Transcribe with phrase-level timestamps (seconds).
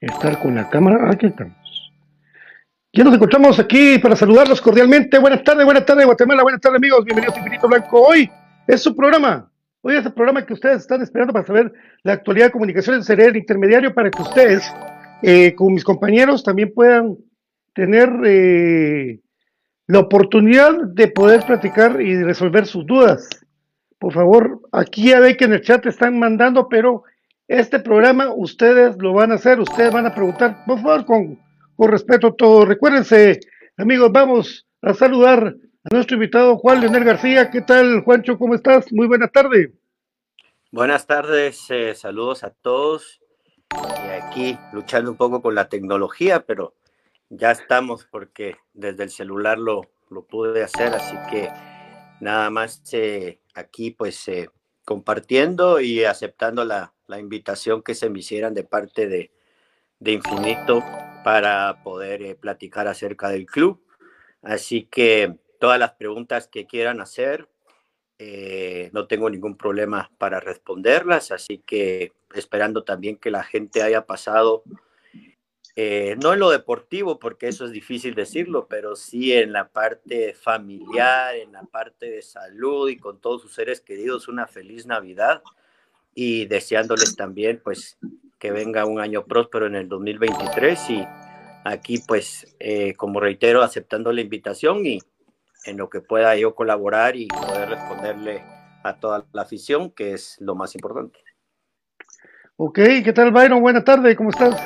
[0.00, 1.10] Estar con la cámara.
[1.10, 1.56] Aquí estamos.
[2.92, 5.18] Ya nos encontramos aquí para saludarlos cordialmente.
[5.18, 7.04] Buenas tardes, buenas tardes, Guatemala, buenas tardes, amigos.
[7.04, 8.00] Bienvenidos a Infinito Blanco.
[8.00, 8.30] Hoy
[8.66, 9.48] es su programa.
[9.82, 13.06] Hoy es el programa que ustedes están esperando para saber la actualidad de comunicaciones.
[13.06, 14.74] Seré el intermediario para que ustedes,
[15.22, 17.16] eh, con mis compañeros, también puedan
[17.74, 19.20] tener eh,
[19.86, 23.28] la oportunidad de poder platicar y resolver sus dudas.
[23.98, 27.04] Por favor, aquí ya ve que en el chat están mandando, pero
[27.50, 31.40] este programa ustedes lo van a hacer, ustedes van a preguntar, por favor, con,
[31.74, 32.64] con respeto todo.
[32.64, 33.40] Recuérdense,
[33.76, 37.50] amigos, vamos a saludar a nuestro invitado Juan Leonel García.
[37.50, 38.38] ¿Qué tal, Juancho?
[38.38, 38.92] ¿Cómo estás?
[38.92, 39.72] Muy buena tarde.
[40.70, 43.20] Buenas tardes, eh, saludos a todos.
[43.74, 46.76] Y aquí luchando un poco con la tecnología, pero
[47.30, 51.50] ya estamos porque desde el celular lo, lo pude hacer, así que
[52.20, 54.50] nada más eh, aquí pues eh,
[54.84, 59.30] compartiendo y aceptando la, la invitación que se me hicieran de parte de,
[59.98, 60.82] de Infinito
[61.22, 63.82] para poder eh, platicar acerca del club.
[64.42, 67.48] Así que todas las preguntas que quieran hacer,
[68.18, 74.06] eh, no tengo ningún problema para responderlas, así que esperando también que la gente haya
[74.06, 74.62] pasado,
[75.76, 80.34] eh, no en lo deportivo, porque eso es difícil decirlo, pero sí en la parte
[80.34, 85.42] familiar, en la parte de salud y con todos sus seres queridos, una feliz Navidad
[86.14, 87.98] y deseándoles también pues
[88.38, 91.06] que venga un año próspero en el 2023 y
[91.64, 94.98] aquí pues eh, como reitero aceptando la invitación y
[95.66, 98.42] en lo que pueda yo colaborar y poder responderle
[98.82, 101.18] a toda la afición que es lo más importante.
[102.56, 103.60] Ok, ¿qué tal Byron?
[103.60, 104.58] Buenas tardes, ¿cómo estás?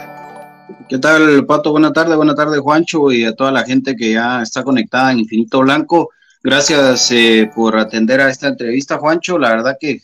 [0.89, 1.73] ¿Qué tal Pato?
[1.73, 5.21] Buenas tardes, buenas tardes Juancho y a toda la gente que ya está conectada en
[5.21, 6.11] Infinito Blanco.
[6.43, 10.01] Gracias eh, por atender a esta entrevista Juancho, la verdad que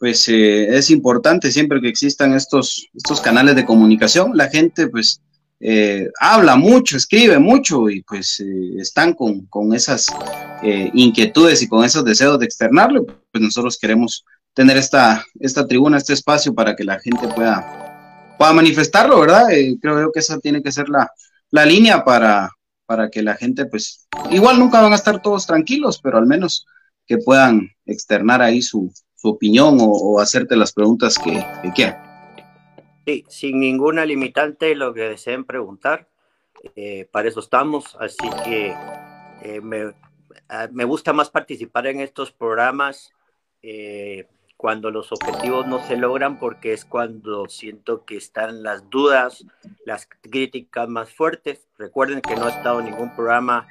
[0.00, 4.32] pues eh, es importante siempre que existan estos, estos canales de comunicación.
[4.34, 5.20] La gente pues
[5.60, 10.06] eh, habla mucho, escribe mucho y pues eh, están con, con esas
[10.94, 13.04] inquietudes y con esos deseos de externarlo.
[13.04, 18.54] Pues nosotros queremos tener esta, esta tribuna, este espacio para que la gente pueda, pueda
[18.54, 19.48] manifestarlo, ¿verdad?
[19.82, 21.10] creo yo que esa tiene que ser la,
[21.50, 22.50] la línea para,
[22.86, 26.66] para que la gente pues igual nunca van a estar todos tranquilos, pero al menos
[27.06, 28.90] que puedan externar ahí su,
[29.20, 31.98] su opinión o, hacerte las preguntas que, quieran.
[33.06, 36.08] Sí, sin ninguna limitante, lo que deseen preguntar.
[36.76, 38.74] Eh, para eso estamos, así que
[39.42, 39.94] eh, me,
[40.48, 43.12] ah, me, gusta más participar en estos programas
[43.62, 49.46] eh, cuando los objetivos no se logran porque es cuando siento que están las dudas,
[49.86, 51.66] las críticas más fuertes.
[51.78, 53.66] Recuerden que no ha estado ningún programa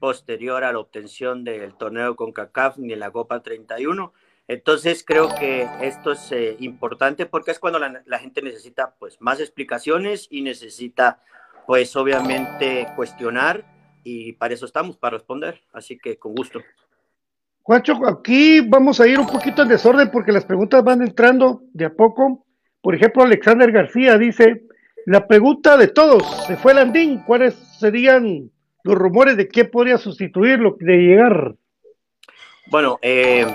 [0.00, 4.12] posterior a la obtención del torneo con CACAF ni la Copa 31.
[4.46, 9.20] Entonces creo que esto es eh, importante porque es cuando la, la, gente necesita pues
[9.20, 11.22] más explicaciones y necesita
[11.66, 13.64] pues obviamente cuestionar
[14.04, 15.62] y para eso estamos, para responder.
[15.72, 16.60] Así que con gusto.
[17.62, 21.86] Juancho, aquí vamos a ir un poquito en desorden porque las preguntas van entrando de
[21.86, 22.44] a poco.
[22.82, 24.66] Por ejemplo, Alexander García dice,
[25.06, 28.50] la pregunta de todos, se fue Landín, ¿cuáles serían
[28.82, 31.54] los rumores de quién podría sustituirlo, de llegar?
[32.70, 33.46] Bueno, eh,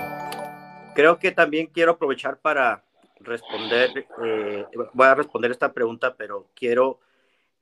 [0.94, 2.84] creo que también quiero aprovechar para
[3.20, 7.00] responder, eh, voy a responder esta pregunta, pero quiero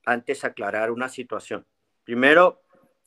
[0.05, 1.67] antes aclarar una situación.
[2.05, 2.63] Primero,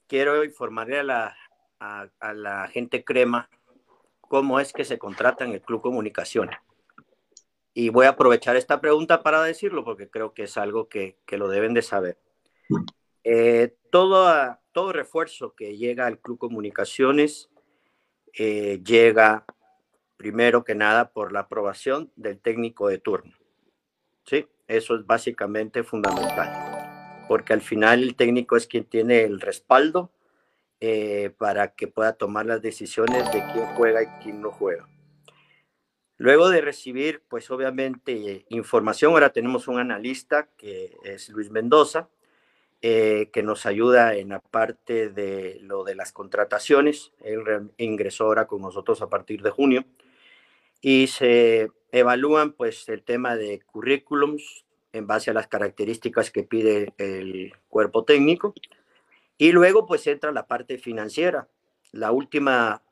[0.08, 1.38] quiero informarle a la,
[1.80, 3.50] a, la gente crema
[4.20, 6.58] cómo es que se contrata en el Club Comunicaciones.
[7.74, 11.38] Y voy a aprovechar esta pregunta para decirlo porque creo que es algo que, que
[11.38, 12.18] lo deben de saber.
[13.24, 17.50] Eh, todo, todo refuerzo que llega al Club Comunicaciones
[18.34, 19.46] eh, llega
[20.22, 23.34] primero que nada por la aprobación del técnico de turno.
[24.24, 24.48] ¿Sí?
[24.68, 30.12] Eso es básicamente fundamental, porque al final el técnico es quien tiene el respaldo
[30.80, 34.88] eh, para que pueda tomar las decisiones de quién juega y quién no juega.
[36.18, 42.10] Luego de recibir, pues obviamente, información, ahora tenemos un analista que es Luis Mendoza,
[42.84, 47.12] eh, que nos ayuda en la parte de lo de las contrataciones.
[47.24, 47.42] Él
[47.78, 49.84] ingresó ahora con nosotros a partir de junio
[50.82, 56.94] y se evalúan pues el tema de currículums en base a las características que pide
[56.98, 58.54] el cuerpo técnico
[59.38, 61.48] y luego pues entra la parte financiera,
[61.92, 62.84] la última,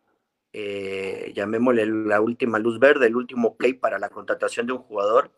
[0.54, 5.32] eh, llamémosle la última luz verde, el último play para la contratación de un jugador,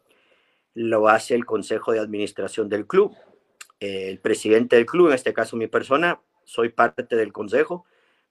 [0.74, 3.15] lo hace el Consejo de Administración del club.
[3.81, 7.86] el presidente del club, en este caso mi persona, soy parte del consejo,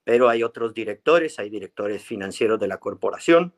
[0.04, 3.52] pero hay otros directores, hay directores financieros de la corporación,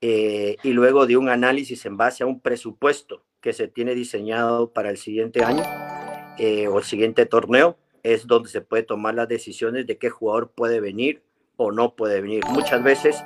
[0.00, 4.72] eh, y luego de un análisis en base a un presupuesto que se tiene diseñado
[4.72, 5.62] para el siguiente año
[6.38, 10.52] eh, o el siguiente torneo, es donde se puede tomar las decisiones de qué jugador
[10.52, 11.22] puede venir
[11.56, 12.44] o no puede venir.
[12.48, 13.24] Muchas veces,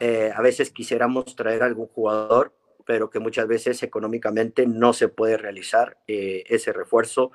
[0.00, 2.54] eh, a veces quisiéramos traer algún jugador,
[2.86, 7.30] pero que muchas veces económicamente no se puede realizar ese refuerzo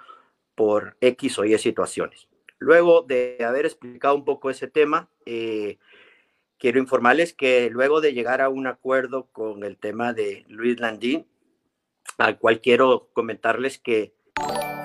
[0.55, 2.27] por X o Y situaciones.
[2.59, 5.09] Luego de haber explicado un poco ese tema,
[6.57, 11.27] quiero informarles que luego de llegar a un acuerdo con el tema de Luis Landín,
[12.17, 14.15] al cual quiero comentarles que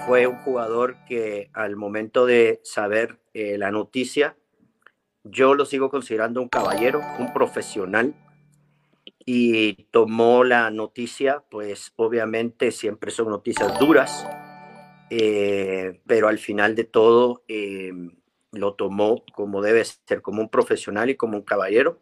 [0.06, 4.36] fue un jugador que al momento de saber eh, la noticia,
[5.24, 8.14] yo lo sigo considerando un caballero, un profesional,
[9.24, 14.26] y tomó la noticia, pues obviamente siempre son noticias duras,
[15.10, 18.16] eh, pero al final de todo em,
[18.52, 22.00] lo tomó como debe ser, como un profesional y como un caballero.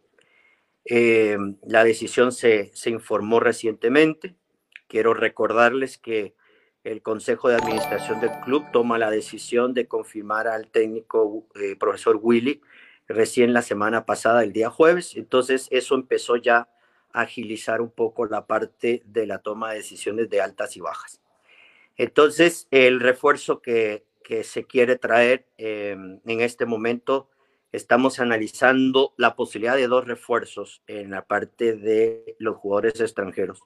[0.85, 4.35] Em, la decisión se, se informó recientemente.
[4.87, 6.35] Quiero recordarles que
[6.83, 12.19] el Consejo de Administración del club toma la decisión de confirmar al técnico eh, profesor
[12.21, 12.61] Willy
[13.07, 15.15] recién la semana pasada, el día jueves.
[15.15, 16.69] Entonces, eso empezó ya
[17.13, 21.21] a agilizar un poco la parte de la toma de decisiones de altas y bajas.
[21.97, 24.05] Entonces, el refuerzo que,
[24.43, 27.29] se quiere traer em, en este momento,
[27.71, 33.63] estamos analizando la posibilidad de dos refuerzos en la parte de los jugadores extranjeros.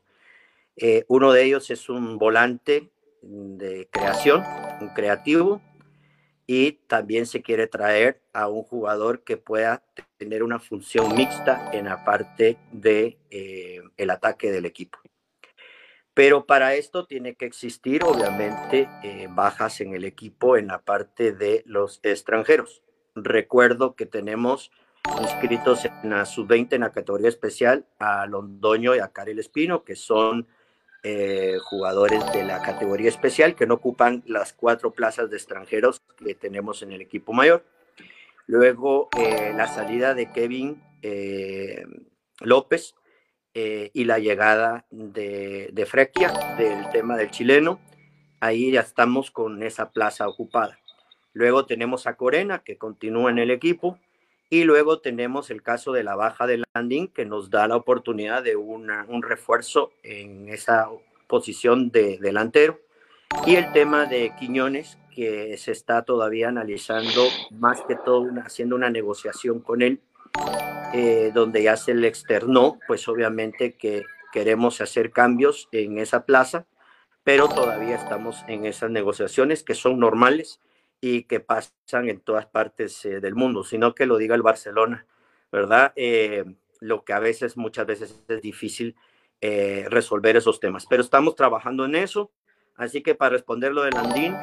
[0.75, 2.89] Eh, uno de ellos es un volante
[3.21, 4.43] de creación,
[4.81, 5.61] un creativo,
[6.47, 9.83] y también se quiere traer a un jugador que pueda
[10.17, 14.99] tener una función mixta en la parte de eh, el ataque del equipo.
[16.15, 21.33] Pero para esto tiene que existir, obviamente, eh, bajas en el equipo en la parte
[21.33, 22.81] de los extranjeros.
[23.15, 24.71] Recuerdo que tenemos
[25.21, 29.97] inscritos en la sub-20 en la categoría especial a Londoño y a Karel Espino, que
[29.97, 30.47] son
[31.03, 36.33] eh, jugadores de la categoría especial que no ocupan las cuatro plazas de extranjeros que
[36.33, 37.65] tenemos en el equipo mayor.
[38.47, 40.81] Luego eh, la salida de Kevin
[43.57, 47.79] eh, y la llegada de, de Frequia del tema del chileno.
[48.41, 50.77] Ahí ya estamos con esa plaza ocupada.
[51.31, 53.97] Luego tenemos a Corena que continúa en el equipo
[54.49, 58.43] y luego tenemos el caso de la baja de Landing, que nos da la oportunidad
[58.43, 60.89] de un refuerzo en esa
[61.27, 62.79] posición de delantero.
[63.45, 68.89] Y el tema de Quiñones, que se está todavía analizando, más que todo haciendo una
[68.89, 70.01] negociación con él,
[70.93, 76.65] eh, donde ya se le externó, pues obviamente que queremos hacer cambios en esa plaza,
[77.23, 80.59] pero todavía estamos en esas negociaciones que son normales
[81.01, 85.05] y que pasan en todas partes eh, del mundo, sino que lo diga el Barcelona,
[85.51, 85.93] ¿verdad?
[85.95, 86.45] Eh,
[86.79, 88.95] lo que a veces, muchas veces es difícil
[89.87, 92.31] resolver esos temas, pero estamos trabajando en eso,
[92.77, 94.33] así que para responder lo del Andín,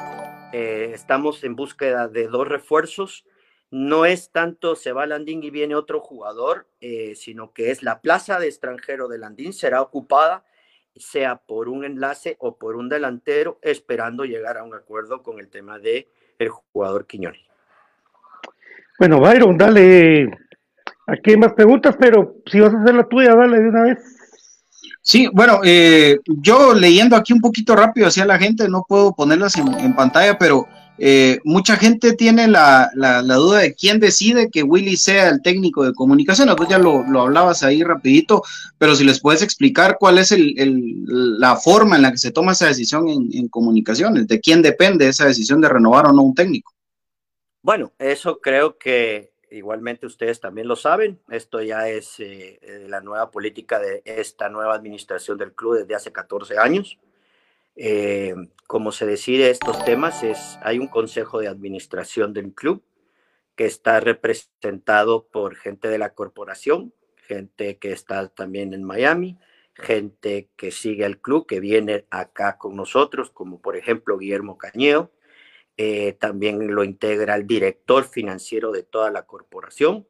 [0.53, 3.25] eh, estamos en búsqueda de dos refuerzos.
[3.73, 8.01] No es tanto se va Landín y viene otro jugador, eh, sino que es la
[8.01, 10.43] plaza de extranjero de Landín será ocupada,
[10.95, 15.47] sea por un enlace o por un delantero, esperando llegar a un acuerdo con el
[15.49, 17.41] tema de el jugador Quiñones.
[18.99, 20.29] Bueno, Byron, dale.
[21.07, 23.97] Aquí hay más preguntas, pero si vas a hacer la tuya, dale de una vez.
[25.01, 29.57] Sí, bueno, eh, yo leyendo aquí un poquito rápido hacia la gente, no puedo ponerlas
[29.57, 35.29] en, pantalla, pero eh, mucha gente tiene la, duda de quién decide que Willy sea
[35.29, 36.55] el técnico de comunicación.
[36.55, 38.43] Tú ya lo, hablabas ahí rapidito,
[38.77, 42.67] pero si les puedes explicar cuál es la forma en la que se toma esa
[42.67, 46.73] decisión en, en comunicaciones, de quién depende esa decisión de renovar o no un técnico.
[47.61, 53.01] Bueno, eso creo que igualmente ustedes también lo saben, esto ya es eh, eh, la
[53.01, 56.97] nueva política de esta nueva administración del club desde hace 14 años.
[57.75, 58.35] Eh,
[58.67, 62.83] como se decide estos temas, es, hay un consejo de administración del club
[63.55, 69.37] que está representado por gente de la corporación, gente que está también en Miami,
[69.75, 75.11] gente que sigue al club, que viene acá con nosotros, como por ejemplo Guillermo Cañeo,
[75.77, 80.07] eh, también lo integra el director financiero de toda la corporación,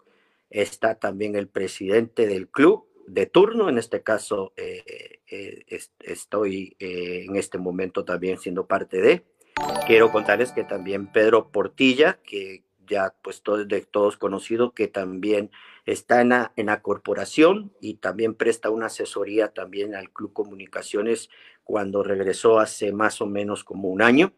[0.50, 5.66] está también el presidente del club de turno, en este caso eh, eh,
[6.00, 9.26] estoy en este momento también siendo parte de.
[9.86, 15.52] Quiero contarles que también Pedro Portilla, que ya pues todo, de todos conocido, que también
[15.86, 21.30] está en la, en la corporación y también presta una asesoría también al Club Comunicaciones
[21.64, 24.34] cuando regresó hace más o menos como un año.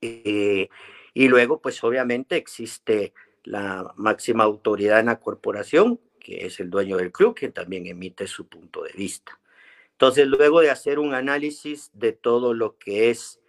[0.00, 0.68] Eh,
[1.14, 3.12] y luego, pues obviamente existe
[3.44, 8.26] la máxima autoridad en la corporación, que es el dueño del club, que también emite
[8.26, 9.38] su punto de vista.
[9.92, 13.40] Entonces, luego de hacer un análisis de todo lo que es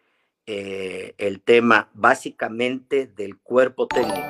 [0.45, 4.27] eh, el tema básicamente del cuerpo técnico,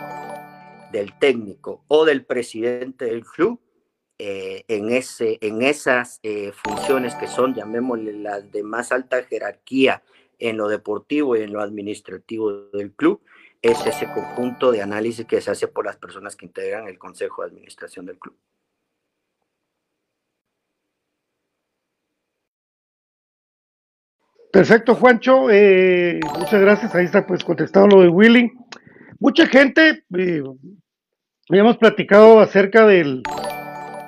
[0.92, 3.60] del técnico o del presidente del club,
[4.20, 6.22] eh, en, ese, en esas
[6.54, 10.04] funciones que son, llamémosle las de más alta jerarquía
[10.38, 13.22] en lo deportivo y en lo administrativo del club
[13.64, 17.42] es ese conjunto de análisis que se hace por las personas que integran el consejo
[17.42, 18.36] de administración del club.
[24.52, 25.50] Perfecto, Juancho.
[25.50, 26.94] Eh, muchas gracias.
[26.94, 28.52] Ahí está pues contestado lo de Willy.
[29.20, 30.44] Mucha gente, eh,
[31.50, 33.24] habíamos platicado acerca del,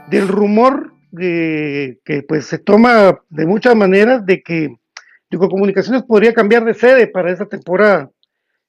[0.09, 4.75] del rumor que pues se toma de muchas maneras de que
[5.37, 8.09] Comunicaciones podría cambiar de sede para esta temporada.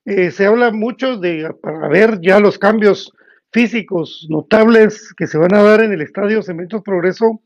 [0.07, 3.13] Eh, se habla mucho de, para ver ya los cambios
[3.53, 7.41] físicos notables que se van a dar en el estadio Cementos Progreso,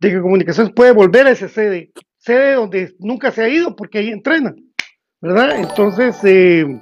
[0.00, 3.98] de que Comunicaciones puede volver a esa sede, sede donde nunca se ha ido porque
[3.98, 4.54] ahí entrena,
[5.20, 5.58] ¿verdad?
[5.58, 6.80] Entonces, eh,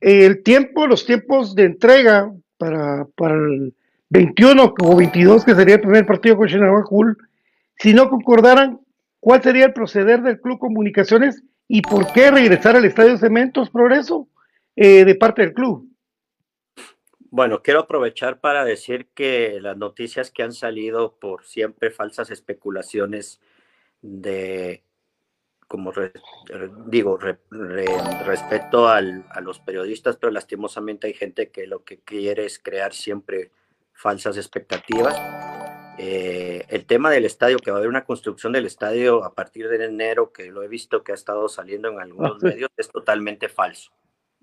[0.00, 3.74] el tiempo, los tiempos de entrega para, para el
[4.10, 6.48] 21 o 22, que sería el primer partido con
[6.84, 7.18] Cool,
[7.76, 8.80] si no concordaran,
[9.20, 14.26] ¿Cuál sería el proceder del Club Comunicaciones y por qué regresar al Estadio Cementos Progreso
[14.74, 15.88] eh, de parte del club?
[17.30, 23.40] Bueno, quiero aprovechar para decir que las noticias que han salido por siempre falsas especulaciones
[24.02, 24.82] de,
[25.68, 25.92] como
[26.86, 29.00] digo, respeto a
[29.40, 33.52] los periodistas, pero lastimosamente hay gente que lo que quiere es crear siempre
[33.92, 35.16] falsas expectativas
[36.02, 39.68] eh, el tema del estadio, que va a haber una construcción del estadio a partir
[39.68, 42.88] de enero, que lo he visto que ha estado saliendo en algunos ah, medios, es
[42.88, 43.92] totalmente falso.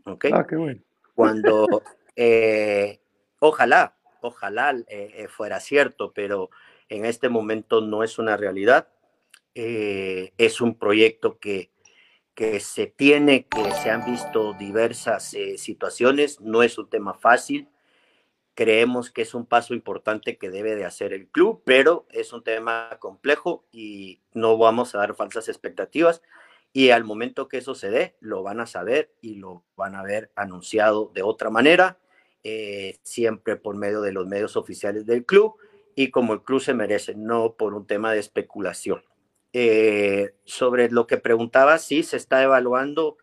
[0.06, 0.26] ¿Ok?
[0.34, 0.82] Ah, qué bueno.
[1.16, 1.66] Cuando,
[2.16, 3.00] eh,
[3.40, 6.52] ojalá, ojalá eh, fuera cierto, pero
[6.90, 8.90] en este momento no es una realidad.
[9.56, 11.72] es un proyecto que,
[12.36, 17.68] que se tiene, que se han visto diversas situaciones, no es un tema fácil
[18.58, 22.44] Creemos que es un paso importante que debe de hacer el club, pero es un
[22.44, 26.24] tema complejo y no vamos a dar falsas expectativas.
[26.74, 30.02] Y al momento que eso se dé, lo van a saber y lo van a
[30.02, 32.00] ver anunciado de otra manera,
[32.44, 35.54] eh, siempre por medio de los medios oficiales del club
[35.94, 39.04] y como el club se merece, no por un tema de especulación.
[39.54, 43.18] Eh, sobre lo que preguntaba, sí, se está evaluando.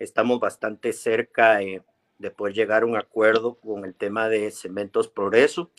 [0.00, 1.62] Estamos bastante cerca
[2.22, 5.70] de poder llegar a un acuerdo con el tema de Cementos Progreso,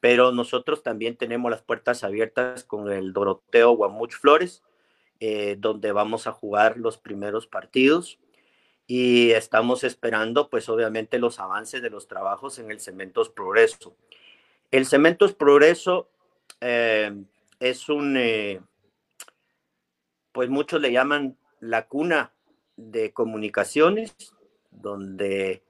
[0.00, 4.62] pero nosotros también tenemos las puertas abiertas con el Doroteo Guamuch Flores,
[5.20, 8.18] eh, donde vamos a jugar los primeros partidos
[8.86, 13.96] y estamos esperando, pues obviamente, los avances de los trabajos en el Cementos Progreso.
[14.70, 16.10] El Cementos Progreso
[16.60, 17.24] eh,
[17.60, 18.60] es un, eh,
[20.32, 22.34] pues muchos le llaman la cuna
[22.76, 24.14] de comunicaciones,
[24.70, 25.62] donde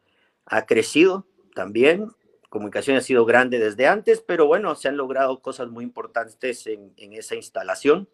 [0.46, 2.10] ha crecido también.
[2.48, 6.94] Comunicación ha sido grande desde antes, pero bueno, se han logrado cosas muy importantes en,
[6.96, 8.08] esa instalación.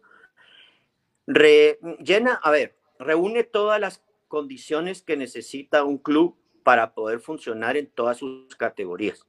[1.27, 7.87] llena, a ver, reúne todas las condiciones que necesita un club para poder funcionar en
[7.87, 9.27] todas sus categorías.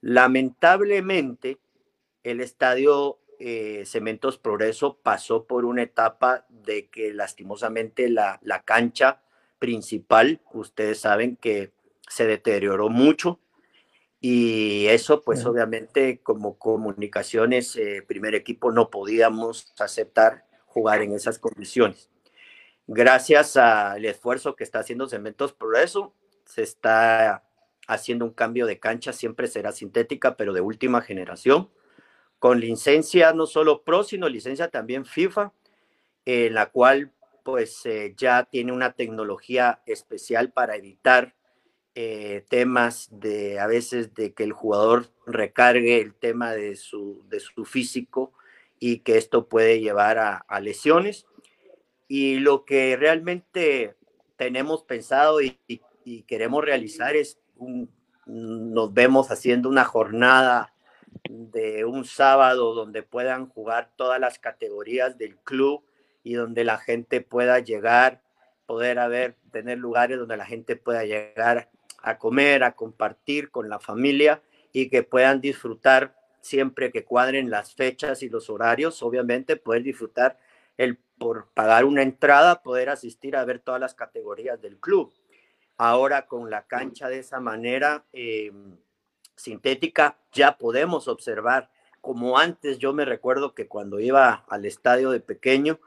[0.00, 1.58] Lamentablemente,
[2.22, 9.22] el estadio eh, Cementos Progreso pasó por una etapa de que lastimosamente la, la cancha
[9.58, 11.72] principal, ustedes saben que
[12.08, 13.40] se deterioró mucho
[14.20, 21.38] y eso pues obviamente como comunicaciones, eh, primer equipo, no podíamos aceptar jugar en esas
[21.38, 22.10] condiciones.
[22.86, 27.44] Gracias al esfuerzo que está haciendo Cementos Progreso, se está
[27.86, 31.70] haciendo un cambio de cancha, siempre será sintética, pero de última generación,
[32.38, 35.52] con licencia no solo Pro, sino licencia también FIFA,
[36.24, 37.12] en la cual
[37.44, 41.34] pues eh, ya tiene una tecnología especial para evitar
[42.00, 47.40] eh, temas de a veces de que el jugador recargue el tema de su, de
[47.40, 48.32] su físico
[48.78, 51.26] y que esto puede llevar a, lesiones.
[52.06, 53.96] Y lo que realmente
[54.36, 55.58] tenemos pensado y,
[56.28, 57.40] queremos realizar es,
[58.26, 60.72] nos vemos haciendo una jornada
[61.28, 65.82] de un sábado donde puedan jugar todas las categorías del club
[66.22, 68.22] y donde la gente pueda llegar,
[68.66, 71.70] poder haber, tener lugares donde la gente pueda llegar
[72.02, 77.74] a comer, a compartir con la familia y que puedan disfrutar siempre que cuadren las
[77.74, 80.38] fechas y los horarios, obviamente poder disfrutar
[80.76, 85.12] el por pagar una entrada, poder asistir a ver todas las categorías del club.
[85.76, 88.52] Ahora con la cancha de esa manera eh,
[89.34, 95.20] sintética ya podemos observar, como antes yo me recuerdo que cuando iba al estadio de
[95.20, 95.80] pequeño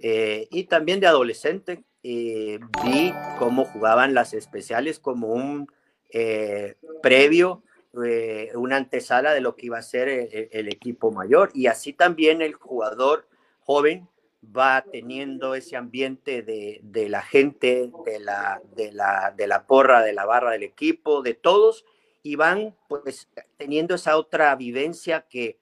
[0.00, 5.66] eh, y también de adolescente, eh, vi cómo jugaban las especiales como un
[6.10, 7.62] eh, previo,
[8.04, 11.50] eh, una antesala de lo que iba a ser el, equipo mayor.
[11.54, 13.26] Y así también el jugador
[13.60, 14.08] joven
[14.44, 20.02] va teniendo ese ambiente de, de la gente, de la, de, la, de la porra,
[20.02, 21.84] de la barra del equipo, de todos,
[22.22, 25.58] y van pues teniendo esa otra vivencia que,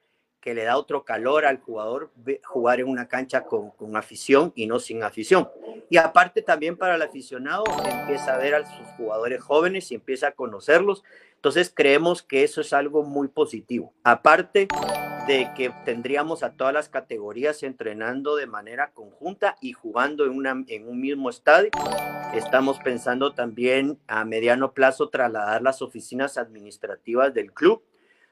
[0.46, 2.12] que le da otro calor al jugador
[2.44, 5.48] jugar en una cancha con, con, afición y no sin afición.
[5.90, 10.28] Y aparte también para el aficionado empieza a ver a sus jugadores jóvenes y empieza
[10.28, 11.02] a conocerlos.
[11.34, 13.92] Entonces creemos que eso es algo muy positivo.
[14.04, 14.68] Aparte
[15.26, 20.64] de que tendríamos a todas las categorías entrenando de manera conjunta y jugando en, una,
[20.68, 21.70] en un mismo estadio.
[22.34, 27.82] Estamos pensando también a mediano plazo trasladar las oficinas administrativas del club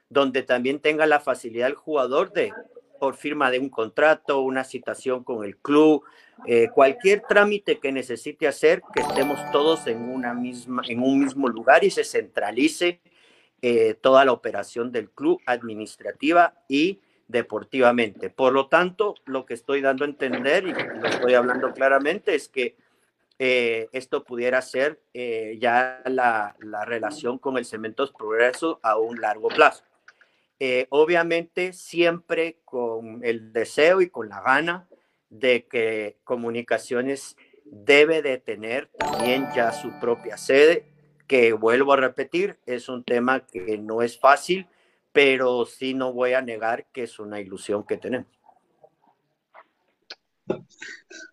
[0.09, 2.53] donde también tenga la facilidad el jugador de,
[2.99, 6.03] por firma de un contrato, una citación con el club,
[6.47, 11.47] eh, cualquier trámite que necesite hacer, que estemos todos en, una misma, en un mismo
[11.47, 13.01] lugar y se centralice
[13.61, 18.29] eh, toda la operación del club administrativa y deportivamente.
[18.29, 22.47] Por lo tanto, lo que estoy dando a entender y lo estoy hablando claramente es
[22.49, 22.75] que
[23.39, 24.99] eh, esto pudiera ser
[25.57, 29.83] ya la, la, relación con el Cementos Progreso a un largo plazo.
[30.59, 34.87] Eh, obviamente siempre con el deseo y con la gana
[35.29, 40.85] de que comunicaciones debe de tener también ya su propia sede,
[41.27, 44.67] que vuelvo a repetir, es un tema que no es fácil,
[45.11, 48.27] pero sí no voy a negar que es una ilusión que tenemos.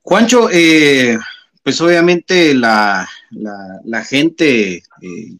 [0.02, 1.18] Juancho, eh,
[1.62, 4.82] pues obviamente la, la, gente eh,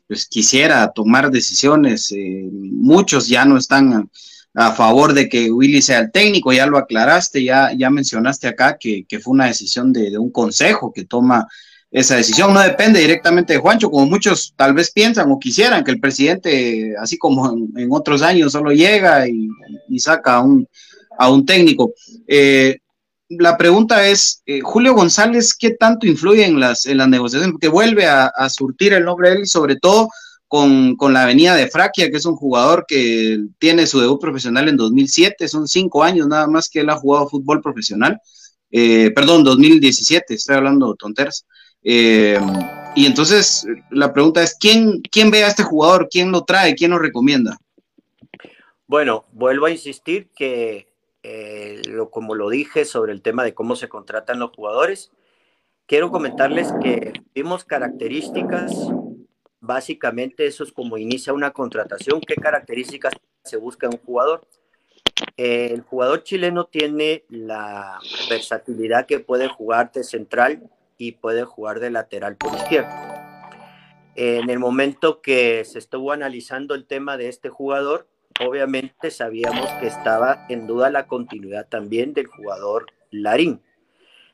[0.07, 2.13] pues quisiera tomar decisiones.
[2.13, 4.09] Eh, muchos ya no están
[4.55, 8.77] a, favor de que Willy sea el técnico, ya lo aclaraste, ya, ya mencionaste acá
[8.79, 11.49] que, fue una decisión de, un consejo que toma
[11.91, 12.55] esa decisión.
[12.55, 16.95] No depende directamente de Juancho, como muchos tal vez piensan o quisieran que el presidente,
[17.01, 19.49] así como en, otros años, solo llega y,
[19.99, 20.69] saca a un,
[21.19, 21.93] a un técnico.
[22.29, 22.79] Eh,
[23.39, 27.53] la pregunta es, eh, Julio González, ¿qué tanto influye en las, en las negociaciones?
[27.53, 30.09] Porque vuelve a, surtir el nombre de él, sobre todo
[30.49, 34.77] con, la venida de Fraquia, que es un jugador que tiene su debut profesional en
[34.77, 38.19] 2007, son cinco años nada más que él ha jugado fútbol profesional.
[38.71, 41.47] eh, perdón, 2017, estoy hablando tonteras.
[41.85, 42.39] Eh,
[42.95, 46.09] y entonces la pregunta es, ¿quién, ¿quién ve a este jugador?
[46.11, 46.75] ¿Quién lo trae?
[46.75, 47.59] ¿Quién lo recomienda?
[48.87, 50.92] Bueno, vuelvo a insistir que,
[51.23, 55.13] eh, lo, como lo dije sobre el tema de cómo se contratan los jugadores,
[55.87, 58.73] quiero comentarles que vimos características,
[59.61, 64.47] básicamente eso es como inicia una contratación, qué características se busca en un jugador.
[65.37, 71.91] el jugador chileno tiene la versatilidad que puede jugar de central y puede jugar de
[71.91, 73.13] lateral por izquierda.
[74.15, 78.09] En el momento que se estuvo analizando el tema de este jugador,
[78.41, 83.61] obviamente sabíamos que estaba en duda la continuidad también del jugador Larín.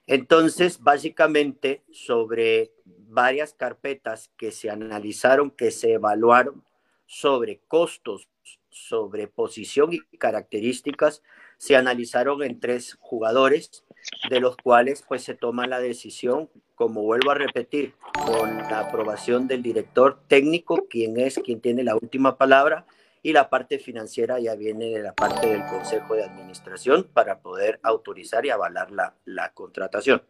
[0.07, 6.65] Entonces, básicamente, sobre varias carpetas que se analizaron, que se evaluaron
[7.07, 8.29] sobre costos,
[8.71, 11.23] sobre posición y características,
[11.57, 13.85] se analizaron en tres jugadores,
[14.31, 19.49] de los cuales pues se toma la decisión, como vuelvo a repetir, con la aprobación
[19.49, 22.87] del director técnico, quien es quien tiene la última palabra,
[23.23, 27.81] y la parte financiera ya viene de la parte del Consejo de Administración para poder
[27.83, 30.23] autorizar y avalar la, la contratación.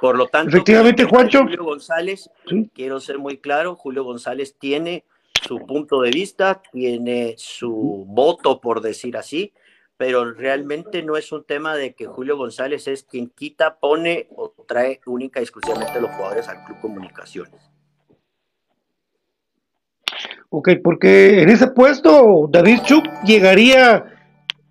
[0.00, 1.42] Por lo tanto, efectivamente, Juancho.
[1.42, 2.30] Julio González,
[2.74, 5.04] quiero ser muy claro, Julio González tiene
[5.46, 9.52] su punto de vista, tiene su voto, por decir así,
[9.96, 14.54] pero realmente no es un tema de que Julio González es quien quita, pone o
[14.66, 17.70] trae única y exclusivamente los jugadores al Club Comunicaciones.
[20.50, 24.04] Ok, porque en ese puesto David Chuk llegaría,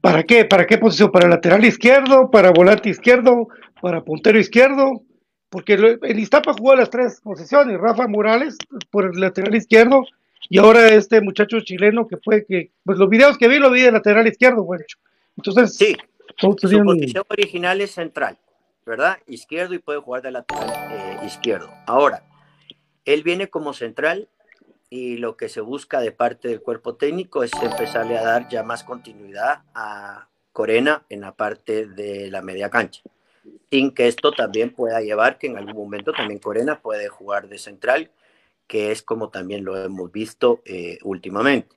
[0.02, 0.46] ¿para qué?
[0.46, 1.12] ¿Para qué posición?
[1.12, 2.32] ¿Para lateral izquierdo?
[2.32, 3.48] ¿Para volante izquierdo?
[3.82, 5.04] ¿Para puntero izquierdo?
[5.50, 8.58] Porque el Iztapa jugó las tres posiciones, Rafa Morales
[8.90, 10.04] por el lateral izquierdo
[10.50, 13.82] y ahora este muchacho chileno que fue que, pues los videos que vi lo vi
[13.82, 14.84] de lateral izquierdo, bueno.
[15.38, 15.96] Entonces, sí,
[16.38, 18.38] su posición original es central,
[18.86, 19.18] ¿verdad?
[19.28, 21.70] Izquierdo y puede jugar de lateral eh, izquierdo.
[21.86, 22.24] Ahora,
[23.06, 24.28] él viene como central
[24.90, 28.64] y lo que se busca de parte del cuerpo técnico es empezarle a dar ya
[28.64, 33.02] más continuidad a Corena en la parte de la media cancha,
[33.70, 37.60] sin que esto también pueda llevar que en algún momento también Corena puede jugar de
[37.60, 38.12] central,
[38.66, 41.76] que es como también lo hemos visto eh, últimamente.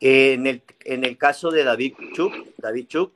[0.00, 3.12] En el, en el caso de David Chuk, David Chuk,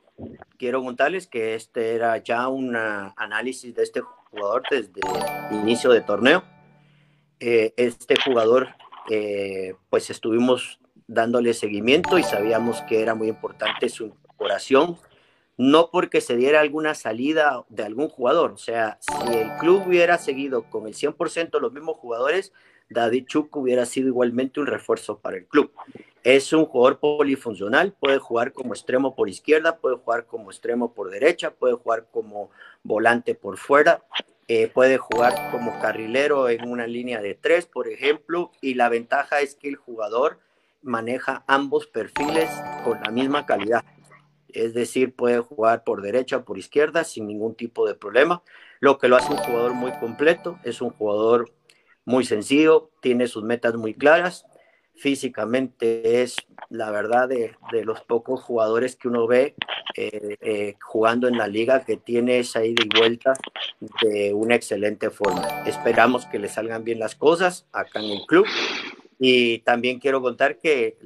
[0.57, 5.01] quiero contarles que este era ya un análisis de este jugador desde
[5.51, 6.43] el inicio de torneo.
[7.39, 8.69] Eh, este jugador
[9.13, 14.97] eh, pues estuvimos dándole seguimiento y sabíamos que era muy importante su incorporación,
[15.57, 20.17] no porque se diera alguna salida de algún jugador, o sea, si el club hubiera
[20.17, 22.53] seguido con el 100% los mismos jugadores,
[22.89, 25.71] David Chuk hubiera sido igualmente un refuerzo para el club.
[26.23, 31.09] Es un jugador polifuncional, puede jugar como extremo por izquierda, puede jugar como extremo por
[31.09, 32.49] derecha, puede jugar como
[32.81, 34.03] volante por fuera,
[34.53, 39.39] eh, puede jugar como carrilero en una línea de tres, por ejemplo, y la ventaja
[39.39, 40.41] es que el jugador
[40.81, 42.49] maneja ambos perfiles
[42.83, 43.85] con la misma calidad.
[44.49, 48.43] Es decir, puede jugar por derecha o por izquierda sin ningún tipo de problema,
[48.81, 51.49] lo que lo hace un jugador muy completo, es un jugador
[52.03, 54.45] muy sencillo, tiene sus metas muy claras,
[54.95, 56.35] físicamente es
[56.69, 59.55] la verdad de, los pocos jugadores que uno ve
[59.95, 63.33] eh, eh, jugando en la liga que tiene esa ida y vuelta
[64.01, 65.63] de una excelente forma.
[65.65, 68.45] Esperamos que le salgan bien las cosas acá en el club
[69.19, 70.97] y también quiero contar que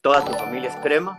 [0.00, 1.18] toda su familia es crema.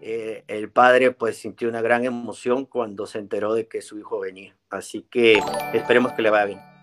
[0.00, 4.20] Eh, el padre pues sintió una gran emoción cuando se enteró de que su hijo
[4.20, 4.54] venía.
[4.68, 5.40] Así que
[5.72, 6.73] esperemos que le vaya bien.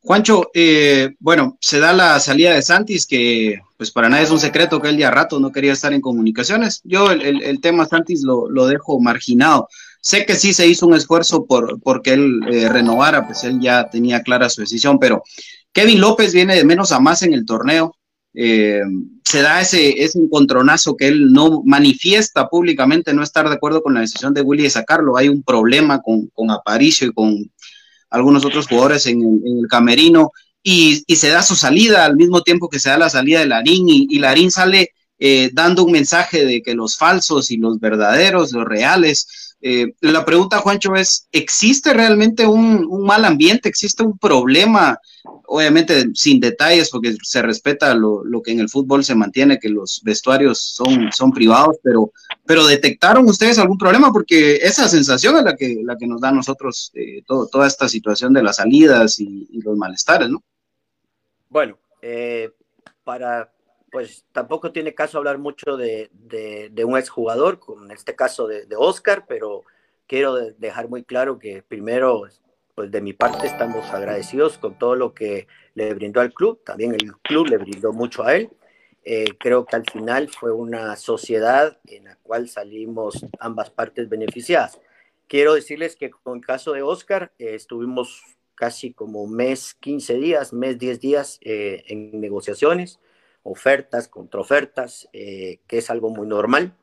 [0.00, 4.40] Juancho, eh, bueno, se da la salida de Santis, que pues para nadie es un
[4.40, 6.80] secreto que él ya rato no quería estar en comunicaciones.
[6.84, 9.68] Yo el, tema Santis lo, dejo marginado.
[10.00, 13.90] Sé que sí se hizo un esfuerzo por porque él eh, renovara, pues él ya
[13.90, 15.22] tenía clara su decisión, pero
[15.72, 17.94] Kevin López viene de menos a más en el torneo.
[18.34, 18.82] Eh,
[19.24, 23.94] se da ese, ese encontronazo que él no manifiesta públicamente no estar de acuerdo con
[23.94, 25.16] la decisión de Willy de sacarlo.
[25.16, 27.50] Hay un problema con, con Aparicio y con
[28.10, 32.80] algunos otros jugadores en el, camerino, y, se da su salida al mismo tiempo que
[32.80, 36.62] se da la salida de Larín, y, y Larín sale eh, dando un mensaje de
[36.62, 39.47] que los falsos y los verdaderos, los reales.
[39.60, 43.68] Eh, la pregunta, Juancho, es, ¿existe realmente un, mal ambiente?
[43.68, 44.98] ¿Existe un problema
[45.50, 50.00] obviamente sin detalles, porque se respeta lo, que en el fútbol se mantiene, que los
[50.04, 54.12] vestuarios son, privados, pero, ¿detectaron ustedes algún problema?
[54.12, 57.88] Porque esa sensación es la que, la que nos da a nosotros eh, toda esta
[57.88, 60.42] situación de las salidas y, los malestares, ¿no?
[61.48, 62.50] Bueno, eh,
[63.02, 63.50] para
[63.90, 68.76] pues tampoco tiene caso hablar mucho de, de, un exjugador, en este caso de, de,
[68.76, 69.64] Oscar, pero
[70.06, 72.24] quiero dejar muy claro que primero,
[72.74, 76.94] pues de mi parte estamos agradecidos con todo lo que le brindó al club, también
[76.94, 78.50] el club le brindó mucho a él.
[79.04, 84.78] Eh, creo que al final fue una sociedad en la cual salimos ambas partes beneficiadas.
[85.28, 88.22] Quiero decirles que con el caso de Oscar eh, estuvimos
[88.54, 92.98] casi como mes, 15 días, mes, 10 días eh, en negociaciones,
[93.42, 96.74] ofertas, contraofertas, que es algo muy normal.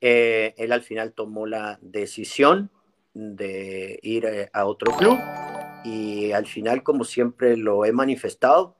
[0.00, 2.70] él al final tomó la decisión
[3.14, 5.18] de ir a otro club
[5.86, 8.76] y al final, como siempre lo he manifestado,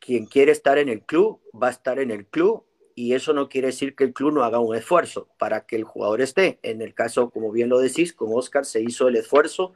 [0.00, 3.48] quien quiere estar en el club va a estar en el club y eso no
[3.48, 6.58] quiere decir que el club no haga un esfuerzo para que el jugador esté.
[6.62, 9.74] En el caso, como bien lo decís, con Oscar se hizo el esfuerzo,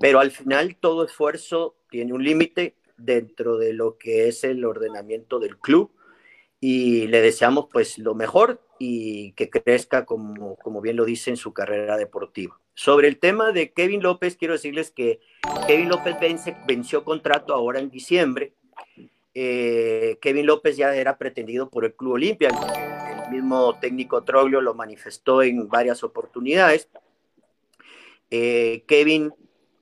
[0.00, 5.38] pero al final todo esfuerzo tiene un límite dentro de lo que es el ordenamiento
[5.38, 5.90] del club
[6.60, 11.36] y le deseamos pues lo mejor y que crezca como, como bien lo dice en
[11.36, 12.58] su carrera deportiva.
[12.74, 15.20] Sobre el tema de Kevin López, quiero decirles que
[15.66, 18.54] Kevin López vence, venció contrato ahora en diciembre
[19.34, 22.50] eh, Kevin López ya era pretendido por el Club Olimpia.
[22.50, 26.90] El, mismo técnico Troglio lo manifestó en varias oportunidades.
[28.30, 29.32] Eh, Kevin,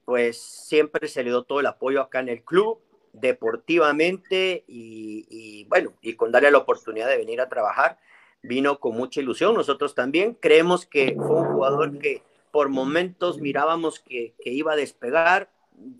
[0.05, 2.79] pues siempre se le dio todo el apoyo acá en el club,
[3.13, 7.99] deportivamente y, bueno, y con darle la oportunidad de venir a trabajar,
[8.43, 9.55] vino con mucha ilusión.
[9.55, 15.51] Nosotros también creemos que fue un jugador que por momentos mirábamos que, iba a despegar.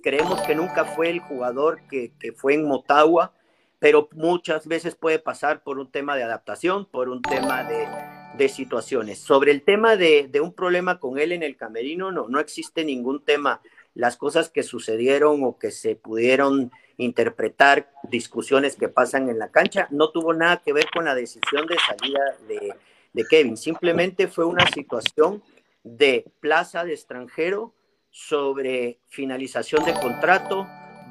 [0.03, 3.33] Creemos que nunca fue el jugador que, que fue en Motagua,
[3.81, 9.19] pero muchas veces puede pasar por un tema de adaptación, por un tema de, situaciones.
[9.19, 13.23] Sobre el tema de, un problema con él en el camerino, no, no existe ningún
[13.23, 13.61] tema.
[13.95, 16.71] Las cosas que sucedieron o que se pudieron
[17.01, 21.67] interpretar, discusiones que pasan en la cancha, no tuvo nada que ver con la decisión
[21.67, 23.57] de salida de, Kevin.
[23.57, 25.43] Simplemente fue una situación
[25.83, 27.75] de plaza de extranjero
[28.11, 30.67] sobre finalización de contrato,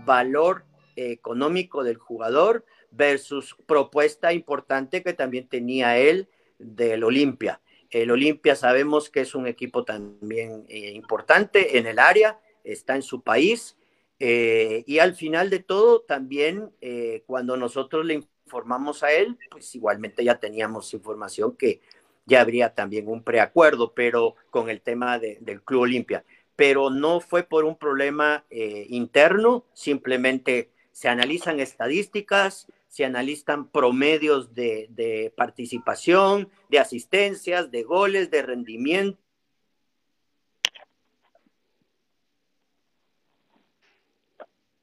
[0.05, 7.61] valor económico del jugador versus propuesta importante que también tenía él del Olimpia.
[7.89, 13.01] El Olimpia sabemos que es un equipo también eh, importante en el área, está en
[13.01, 13.75] su país
[14.19, 19.73] eh, y al final de todo también eh, cuando nosotros le informamos a él, pues
[19.75, 21.81] igualmente ya teníamos información que
[22.25, 26.23] ya habría también un preacuerdo, pero con el tema del Club Olimpia.
[26.55, 35.31] Pero no fue por un problema interno, simplemente se analizan estadísticas, se analizan promedios de,
[35.37, 39.17] participación, de asistencias, de goles, de rendimiento.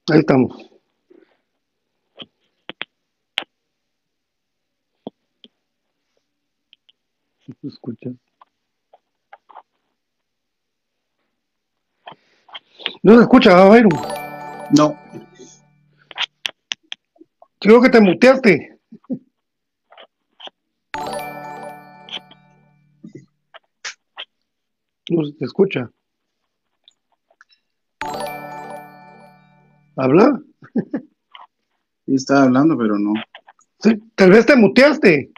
[0.09, 0.69] Ahí estamos.
[7.61, 8.09] ¿Se escucha?
[13.03, 13.89] No se escucha, Byron.
[14.77, 14.97] No.
[17.59, 18.79] Creo que te muteaste.
[25.09, 25.91] No se te escucha.
[29.97, 30.39] ¿Habla?
[32.05, 33.13] Sí, estaba hablando, pero no.
[33.79, 35.31] Sí, tal vez te muteaste.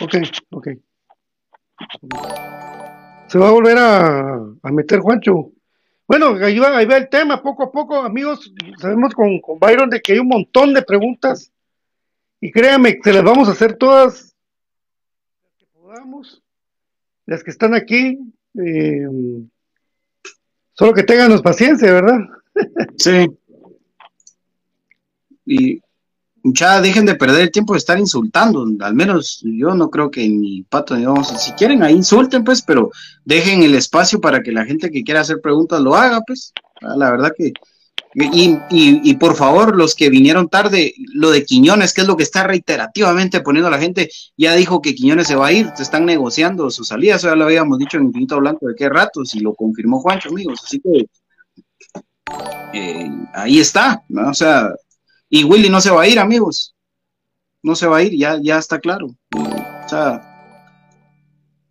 [0.00, 0.14] Ok,
[0.50, 0.68] ok.
[3.28, 5.50] Se va a volver a, a meter Juancho.
[6.06, 9.90] Bueno, ahí va, ahí va el tema, poco a poco, amigos, sabemos con, con Byron
[9.90, 11.52] de que hay un montón de preguntas
[12.40, 14.36] y créanme, se las vamos a hacer todas
[15.42, 16.42] las que podamos,
[17.26, 18.18] las que están aquí,
[18.54, 19.06] eh,
[20.72, 22.18] solo que tengan paciencia, ¿verdad?
[22.96, 23.28] Sí.
[25.44, 25.80] Y
[26.42, 28.64] ya dejen de perder el tiempo de estar insultando.
[28.80, 31.28] Al menos yo no creo que ni pato ni vamos.
[31.28, 32.90] Si quieren, ahí insulten, pues, pero
[33.24, 36.52] dejen el espacio para que la gente que quiera hacer preguntas lo haga, pues.
[36.82, 37.52] Ah, la verdad que.
[38.18, 42.22] Y, y, por favor, los que vinieron tarde, lo de Quiñones, que es lo que
[42.22, 46.06] está reiterativamente poniendo la gente, ya dijo que Quiñones se va a ir, se están
[46.06, 49.40] negociando su salida, eso ya lo habíamos dicho en Infinito Blanco de qué rato, si
[49.40, 51.06] lo confirmó Juancho, amigos, así que
[52.72, 54.30] eh, ahí está, ¿no?
[54.30, 54.70] o sea,
[55.28, 56.74] y Willy no se va a ir, amigos.
[57.62, 59.08] No se va a ir, ya, ya está claro.
[59.34, 60.35] o sea,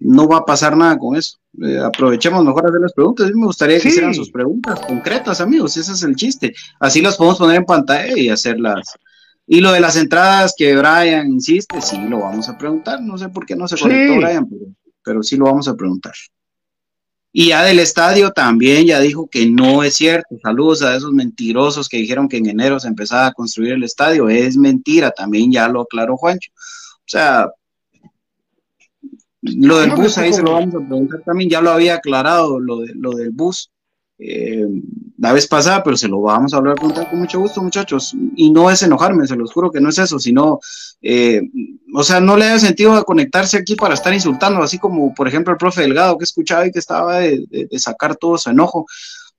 [0.06, 1.38] no va a pasar nada con eso.
[1.62, 3.26] Eh, aprovechemos mejor hacer las preguntas.
[3.26, 5.76] A mí me gustaría que hicieran sus preguntas concretas, amigos.
[5.78, 6.54] Ese es el chiste.
[6.80, 8.94] Así las podemos poner en pantalla y hacerlas.
[9.48, 13.02] Y lo de las entradas que Brian insiste, sí lo vamos a preguntar.
[13.02, 14.66] No sé por qué no se conectó Brian, pero,
[15.04, 16.14] pero sí lo vamos a preguntar.
[17.32, 20.38] Y ya del estadio también ya dijo que no es cierto.
[20.42, 24.30] Saludos a esos mentirosos que dijeron que en enero se empezaba a construir el estadio.
[24.30, 26.52] Es mentira, también ya lo aclaró Juancho.
[26.54, 27.50] O sea,
[29.58, 32.80] lo del bus ahí se lo vamos a preguntar también, ya lo había aclarado lo,
[32.80, 33.72] de, lo del bus
[34.18, 34.66] eh,
[35.18, 38.16] la vez pasada, pero se lo vamos a hablar con, mucho gusto, muchachos.
[38.36, 40.60] Y no es enojarme, se los juro que no es eso, sino,
[41.02, 41.42] eh,
[41.94, 45.54] o sea, no le da sentido conectarse aquí para estar insultando, así como, por ejemplo,
[45.54, 48.86] el profe Delgado que escuchaba y que estaba de, sacar todo su enojo.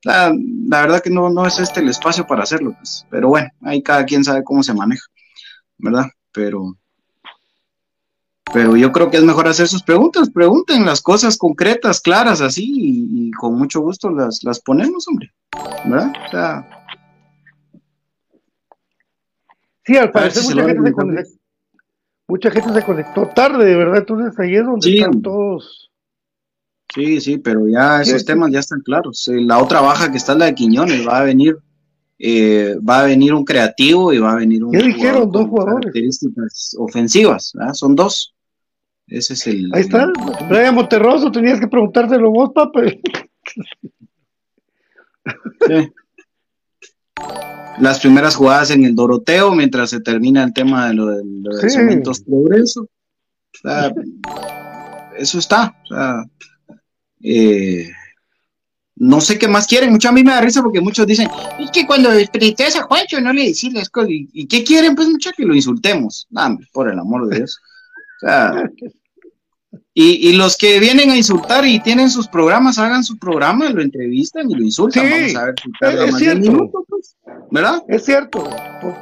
[0.03, 0.33] La,
[0.69, 3.07] la, verdad que no, no es este el espacio para hacerlo, pues.
[3.11, 5.05] pero bueno, ahí cada quien sabe cómo se maneja,
[5.79, 6.07] ¿verdad?
[6.33, 6.77] Pero,
[8.53, 12.73] pero yo creo que es mejor hacer sus preguntas, pregunten las cosas concretas, claras, así,
[12.75, 15.33] y, con mucho gusto las, las ponemos, hombre.
[15.85, 16.13] ¿Verdad?
[16.27, 16.69] O sea,
[19.85, 21.31] sí, al parecer mucha, gente se conectó,
[22.29, 25.91] mucha gente se conectó tarde, de verdad, entonces ahí es donde están todos.
[26.95, 29.27] Sí, sí, pero ya esos temas ya están claros.
[29.29, 31.59] Eh, la otra baja que está es la de Quiñones, va a venir
[32.19, 35.31] eh, va a venir un creativo y va a venir un ¿Qué dijeron?
[35.31, 35.81] Dos jugadores.
[35.81, 37.75] Características ofensivas, ¿verdad?
[37.75, 38.36] son dos.
[39.09, 39.71] Ese es el.
[39.73, 40.11] Ahí está,
[40.49, 42.83] Brian Monterroso, tenías que preguntárselo vos, papá.
[47.79, 51.61] Las primeras jugadas en el Doroteo, mientras se termina el tema de lo de, los
[51.73, 52.89] cementos progreso.
[55.17, 55.77] eso está.
[55.85, 56.25] O sea,
[57.23, 57.91] eh,
[58.97, 59.93] no sé qué más quieren.
[59.93, 61.29] Mucho a mí me da risa porque muchos dicen,
[61.61, 64.11] es que cuando desprecias a Juancho no le decís las cosas.
[64.11, 64.95] ¿Y, qué quieren?
[64.95, 66.27] Pues mucho que lo insultemos.
[66.73, 67.61] por el amor de Dios.
[68.17, 68.71] O sea,
[69.99, 73.81] y, y, los que vienen a insultar y tienen sus programas, hagan su programa, lo
[73.81, 75.09] entrevistan y lo insultan.
[75.09, 77.17] Vamos a ver si tarda más minuto, pues,
[77.51, 77.83] ¿verdad?
[77.89, 78.47] Es cierto.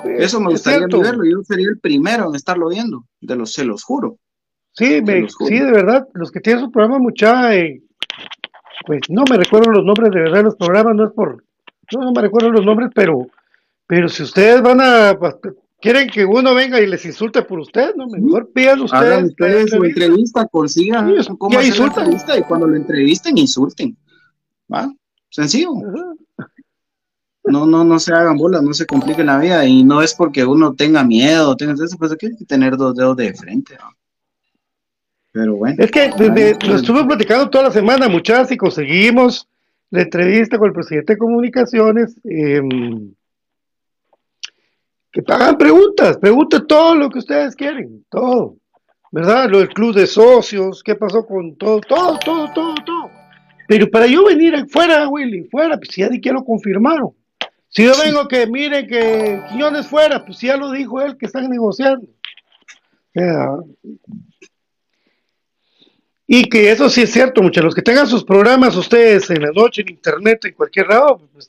[0.05, 1.25] Eso me gustaría verlo.
[1.25, 4.19] Yo sería el primero en estarlo viendo, de los, se los juro.
[4.73, 7.83] Sí, me, sí, de verdad, los que tienen su programa, mucha, eh,
[8.87, 11.45] pues no me recuerdo los nombres de verdad de los programas, no es por,
[11.93, 13.27] no, no me recuerdo los nombres, pero,
[13.87, 15.17] pero si ustedes van a
[15.85, 18.07] quieren que uno venga y les insulte por usted, ¿no?
[18.07, 19.05] Mejor pidan ustedes.
[19.05, 23.95] Hagan ustedes su entrevista, consigan cómo hacer la entrevista y cuando lo entrevisten, insulten.
[24.72, 24.91] ¿Va?
[25.28, 25.72] Sencillo.
[27.45, 30.47] No, no, no se hagan bolas, no se compliquen la vida y no es porque
[30.47, 33.76] uno tenga miedo, tenga eso, pues hay que tener dos dedos de frente.
[35.32, 35.76] Pero bueno.
[35.78, 39.47] Es que desde, lo estuve platicando toda la semana, muchachos, y conseguimos
[39.91, 42.18] la entrevista con el presidente de comunicaciones.
[42.24, 42.62] Eh,
[45.15, 48.57] que hagan preguntas, pregunten todo lo que ustedes quieren, todo,
[49.12, 49.49] ¿verdad?
[49.49, 53.11] Lo del club de socios, qué pasó con todo, todo, todo, todo, todo.
[53.69, 57.12] Pero para yo venir fuera, Willy, fuera, pues ya ni que lo confirmaron.
[57.69, 61.49] Si yo vengo que mire que Quiñones fuera, pues ya lo dijo él que están
[61.49, 62.09] negociando.
[66.27, 69.53] y que eso sí es cierto, muchachos, los que tengan sus programas ustedes en la
[69.53, 71.47] noche, en internet, en cualquier lado, pues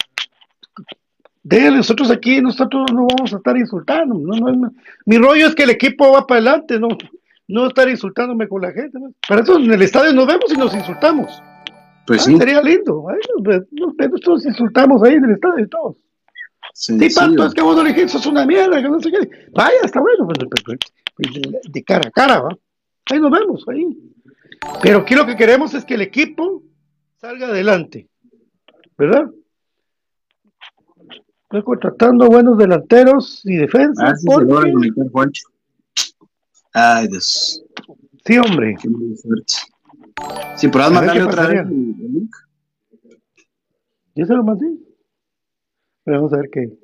[1.46, 4.16] de nosotros aquí, nosotros no vamos a estar insultando.
[4.16, 4.72] No,
[5.06, 6.88] mi rollo es que el equipo va para adelante, no,
[7.48, 8.98] no estar insultándome con la gente.
[9.28, 11.44] Para eso en el estadio nos vemos y nos insultamos.
[12.08, 12.36] Pues sí.
[12.36, 13.06] Sería lindo.
[13.72, 15.98] nosotros insultamos ahí en el estadio todos.
[16.74, 19.30] Sí, sí es que vos no le sos una mierda, que no sé qué.
[19.54, 20.80] Vaya, está bueno, pues, pues,
[21.16, 22.58] pues, de cara a cara, ¿va?
[23.12, 23.86] Ahí nos vemos, ahí.
[24.82, 26.64] Pero aquí lo que queremos es que el equipo
[27.18, 28.10] salga adelante,
[28.98, 29.30] ¿verdad?
[31.46, 34.04] Estoy contratando buenos delanteros y defensas.
[34.04, 34.92] Ah, sí, porque...
[35.12, 35.48] Juancho.
[36.74, 37.64] Ay, Dios.
[38.26, 38.76] Sí, hombre.
[40.58, 42.30] Si podrás mandarle otra vez el.
[44.16, 44.66] Yo se lo mandé.
[46.04, 46.78] Pero vamos a ver qué.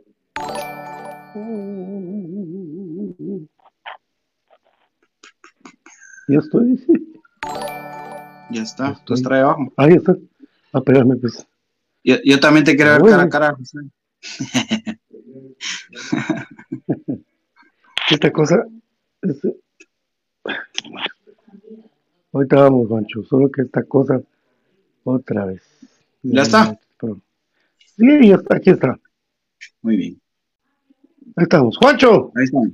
[6.28, 6.86] Ya estoy.
[8.52, 8.92] Ya está.
[8.92, 9.74] Estás trae abajo.
[9.76, 10.16] Ahí está.
[10.72, 11.48] Ah, espérame, pues.
[12.04, 13.80] Yo, yo también te quiero ver cara a cara, José.
[18.12, 18.66] Esta cosa.
[19.22, 19.40] Es...
[22.34, 24.22] Ahorita vamos, Juancho, solo que esta cosa
[25.04, 25.62] otra vez.
[26.24, 26.80] ¿Ya está?
[27.98, 28.98] Sí, ya está, aquí está.
[29.82, 30.22] Muy bien.
[31.36, 31.78] Ahí estamos.
[31.78, 32.32] Juancho.
[32.36, 32.70] Ahí estamos.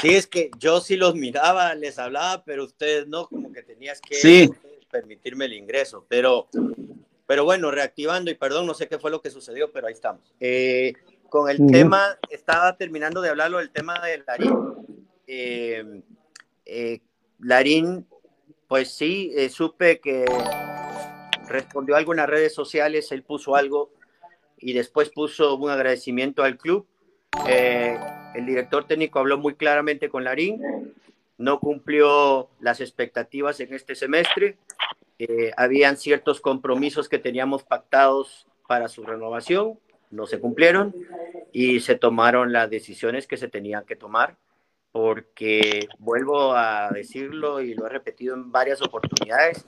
[0.00, 4.00] Sí, es que yo sí los miraba, les hablaba, pero ustedes no, como que tenías
[4.00, 4.50] que
[4.90, 6.06] permitirme el ingreso.
[6.08, 6.48] Pero
[7.32, 10.20] pero bueno, reactivando y perdón, no sé qué fue lo que sucedió, pero ahí estamos.
[10.38, 10.92] Eh,
[11.30, 14.54] con el tema, estaba terminando de hablarlo del tema de Larín.
[15.26, 16.02] Eh,
[16.66, 17.00] eh,
[17.38, 18.06] Larín,
[18.68, 20.26] pues sí, supe que
[21.48, 23.94] respondió algo en las redes sociales, él puso algo
[24.58, 26.86] y después puso un agradecimiento al club.
[27.46, 30.60] el director técnico habló muy claramente con Larín,
[31.42, 34.58] no cumplió las expectativas en este semestre.
[35.18, 39.78] Eh, habían ciertos compromisos que teníamos pactados para su renovación,
[40.10, 40.94] no se cumplieron
[41.52, 44.36] y se tomaron las decisiones que se tenían que tomar,
[44.92, 49.64] porque vuelvo a decirlo y lo he repetido en varias oportunidades,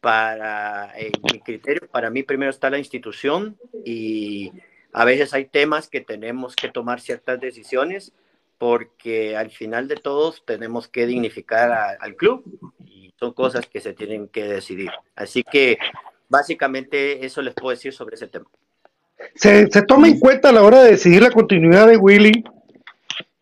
[0.00, 0.92] para
[1.32, 4.52] mi criterio, para mí primero está la institución y
[4.92, 8.12] a veces hay temas que tenemos que tomar ciertas decisiones
[8.62, 12.44] porque al final de todos tenemos que dignificar al club
[12.86, 14.88] y son cosas que se tienen que decidir.
[15.16, 15.78] Así que
[16.28, 18.46] básicamente eso les puedo decir sobre ese tema.
[19.34, 22.44] Se, se toma en cuenta a la hora de decidir la continuidad de Willy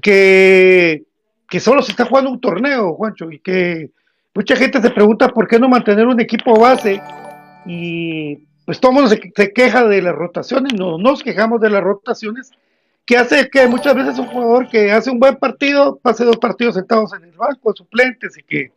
[0.01, 1.03] que,
[1.51, 3.91] que solo se está jugando un torneo, Juancho, y que
[4.35, 6.99] mucha gente se pregunta por qué no mantener un equipo base
[7.67, 11.83] y pues todo el mundo se, queja de las rotaciones, no nos quejamos de las
[11.83, 12.53] rotaciones,
[13.11, 16.77] que hace que muchas veces un jugador que hace un buen partido pase dos partidos
[16.77, 18.71] sentados en el banco, suplentes, y que,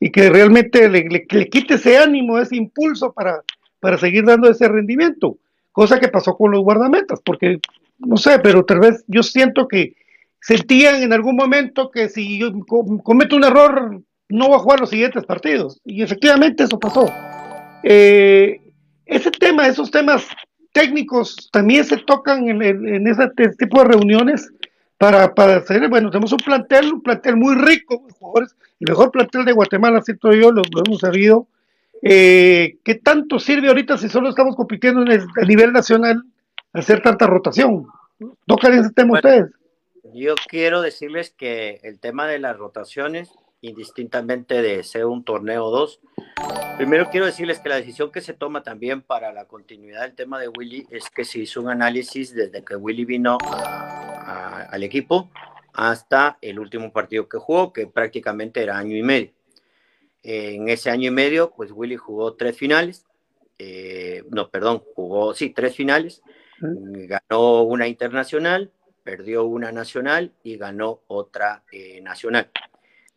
[0.00, 3.40] y que realmente le, le, quite ese ánimo, ese impulso para,
[3.78, 5.38] para seguir dando ese rendimiento,
[5.70, 7.60] cosa que pasó con los guardametas, porque
[7.98, 9.94] no sé, pero tal vez yo siento que
[10.40, 12.50] sentían en algún momento que si yo
[13.04, 15.80] cometo un error no va a jugar los siguientes partidos.
[15.84, 17.08] Y efectivamente eso pasó.
[17.84, 18.60] Eh,
[19.06, 20.26] ese tema, esos temas
[20.72, 24.50] técnicos también se tocan en, en, ese tipo de reuniones
[24.96, 29.44] para, para, hacer, bueno, tenemos un plantel, un plantel muy rico, jugadores, el mejor plantel
[29.44, 31.46] de Guatemala, siento yo, lo, hemos sabido.
[32.02, 36.22] Eh, ¿Qué tanto sirve ahorita si solo estamos compitiendo en el, a nivel nacional
[36.72, 37.86] hacer tanta rotación?
[38.46, 39.50] ¿Tocan ese tema ustedes?
[40.14, 43.30] Yo quiero decirles que el tema de las rotaciones
[43.60, 46.00] indistintamente de ser un torneo o dos.
[46.76, 50.38] Primero quiero decirles que la decisión que se toma también para la continuidad del tema
[50.38, 55.30] de Willy es que se hizo un análisis desde que Willy vino al equipo
[55.72, 59.32] hasta el último partido que jugó, que prácticamente era año y medio.
[60.22, 63.06] En ese año y medio, pues Willy jugó tres finales,
[63.58, 66.22] eh, no, perdón, jugó, sí, tres finales,
[66.60, 72.50] ganó una internacional, perdió una nacional y ganó otra eh, nacional.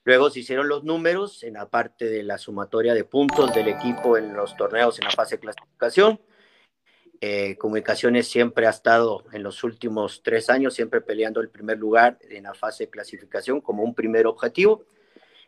[0.04, 4.18] Luego se hicieron los números en la parte de la sumatoria de puntos del equipo
[4.18, 6.20] en los torneos en la fase de clasificación.
[7.24, 12.18] Eh, Comunicaciones siempre ha estado en los últimos tres años, siempre peleando el primer lugar
[12.30, 14.86] en la fase de clasificación como un primer objetivo.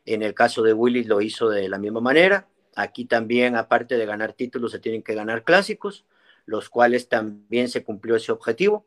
[0.06, 2.48] En el caso de Willis lo hizo de la misma manera.
[2.76, 6.06] Aquí también, aparte de ganar títulos, se tienen que ganar clásicos,
[6.46, 8.86] los cuales también se cumplió ese objetivo.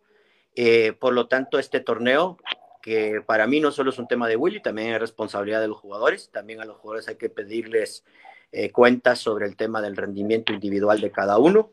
[0.55, 2.39] Eh, por lo tanto, este torneo
[2.87, 5.79] que para mí no solo es un tema de Willy, también es responsabilidad de los
[5.79, 6.31] jugadores.
[6.31, 8.05] También a los jugadores hay que pedirles
[8.53, 11.73] eh, cuentas sobre el tema del rendimiento individual de cada uno.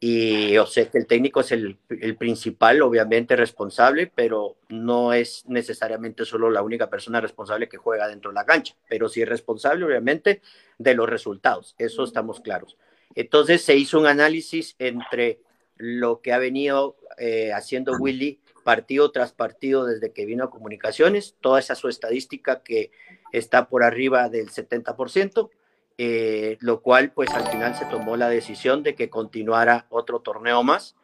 [0.00, 5.44] Y yo sé que el técnico es el, el, principal, obviamente responsable, pero no es
[5.48, 9.28] necesariamente solo la única persona responsable que juega dentro de la cancha, pero sí es
[9.28, 10.40] responsable, obviamente,
[10.78, 11.74] de los resultados.
[11.76, 12.78] Eso estamos claros.
[13.14, 15.40] Entonces se hizo un análisis entre
[15.76, 21.36] lo que ha venido eh, haciendo Willy partido tras partido desde que vino a comunicaciones,
[21.40, 22.90] toda esa su estadística que
[23.32, 25.50] está por arriba del 70%,
[25.96, 30.64] eh, lo cual pues al final se tomó la decisión de que continuara otro torneo
[30.64, 30.96] más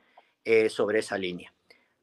[0.45, 1.55] eh, sobre esa línea.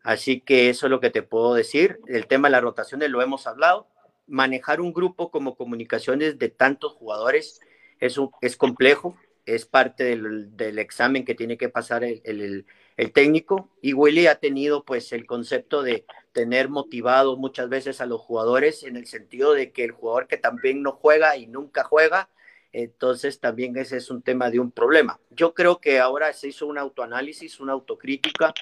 [0.03, 1.99] Así que eso es lo que te puedo decir.
[2.07, 3.87] El tema de las rotaciones lo hemos hablado.
[4.25, 7.59] Manejar un grupo como comunicaciones de tantos jugadores
[7.99, 12.65] es, es complejo, es parte del, examen que tiene que pasar el,
[12.97, 13.69] el, técnico.
[13.81, 18.83] Y Willy ha tenido pues el concepto de tener motivado muchas veces a los jugadores
[18.83, 22.29] en el sentido de que el jugador que también no juega y nunca juega,
[22.73, 25.19] entonces también ese es un tema de un problema.
[25.31, 28.53] Yo creo que ahora se hizo un autoanálisis, una autocrítica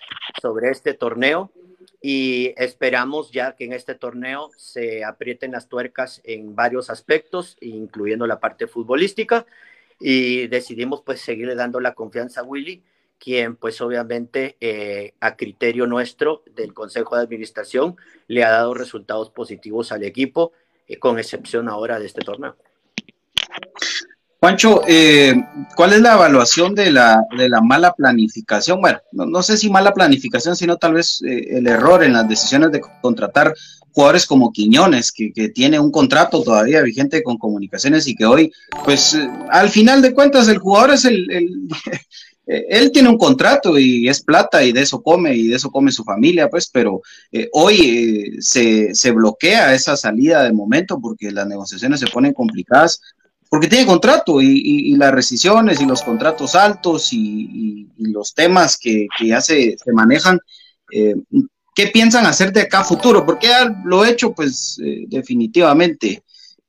[0.41, 1.51] sobre este torneo
[2.01, 8.27] y esperamos ya que en este torneo se aprieten las tuercas en varios aspectos, incluyendo
[8.27, 9.45] la parte futbolística
[9.99, 12.83] y decidimos pues seguirle dando la confianza a Willy,
[13.25, 17.95] quien pues obviamente eh, a criterio nuestro del Consejo de Administración
[18.27, 20.51] le ha dado resultados positivos al equipo,
[20.87, 22.55] eh, con excepción ahora de este torneo.
[24.39, 25.33] Juancho, eh,
[25.75, 28.79] ¿cuál es la evaluación de la, de la mala planificación?
[28.79, 32.81] Bueno, no, sé si mala planificación, sino tal vez el error en las decisiones de
[33.01, 33.55] contratar
[33.91, 38.51] jugadores como Quiñones, que, que, tiene un contrato todavía vigente con comunicaciones y que hoy,
[38.83, 39.17] pues
[39.49, 41.27] al final de cuentas, el jugador es el
[42.47, 45.91] él tiene un contrato y es plata y de eso come y de eso come
[45.91, 51.31] su familia, pues, pero eh, hoy eh, se, se, bloquea esa salida de momento porque
[51.31, 53.01] las negociaciones se ponen complicadas
[53.49, 59.27] porque tiene contrato y, las rescisiones y los contratos altos y, los temas que, que
[59.27, 60.39] ya se, se manejan.
[60.91, 61.15] Eh,
[61.73, 63.25] ¿Qué piensan hacer de acá a futuro?
[63.25, 66.23] Porque ya lo he hecho, pues eh, definitivamente.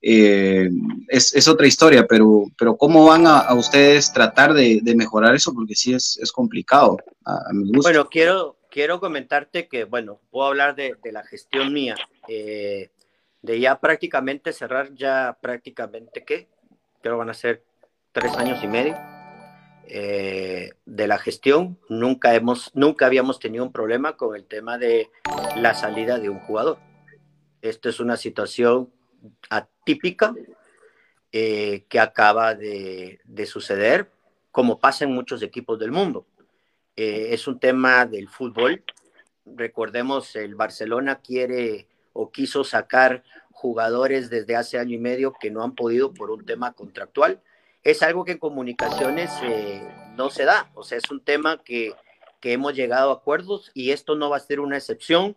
[0.09, 0.71] Eh,
[1.09, 5.53] es, otra historia, pero, pero ¿cómo van a, ustedes tratar de, mejorar eso?
[5.53, 7.83] Porque sí es, es complicado, a, mi gusto.
[7.83, 11.97] Bueno, quiero, quiero comentarte que, bueno, puedo hablar de, la gestión mía,
[12.29, 12.91] eh,
[13.43, 16.47] de ya prácticamente cerrar ya prácticamente, ¿qué?
[17.03, 17.65] Creo van a ser
[18.13, 18.97] tres años y medio
[19.89, 21.81] eh, de la gestión.
[21.89, 25.11] Nunca, hemos, nunca habíamos tenido un problema con el tema de
[25.57, 26.79] la salida de un jugador.
[27.61, 28.93] Esto es una situación
[29.51, 30.35] atípica
[31.33, 34.11] eh, que acaba de, suceder,
[34.51, 36.27] como pasa en muchos equipos del mundo.
[36.97, 38.83] Eh, es un tema del fútbol.
[39.45, 45.63] Recordemos, el Barcelona quiere o quiso sacar jugadores desde hace año y medio que no
[45.63, 47.43] han podido por un tema contractual.
[47.83, 49.87] Es algo que en comunicaciones eh,
[50.17, 51.93] no se da, o sea, es un tema que,
[52.41, 55.37] que hemos llegado a acuerdos y esto no va a ser una excepción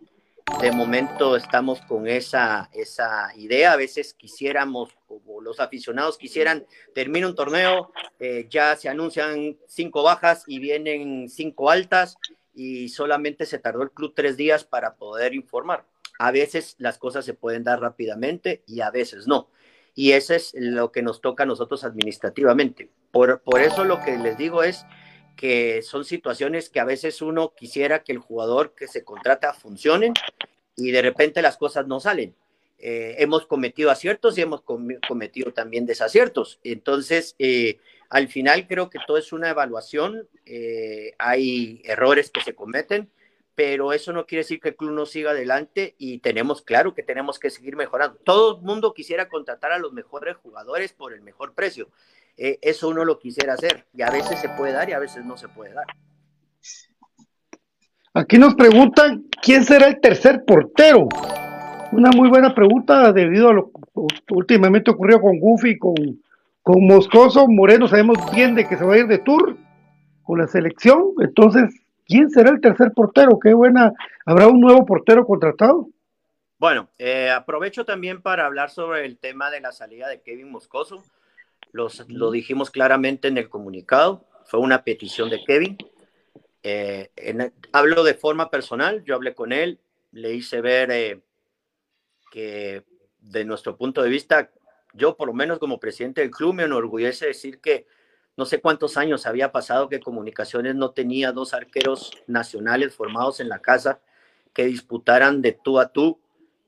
[0.61, 3.73] de momento estamos con esa, esa idea.
[3.73, 10.03] A veces quisiéramos, como los aficionados quisieran, termina un torneo, eh, ya se anuncian cinco
[10.03, 12.17] bajas y vienen cinco altas
[12.53, 15.85] y solamente se tardó el club tres días para poder informar.
[16.17, 19.49] A veces las cosas se pueden dar rápidamente y a veces no.
[19.95, 22.89] Y eso es lo que nos toca a nosotros administrativamente.
[23.11, 24.85] Por, por eso lo que les digo es
[25.39, 30.11] que son situaciones que a veces uno quisiera que el jugador que se contrata funcione
[30.75, 32.35] y de repente las cosas no salen.
[32.77, 34.63] Eh, hemos cometido aciertos y hemos
[35.07, 36.59] cometido también desaciertos.
[36.65, 37.79] Entonces, eh,
[38.09, 40.27] al final creo que todo es una evaluación.
[40.45, 43.09] Eh, hay errores que se cometen,
[43.55, 47.03] pero eso no quiere decir que el club no siga adelante y tenemos claro que
[47.03, 48.19] tenemos que seguir mejorando.
[48.25, 51.89] Todo el mundo quisiera contratar a los mejores jugadores por el mejor precio,
[52.41, 55.25] eh, eso uno lo quisiera hacer y a veces se puede dar y a veces
[55.25, 55.85] no se puede dar.
[58.13, 61.09] Aquí nos preguntan quién será el tercer portero.
[61.91, 65.95] Una muy buena pregunta debido a lo que últimamente ocurrió con Goofy, con,
[66.63, 67.45] con Moscoso.
[67.49, 69.57] Moreno sabemos bien de que se va a ir de tour
[70.23, 71.15] con la selección.
[71.19, 71.63] Entonces,
[72.05, 73.37] ¿quién será el tercer portero?
[73.37, 73.91] Qué buena.
[74.25, 75.89] ¿Habrá un nuevo portero contratado?
[76.57, 81.03] Bueno, eh, aprovecho también para hablar sobre el tema de la salida de Kevin Moscoso
[81.71, 85.77] lo dijimos claramente en el comunicado, fue una petición de Kevin.
[86.63, 87.11] Eh,
[87.71, 89.79] hablo de forma personal, yo hablé con él,
[90.11, 91.21] le hice ver eh,
[92.31, 92.83] que
[93.19, 94.49] de nuestro punto de vista,
[94.93, 97.85] yo por lo menos como presidente del club me enorgullece decir que
[98.35, 103.49] no sé cuántos años había pasado que Comunicaciones no tenía dos arqueros nacionales formados en
[103.49, 104.01] la casa
[104.53, 106.19] que disputaran de tú a tú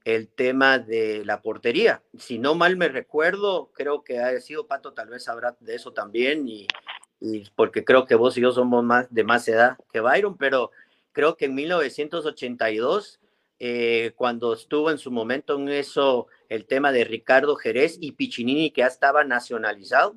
[0.05, 2.01] el tema de la portería.
[2.17, 5.93] Si no mal me recuerdo, creo que ha sido Pato, tal vez sabrá de eso
[5.93, 6.67] también, y,
[7.55, 10.71] porque creo que vos y yo somos más de más edad que Byron, pero
[11.11, 13.19] creo que en 1982,
[13.59, 18.71] eh, cuando estuvo en su momento en eso el tema de Ricardo Jerez y Piccinini,
[18.71, 20.15] que ya estaba nacionalizado,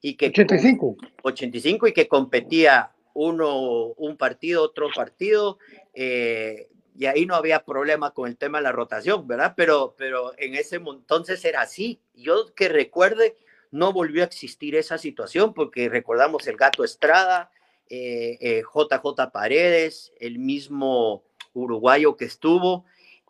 [0.00, 0.96] y que 85.
[1.22, 5.58] 85 y que competía uno un partido, otro partido,
[5.94, 6.68] eh,
[6.98, 9.54] y ahí no había problema con el tema de la rotación, ¿verdad?
[9.56, 12.00] Pero, pero en ese entonces era así.
[12.14, 13.36] Yo que recuerde,
[13.70, 17.50] no volvió a existir esa situación porque recordamos el gato Estrada,
[17.88, 22.84] JJ eh, Paredes, el mismo uruguayo que estuvo,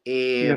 [0.05, 0.57] eh,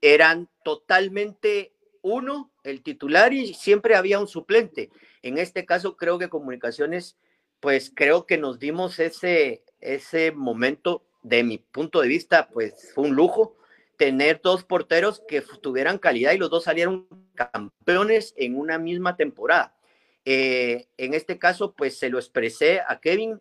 [0.00, 4.90] eran totalmente uno, el titular, y siempre había un suplente.
[5.22, 7.16] En este caso creo que Comunicaciones,
[7.60, 13.04] pues creo que nos dimos ese, ese momento de mi punto de vista, pues fue
[13.04, 13.56] un lujo
[13.96, 19.76] tener dos porteros que tuvieran calidad y los dos salieron campeones en una misma temporada.
[20.24, 23.40] Eh, en este caso, pues se lo expresé a Kevin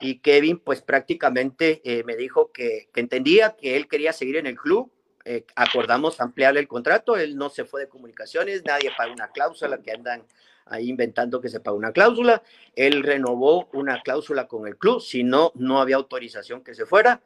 [0.00, 4.56] y Kevin pues prácticamente eh, me dijo que, entendía que él quería seguir en el
[4.56, 4.92] club.
[5.24, 9.82] Eh, acordamos ampliarle el contrato, él no se fue de comunicaciones, nadie paga una cláusula
[9.82, 10.24] que andan
[10.70, 12.42] ahí inventando que se pagó una cláusula.
[12.74, 17.20] Él renovó una cláusula con el club, si no, no había autorización que se fuera.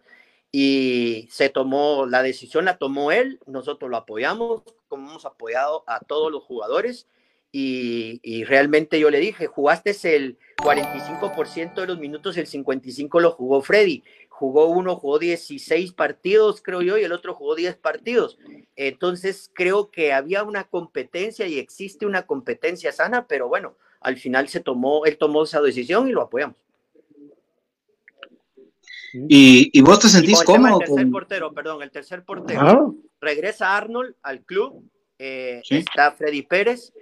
[0.51, 6.01] Y se tomó, la decisión la tomó él, nosotros lo apoyamos, como hemos apoyado a
[6.01, 7.07] todos los jugadores.
[7.51, 13.32] Y, y realmente yo le dije, jugaste el 45% de los minutos, el 55% lo
[13.32, 14.03] jugó Freddy
[14.43, 18.40] jugó uno, jugó 16 partidos, creo yo, y el otro jugó 10 partidos.
[18.74, 24.49] Entonces, creo que había una competencia y existe una competencia sana, pero bueno, al final
[24.49, 26.57] se tomó, él tomó esa decisión y lo apoyamos.
[29.12, 30.80] ¿Y, vos te sentís cómodo?
[30.80, 32.97] El tercer portero, perdón, el tercer portero.
[33.20, 34.82] Regresa Arnold al club,
[35.20, 36.93] eh, está Freddy Pérez.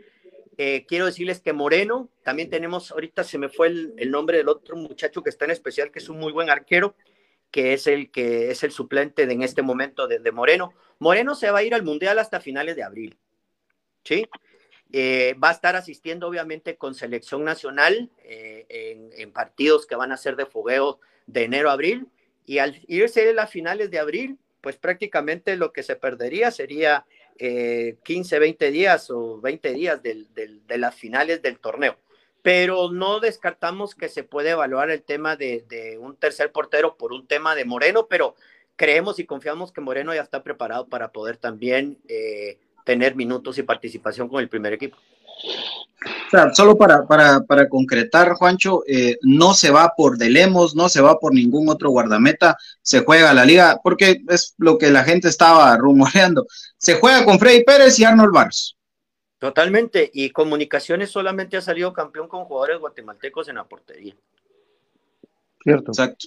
[0.58, 4.48] Eh, quiero decirles que Moreno, también tenemos, ahorita se me fue el, el, nombre del
[4.50, 6.94] otro muchacho que está en especial, que es un muy buen arquero,
[7.50, 10.72] que es el que es el suplente de, en este momento de, Moreno.
[10.98, 13.18] Moreno se va a ir al Mundial hasta finales de abril.
[14.04, 14.26] ¿sí?
[14.92, 20.16] Eh, va a estar asistiendo obviamente con selección nacional eh, en, partidos que van a
[20.16, 22.08] ser de fogueo de enero a abril
[22.46, 27.06] y al irse a finales de abril, pues prácticamente lo que se perdería sería
[27.38, 31.96] 15, 20 días o 20 días de las finales del torneo.
[32.42, 37.26] Pero no descartamos que se puede evaluar el tema de, un tercer portero por un
[37.26, 38.34] tema de Moreno, pero
[38.76, 43.62] creemos y confiamos que Moreno ya está preparado para poder también eh, tener minutos y
[43.62, 44.96] participación con el primer equipo.
[46.26, 50.88] O sea, solo para, para, para concretar, Juancho, eh, no se va por Delemos, no
[50.88, 55.04] se va por ningún otro guardameta, se juega la liga, porque es lo que la
[55.04, 56.46] gente estaba rumoreando.
[56.78, 58.76] Se juega con Freddy Pérez y Arnold Barros.
[59.40, 64.14] Totalmente, y Comunicaciones solamente ha salido campeón con jugadores guatemaltecos en la portería.
[65.64, 65.92] Cierto.
[65.92, 66.26] Exacto.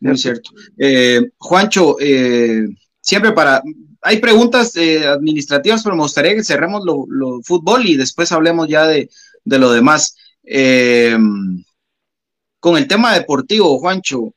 [0.00, 0.50] Muy cierto.
[0.76, 2.66] Eh, Juancho, eh,
[3.00, 3.62] siempre para,
[4.02, 8.66] hay preguntas eh, administrativas, pero me gustaría que cerremos lo, lo, fútbol y después hablemos
[8.66, 9.08] ya de,
[9.44, 10.16] de lo demás.
[10.42, 11.16] Eh,
[12.58, 14.34] con el tema deportivo, Juancho,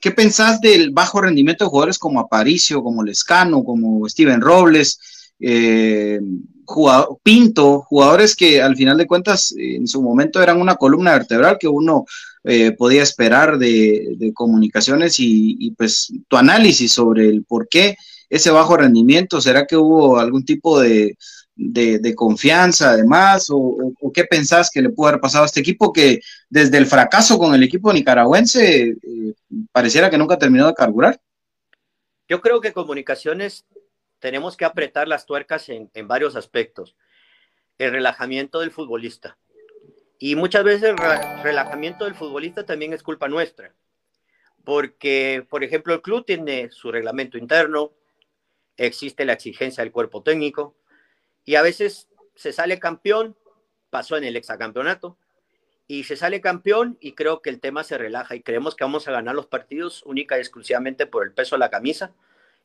[0.00, 4.98] ¿qué pensás del bajo rendimiento de jugadores como Aparicio, como Lescano, como Steven Robles,
[5.38, 6.20] eh,
[7.22, 11.68] Pinto, jugadores que al final de cuentas en su momento eran una columna vertebral que
[11.68, 12.04] uno
[12.44, 17.96] eh, podía esperar de, comunicaciones y, pues tu análisis sobre el por qué
[18.28, 19.40] ese bajo rendimiento?
[19.40, 21.16] ¿Será que hubo algún tipo de,
[21.54, 23.48] de, confianza además?
[23.50, 27.38] O, qué pensás que le pudo haber pasado a este equipo que desde el fracaso
[27.38, 28.96] con el equipo nicaragüense eh,
[29.70, 31.20] pareciera que nunca terminó de carburar?
[32.28, 33.66] Yo creo que comunicaciones
[34.22, 36.94] tenemos que apretar las tuercas en, varios aspectos.
[37.76, 39.36] El relajamiento del futbolista.
[40.16, 40.96] Y muchas veces el
[41.42, 43.74] relajamiento del futbolista también es culpa nuestra.
[44.62, 47.90] Porque, por ejemplo, el club tiene su reglamento interno,
[48.76, 50.76] existe la exigencia del cuerpo técnico
[51.44, 53.36] y a veces se sale campeón,
[53.90, 55.18] pasó en el exacampeonato,
[55.88, 59.08] y se sale campeón y creo que el tema se relaja y creemos que vamos
[59.08, 62.14] a ganar los partidos única y exclusivamente por el peso de la camisa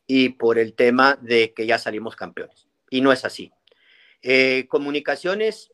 [0.08, 2.66] y por el tema de que ya salimos campeones.
[2.90, 3.52] Y no es así.
[4.22, 5.70] Eh, comunicaciones,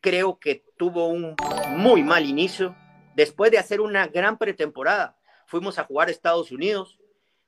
[0.00, 1.34] creo que tuvo un
[1.70, 2.74] muy mal inicio.
[3.16, 7.00] Después de hacer una gran pretemporada, fuimos a jugar a Estados Unidos,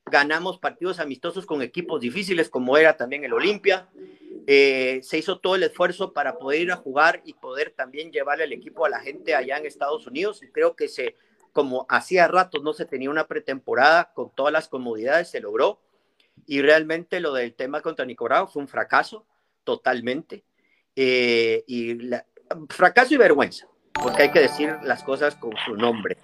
[0.04, 3.88] ganamos partidos amistosos con equipos difíciles como era también el Olimpia.
[4.48, 8.44] Eh, se hizo todo el esfuerzo para poder ir a jugar y poder también llevarle
[8.44, 10.42] el equipo a la gente allá en Estados Unidos.
[10.42, 11.14] Y creo que se,
[11.52, 15.78] como hacía rato no se tenía una pretemporada con todas las comodidades, se logró.
[16.46, 19.26] Y realmente lo del tema contra Nicaragua fue un fracaso
[19.64, 20.44] totalmente.
[20.96, 21.98] Eh, y
[22.68, 26.18] fracaso y vergüenza, porque hay que decir las cosas con su nombre.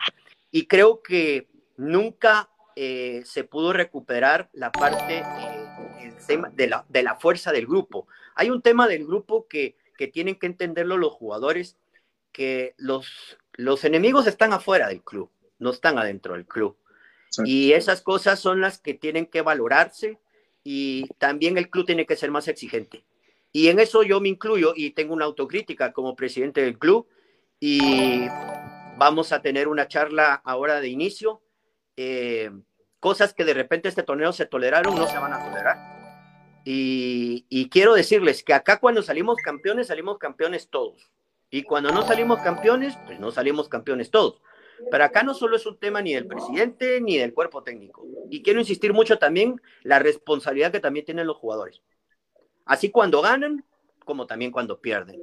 [0.50, 6.14] Y creo que nunca eh, se pudo recuperar la parte eh,
[6.54, 8.06] de, la, de, la, fuerza del grupo.
[8.34, 11.76] Hay un tema del grupo que, que tienen que entenderlo los jugadores,
[12.32, 16.76] que los, los enemigos están afuera del club, no están adentro del club.
[17.44, 20.18] Y esas cosas son las que tienen que valorarse
[20.64, 23.04] y también el club tiene que ser más exigente.
[23.52, 27.06] Y en eso yo me incluyo y tengo una autocrítica como presidente del club
[27.60, 28.26] y
[28.98, 31.42] vamos a tener una charla ahora de inicio
[31.96, 32.50] eh,
[33.00, 36.62] cosas que de repente este torneo se toleraron, no se van a tolerar.
[36.64, 41.10] Y, y, quiero decirles que acá cuando salimos campeones, salimos campeones todos.
[41.48, 44.42] Y cuando no salimos campeones, pues no salimos campeones todos.
[44.90, 48.06] Pero acá no solo es un tema ni del presidente ni del cuerpo técnico.
[48.30, 51.82] Y quiero insistir mucho también la responsabilidad que también tienen los jugadores.
[52.64, 53.64] Así cuando ganan,
[54.04, 55.20] como también cuando pierden.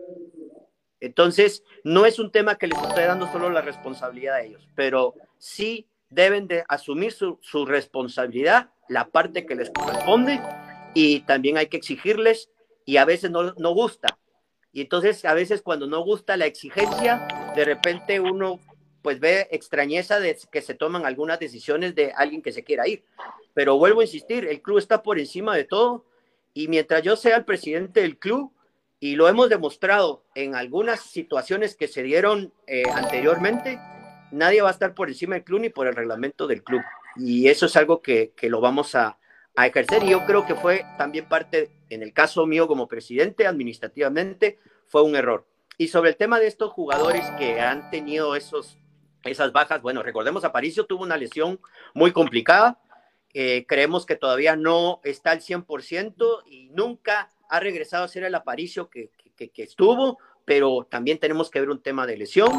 [1.00, 5.16] Entonces, no es un tema que les estoy dando solo la responsabilidad a ellos, pero
[5.38, 10.40] sí deben de asumir su, su, responsabilidad, la parte que les corresponde,
[10.94, 12.52] y también hay que exigirles,
[12.86, 14.18] y a veces no, no gusta.
[14.72, 18.60] Y entonces, a veces cuando no gusta la exigencia, de repente uno
[19.04, 23.04] pues ve extrañeza de que se toman algunas decisiones de alguien que se quiera ir.
[23.54, 26.06] Pero vuelvo a insistir, el club está por encima de todo,
[26.56, 28.52] y mientras yo sea el presidente del club,
[29.00, 33.78] y lo hemos demostrado en algunas situaciones que se dieron eh, anteriormente,
[34.32, 36.82] nadie va a estar por encima del club ni por el reglamento del club.
[37.18, 39.20] Y eso es algo que, que lo vamos a,
[39.58, 40.04] a, ejercer.
[40.04, 45.04] Y yo creo que fue también parte, en el caso mío como presidente, administrativamente, fue
[45.04, 45.46] un error.
[45.78, 48.78] Y sobre el tema de estos jugadores que han tenido esos,
[49.24, 51.60] esas bajas, bueno, recordemos, Aparicio tuvo una lesión
[51.94, 52.80] muy complicada.
[53.34, 58.36] Eh, creemos que todavía no está al 100% y nunca ha regresado a ser el
[58.36, 62.52] Aparicio que, que, estuvo, pero también tenemos que ver un tema de lesión.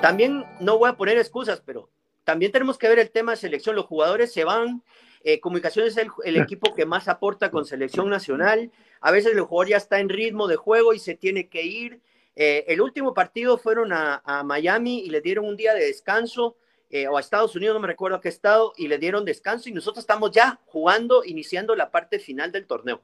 [0.00, 1.90] También no voy a poner excusas, pero
[2.24, 3.76] también tenemos que ver el tema de selección.
[3.76, 4.82] Los jugadores se van
[5.26, 8.70] Eh, comunicación es el, equipo que más aporta con selección nacional.
[9.00, 12.02] A veces el jugador ya está en ritmo de juego y se tiene que ir.
[12.36, 16.56] Eh, el último partido fueron a, Miami y le dieron un día de descanso,
[16.90, 19.68] eh, o a Estados Unidos, no me recuerdo a qué estado, y le dieron descanso
[19.68, 23.02] y nosotros estamos ya jugando, iniciando la parte final del torneo.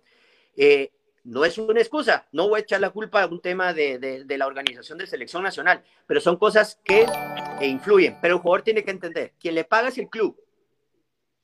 [1.24, 4.47] no es una excusa, no voy a echar la culpa a un tema de, la
[4.47, 7.07] organización de selección nacional, pero son cosas que
[7.61, 8.18] influyen.
[8.20, 10.37] Pero el jugador tiene que entender, quien le paga es el club,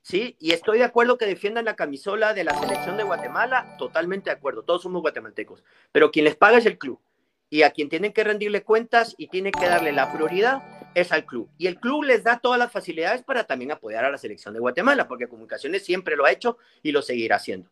[0.02, 0.36] ¿sí?
[0.40, 4.36] Y estoy de acuerdo que defiendan la camisola de la selección de Guatemala, totalmente de
[4.36, 5.62] acuerdo, todos somos guatemaltecos,
[5.92, 7.00] pero quien les paga es el club.
[7.56, 10.62] Y a quien tienen que rendirle cuentas y tiene que darle la prioridad
[10.94, 11.48] es al club.
[11.56, 14.60] Y el club les da todas las facilidades para también apoyar a la selección de
[14.60, 17.70] Guatemala, porque Comunicaciones siempre lo ha hecho y lo seguirá haciendo.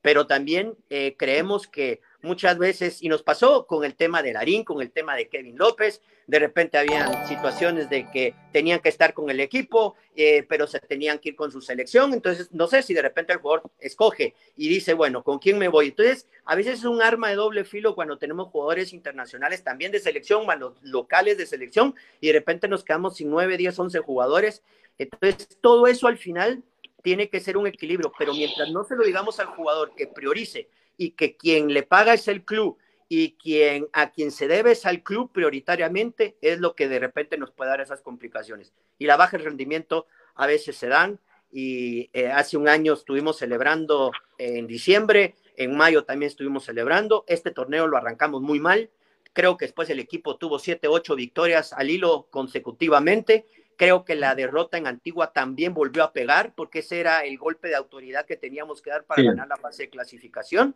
[0.00, 4.64] Pero también eh, creemos que muchas veces, y nos pasó con el tema de Larín,
[4.64, 9.14] con el tema de Kevin López, de repente habían situaciones de que tenían que estar
[9.14, 12.82] con el equipo, eh, pero se tenían que ir con su selección, entonces no sé
[12.82, 15.88] si de repente el jugador escoge y dice, bueno, ¿con quién me voy?
[15.88, 20.00] Entonces, a veces es un arma de doble filo cuando tenemos jugadores internacionales también de
[20.00, 23.98] selección, más los locales de selección, y de repente nos quedamos sin 9, 10, 11
[24.00, 24.62] jugadores.
[24.98, 26.62] Entonces, todo eso al final
[27.02, 30.68] tiene que ser un equilibrio, pero mientras no se lo digamos al jugador que priorice
[30.96, 32.78] y que quien le paga es el club
[33.08, 37.38] y quien a quien se debe es al club prioritariamente es lo que de repente
[37.38, 38.72] nos puede dar esas complicaciones.
[38.98, 41.20] Y la baja de rendimiento a veces se dan
[41.52, 47.50] y eh, hace un año estuvimos celebrando en diciembre, en mayo también estuvimos celebrando, este
[47.50, 48.90] torneo lo arrancamos muy mal,
[49.32, 53.46] creo que después el equipo tuvo siete, ocho victorias al hilo consecutivamente,
[53.76, 57.68] creo que la derrota en Antigua también volvió a pegar porque ese era el golpe
[57.68, 60.74] de autoridad que teníamos que dar para ganar la fase de clasificación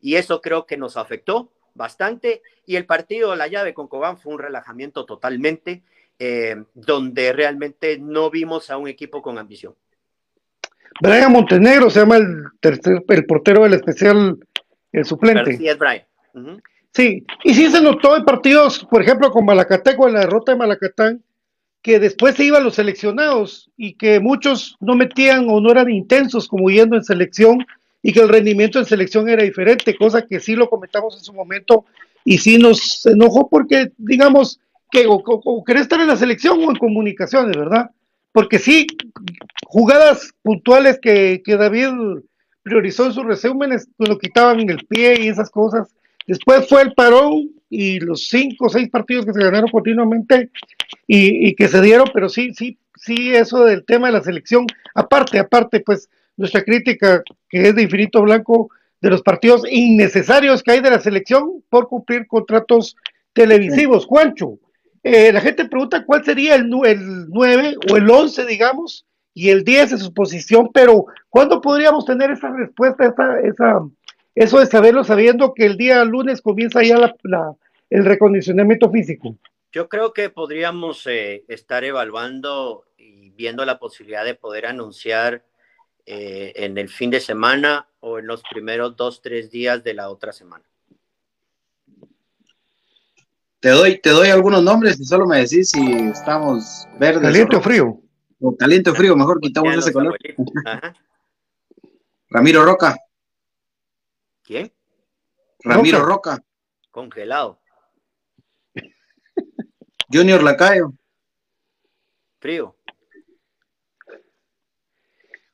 [0.00, 2.42] y eso creo que nos afectó bastante.
[2.66, 5.82] Y el partido de la llave con Cobán fue un relajamiento totalmente,
[6.18, 9.74] eh, donde realmente no vimos a un equipo con ambición.
[11.00, 14.38] Brian Montenegro se llama el tercer, el portero del especial,
[14.92, 15.56] el suplente.
[15.56, 16.02] Sí, es Brian.
[16.92, 20.58] Sí, y sí se notó en partidos, por ejemplo, con Malacateco, en la derrota de
[20.58, 21.22] Malacatán,
[21.82, 26.46] que después se iban los seleccionados y que muchos no metían o no eran intensos
[26.46, 27.66] como yendo en selección
[28.02, 31.32] y que el rendimiento en selección era diferente, cosa que sí lo comentamos en su
[31.32, 31.84] momento
[32.24, 34.60] y sí nos enojó porque, digamos,
[34.90, 37.90] que o, querés estar en la selección o en comunicaciones, ¿verdad?
[38.30, 38.86] Porque sí,
[39.66, 41.88] jugadas puntuales que, que David
[42.62, 45.88] priorizó en sus resúmenes, pues lo quitaban el pie y esas cosas.
[46.26, 50.50] Después fue el parón y los cinco o seis partidos que se ganaron continuamente
[51.06, 54.66] y, y, que se dieron, pero sí, sí, sí, eso del tema de la selección,
[54.94, 58.70] aparte, aparte, pues nuestra crítica, que es de infinito blanco,
[59.00, 62.94] de los partidos innecesarios que hay de la selección por cumplir contratos
[63.32, 64.04] televisivos.
[64.04, 64.58] Juancho,
[65.02, 69.64] eh, la gente pregunta cuál sería el, el 9 o el 11, digamos, y el
[69.64, 73.80] 10 en su posición, pero ¿cuándo podríamos tener esa respuesta, esa, esa,
[74.34, 77.54] eso de saberlo sabiendo que el día lunes comienza ya la,
[77.92, 79.36] el recondicionamiento físico?
[79.70, 85.44] Yo creo que podríamos eh, estar evaluando y viendo la posibilidad de poder anunciar
[86.06, 90.08] eh, en el fin de semana o en los primeros dos, tres días de la
[90.08, 90.64] otra semana.
[93.60, 97.22] Te doy, te doy algunos nombres y solo me decís si estamos verdes.
[97.22, 98.00] Caliente o, frío.
[98.40, 100.18] O caliente o frío, mejor quitamos ese color.
[102.28, 102.96] Ramiro Roca.
[104.42, 104.72] ¿Quién?
[105.62, 106.42] Ramiro Roca.
[106.90, 107.61] Congelado.
[110.12, 110.92] Junior Lacayo.
[112.38, 112.76] Frío.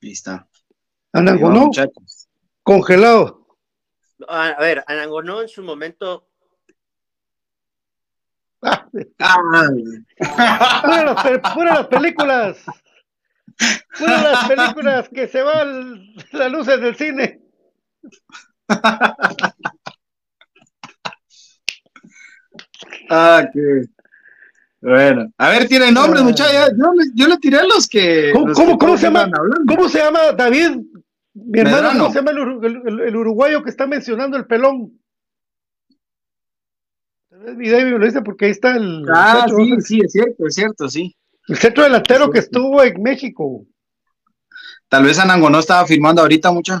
[0.01, 0.47] Ahí está.
[1.13, 1.71] Anangonó.
[2.63, 3.47] Congelado.
[4.27, 6.27] A ver, Anangonó en su momento.
[8.61, 8.85] Ah,
[11.53, 12.57] fuera, las, películas.
[13.91, 17.41] Fuera las películas que se van las luces del cine.
[23.09, 23.83] ah, qué.
[24.81, 26.71] Bueno, a ver, tiene nombres, muchachos.
[26.77, 28.31] Yo, yo, le tiré a los que.
[28.33, 29.29] ¿Cómo, se llama?
[29.67, 30.77] ¿Cómo se llama David?
[31.33, 34.97] Mi hermano, ¿cómo se llama el, uruguayo que está mencionando el pelón?
[37.55, 39.05] Mi David me lo dice porque ahí está el.
[39.13, 41.15] Ah, sí, sí, es cierto, es cierto, sí.
[41.47, 43.65] El centro delantero que estuvo en México.
[44.87, 46.79] Tal vez Anango no estaba firmando ahorita, mucha.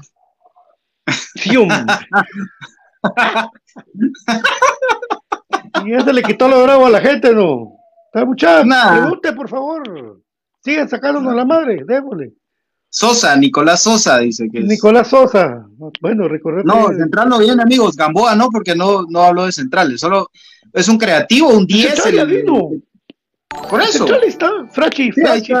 [1.35, 1.57] Sí,
[5.85, 7.78] y se le quitó lo bravo a la gente, ¿no?
[8.13, 10.21] Muchachos, pregunte, por favor.
[10.63, 12.33] Sigan sacándonos a la madre, démosle.
[12.89, 14.65] Sosa, Nicolás Sosa, dice que es.
[14.65, 15.67] Nicolás Sosa.
[16.01, 16.65] Bueno, recordar.
[16.65, 17.95] No, central no viene, amigos.
[17.95, 19.99] Gamboa no, porque no, no habló de centrales.
[19.99, 20.29] Solo
[20.73, 22.05] es un creativo, un 10.
[22.07, 22.45] El,
[23.69, 23.99] Por eso.
[23.99, 25.53] Central está, Frachi, Frachi,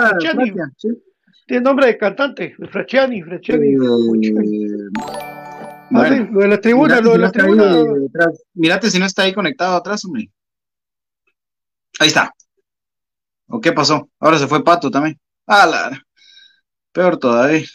[1.45, 3.69] tiene nombre de cantante, Fracciani, Fracciani.
[3.69, 4.89] Eh,
[5.91, 8.31] Ah, sí, lo de la tribuna, mirate lo de si no la está ahí tribuna.
[8.53, 10.29] Mirate si no está ahí conectado atrás, hombre.
[11.97, 12.33] Ahí está.
[13.47, 14.09] ¿O qué pasó?
[14.19, 15.19] Ahora se fue Pato también.
[15.47, 16.05] Ah, la...
[16.91, 17.65] Peor todavía.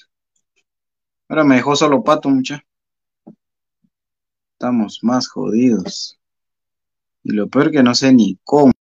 [1.29, 2.63] Ahora me dejó solo Pato, mucha.
[4.53, 6.19] Estamos más jodidos.
[7.23, 8.74] Y lo peor que no sé ni cómo.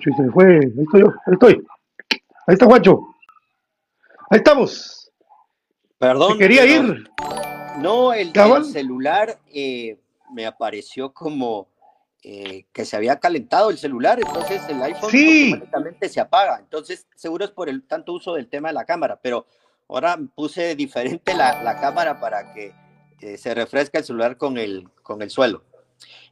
[0.00, 1.66] Y se fue, ahí estoy yo, ahí estoy.
[2.46, 3.00] Ahí está Juancho.
[4.30, 5.10] Ahí estamos.
[5.98, 6.38] Perdón.
[6.38, 7.08] Quería ir.
[7.78, 9.98] No, el, el celular eh,
[10.32, 11.68] me apareció como
[12.22, 15.50] eh, que se había calentado el celular, entonces el iPhone Sí.
[15.52, 16.58] automáticamente se apaga.
[16.58, 19.46] Entonces, seguro es por el tanto uso del tema de la cámara, pero
[19.88, 22.72] ahora puse diferente la, la cámara para que
[23.20, 25.62] eh, se refresca el celular con el, con el suelo.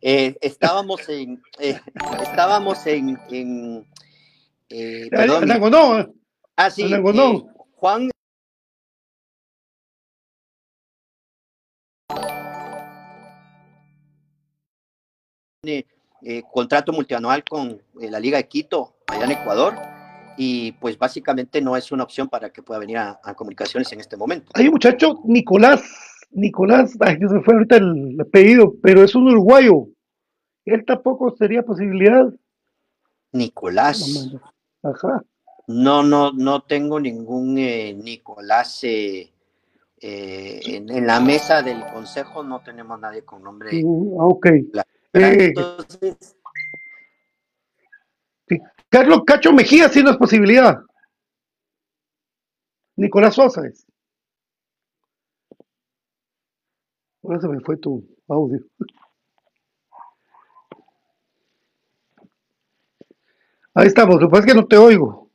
[0.02, 1.78] Eh, estábamos en, eh,
[2.22, 3.86] estábamos en, en
[4.70, 6.14] eh, perdón,
[6.56, 7.02] ah, sí, eh,
[7.74, 8.10] Juan.
[15.62, 15.86] Tiene
[16.22, 19.74] eh, contrato multianual con la Liga de Quito, allá en Ecuador,
[20.38, 24.00] y pues básicamente no es una opción para que pueda venir a, a comunicaciones en
[24.00, 24.52] este momento.
[24.54, 25.82] Hay un muchacho, Nicolás,
[26.30, 29.88] Nicolás, ay, se me fue ahorita el apellido, pero es un uruguayo.
[30.64, 32.32] Él tampoco sería posibilidad.
[33.32, 34.30] Nicolás,
[34.82, 35.24] Ajá.
[35.66, 39.30] no, no, no tengo ningún eh, Nicolás eh,
[40.00, 43.70] eh, en, en la mesa del consejo, no tenemos nadie con nombre.
[43.70, 44.46] Ah, ok.
[45.12, 46.36] Entonces,
[48.88, 50.80] Carlos Cacho Mejía sí no es posibilidad.
[52.96, 53.86] Nicolás Sosa es.
[57.22, 58.60] Ahora se me fue tu audio.
[63.74, 65.30] Ahí estamos, lo que pasa es que no te oigo.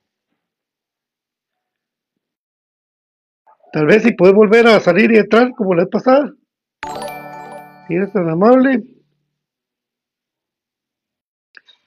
[3.71, 6.33] Tal vez si puedes volver a salir y entrar como la vez pasada.
[7.88, 8.83] Si eres tan amable.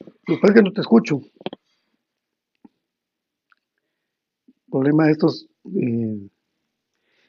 [0.00, 1.20] Lo que pasa es que no te escucho.
[4.70, 5.46] Problema de estos.
[5.74, 6.28] eh,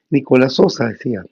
[0.09, 1.23] Nicolás Sosa decía.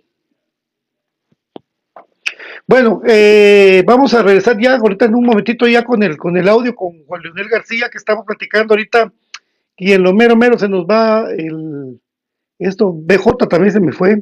[2.68, 6.49] Bueno, eh, vamos a regresar ya ahorita en un momentito ya con el, con el
[6.49, 9.13] audio con Juan Leonel García que estamos platicando ahorita
[9.78, 12.01] y en lo mero mero se nos va el
[12.59, 14.22] esto, BJ también se me fue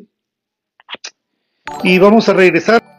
[1.84, 2.95] y vamos a regresar.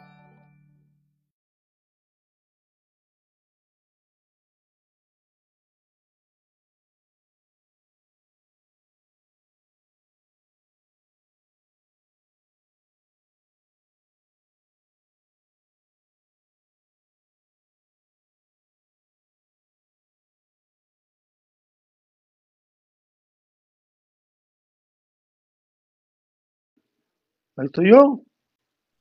[27.57, 28.21] Ahí estoy yo.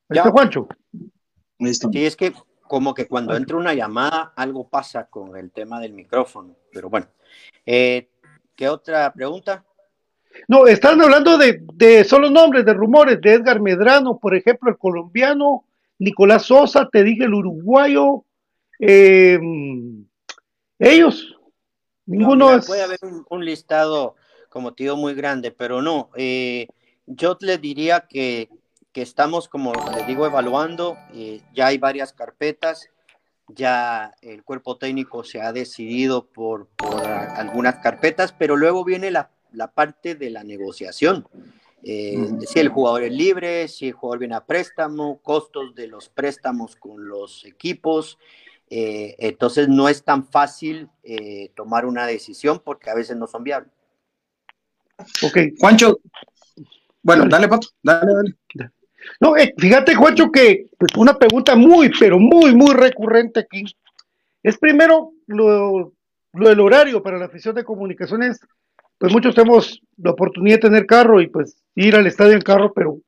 [0.08, 0.20] Ahí Ya.
[0.22, 0.68] está Juancho.
[1.58, 1.88] Está.
[1.92, 2.32] sí, es que
[2.62, 7.06] como que cuando entra una llamada, algo pasa con el tema del micrófono, pero bueno.
[7.64, 8.08] Eh,
[8.54, 9.64] ¿Qué otra pregunta?
[10.48, 14.76] No, están hablando de, de solo nombres, de rumores, de Edgar Medrano, por ejemplo, el
[14.76, 15.64] colombiano,
[15.98, 18.24] Nicolás Sosa, te dije el uruguayo,
[18.78, 19.38] eh,
[20.78, 21.36] ellos,
[22.04, 22.66] ninguno No, mira, es...
[22.66, 24.16] Puede haber un, un listado,
[24.50, 26.10] como digo, muy grande, pero no.
[26.16, 26.66] eh,
[27.06, 28.48] yo les diría que,
[28.92, 30.96] que estamos, como les digo, evaluando.
[31.12, 32.88] eh, ya hay varias carpetas.
[33.48, 39.30] Ya el cuerpo técnico se ha decidido por, por algunas carpetas, pero luego viene la,
[39.52, 41.28] la parte de la negociación.
[41.84, 42.18] Eh.
[42.44, 46.74] Si el jugador es libre, si el jugador viene a préstamo, costos de los préstamos
[46.74, 48.18] con los equipos.
[48.68, 53.44] Eh, entonces no es tan fácil eh, tomar una decisión porque a veces no son
[53.44, 53.70] viables.
[55.22, 56.00] Ok, Juancho,
[57.06, 58.70] bueno, dale, Pato, dale, dale.
[59.20, 63.64] No, eh, fíjate, Juancho, que pues, una pregunta muy, pero muy, muy recurrente aquí.
[64.42, 65.92] Es primero lo,
[66.32, 68.40] lo del horario para la afición de comunicaciones.
[68.98, 72.72] Pues muchos tenemos la oportunidad de tener carro y pues ir al estadio en carro,
[72.72, 72.98] pero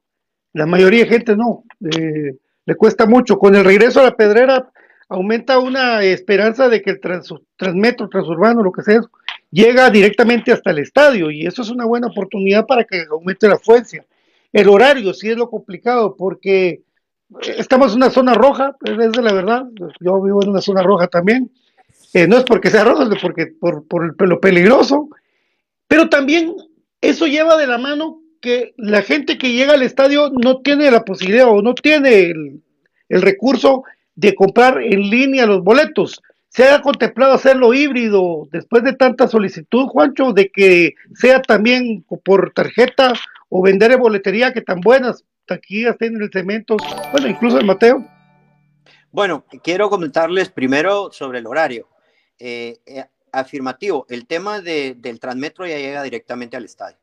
[0.52, 1.64] la mayoría de gente no.
[1.80, 2.36] Eh,
[2.66, 3.36] le cuesta mucho.
[3.36, 4.70] Con el regreso a la pedrera
[5.08, 9.00] aumenta una esperanza de que el trans, transmetro, transurbano, lo que sea,
[9.50, 13.54] llega directamente hasta el estadio y eso es una buena oportunidad para que aumente la
[13.54, 14.04] afluencia.
[14.52, 16.82] El horario sí es lo complicado porque
[17.56, 19.64] estamos en una zona roja, es de la verdad,
[20.00, 21.50] yo vivo en una zona roja también,
[22.14, 25.08] eh, no es porque sea roja, es porque por, por lo peligroso,
[25.86, 26.54] pero también
[27.00, 31.04] eso lleva de la mano que la gente que llega al estadio no tiene la
[31.04, 32.62] posibilidad o no tiene el,
[33.08, 33.82] el recurso
[34.14, 36.20] de comprar en línea los boletos.
[36.48, 42.52] ¿Se ha contemplado hacerlo híbrido después de tanta solicitud, Juancho, de que sea también por
[42.52, 43.12] tarjeta
[43.48, 46.76] o vender en boletería que tan buenas taquillas tienen el cemento,
[47.12, 48.04] bueno, incluso el Mateo?
[49.10, 51.88] Bueno, quiero comentarles primero sobre el horario.
[52.38, 56.98] Eh, eh, afirmativo, el tema del Transmetro ya llega directamente al estadio.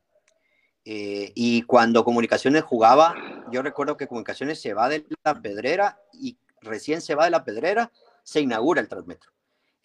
[0.86, 3.16] Eh, y cuando Comunicaciones jugaba,
[3.52, 7.44] yo recuerdo que Comunicaciones se va de la pedrera y recién se va de la
[7.44, 7.92] pedrera,
[8.24, 9.35] se inaugura el Transmetro.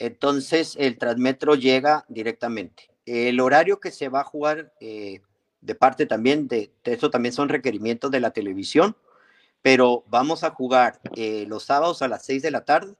[0.00, 2.90] Entonces el Transmetro llega directamente.
[3.06, 5.20] El horario que se va a jugar eh,
[5.60, 8.96] de parte también de, esto también son requerimientos de la televisión,
[9.62, 12.94] pero vamos a jugar eh, los sábados a las 6 de la tarde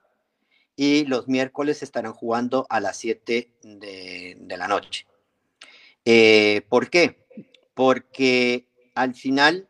[0.77, 5.07] y los miércoles estarán jugando a las 7 de, la noche.
[6.69, 7.21] ¿Por qué?
[7.81, 9.67] porque al final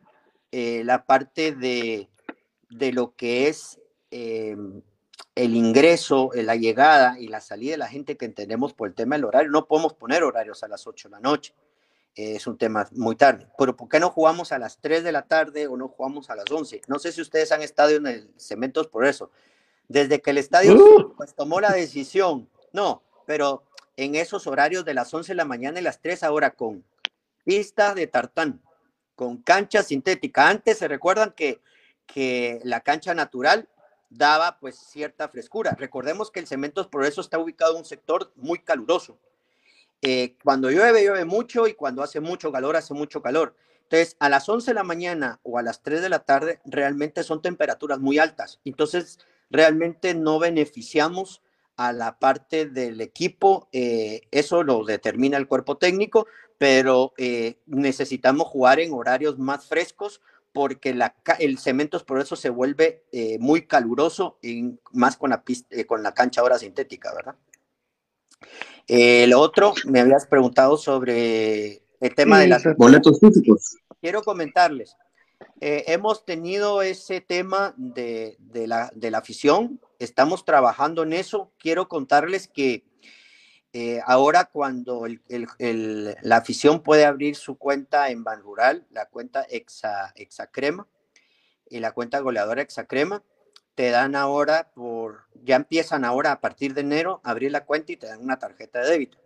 [0.51, 2.09] eh, la parte de,
[2.91, 3.79] lo que es
[4.11, 4.57] eh,
[5.35, 8.93] el ingreso, eh, la llegada y la salida de la gente que entendemos por el
[8.93, 11.53] tema del horario, no podemos poner horarios a las 8 de la noche.
[12.13, 13.47] es un tema muy tarde.
[13.57, 16.35] Pero ¿por qué no jugamos a las 3 de la tarde o no jugamos a
[16.35, 16.81] las 11?
[16.87, 19.31] No sé si ustedes han estado en el Cementos por eso.
[19.87, 21.15] Desde que el estadio uh.
[21.15, 23.63] pues, tomó la decisión, no, pero
[23.95, 26.83] en esos horarios de las 11 de la mañana y las 3 ahora con
[27.45, 28.61] pista de tartán
[29.15, 30.49] con cancha sintética.
[30.49, 31.61] Antes se recuerdan que,
[32.07, 33.69] que la cancha natural
[34.11, 35.75] daba pues cierta frescura.
[35.79, 39.17] Recordemos que el Cementos Progreso está ubicado en un sector muy caluroso.
[40.01, 43.55] Eh, cuando llueve, llueve mucho y cuando hace mucho calor, hace mucho calor.
[43.83, 47.23] Entonces, a las 11 de la mañana o a las 3 de la tarde, realmente
[47.23, 48.59] son temperaturas muy altas.
[48.65, 51.41] Entonces, realmente no beneficiamos
[51.77, 53.69] a la parte del equipo.
[53.71, 60.21] Eh, eso lo determina el cuerpo técnico, pero eh, necesitamos jugar en horarios más frescos
[60.53, 65.43] porque la, el cemento por eso se vuelve eh, muy caluroso, y más con la,
[65.43, 67.35] pista, eh, con la cancha ahora sintética, ¿verdad?
[68.87, 73.77] el otro, me habías preguntado sobre el tema de las boletos físicos.
[74.01, 74.97] Quiero comentarles,
[75.61, 81.51] hemos tenido ese tema de, de, la, de la afición, estamos trabajando en eso.
[81.57, 82.83] Quiero contarles que
[83.73, 90.11] eh, ahora cuando la afición puede abrir su cuenta en Ban Rural, la cuenta Exa,
[90.15, 90.87] Exacrema
[91.69, 93.23] y la cuenta goleadora Exacrema,
[93.75, 97.93] te dan ahora por, ya empiezan ahora a partir de enero a abrir la cuenta
[97.93, 99.17] y te dan una tarjeta de débito.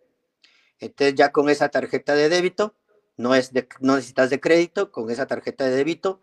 [0.79, 2.75] Entonces ya con esa tarjeta de débito,
[3.17, 6.21] no, es de, no necesitas de crédito, con esa tarjeta de débito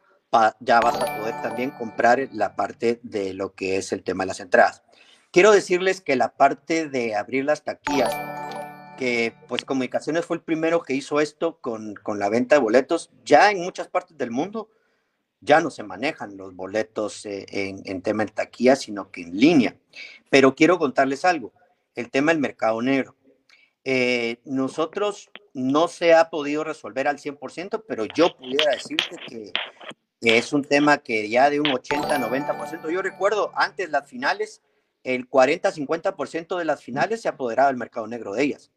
[0.60, 4.28] ya vas a poder también comprar la parte de lo que es el tema de
[4.28, 4.82] las entradas.
[5.32, 8.14] Quiero decirles que la parte de abrir las taquillas,
[8.98, 13.50] que pues Comunicaciones fue el primero que hizo esto con, la venta de boletos, ya
[13.50, 14.68] en muchas partes del mundo
[15.40, 19.74] ya no se manejan los boletos eh, en, tema de taquilla, sino que en línea.
[20.28, 21.54] Pero quiero contarles algo,
[21.94, 23.16] el tema del mercado negro.
[23.84, 29.50] Eh, nosotros no se ha podido resolver al 100%, pero yo pudiera decirte que,
[30.20, 32.90] que es un tema que ya de un 80-90%.
[32.92, 34.60] Yo recuerdo antes las finales,
[35.04, 38.70] el 40-50% de las finales se apoderaba del mercado negro de ellas.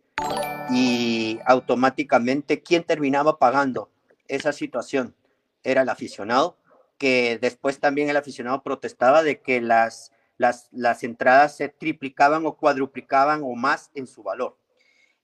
[0.71, 3.89] Y automáticamente, ¿quién terminaba pagando
[4.27, 5.15] esa situación?
[5.63, 6.57] Era el aficionado,
[6.97, 12.57] que después también el aficionado protestaba de que las, las, las entradas se triplicaban o
[12.57, 14.57] cuadruplicaban o más en su valor.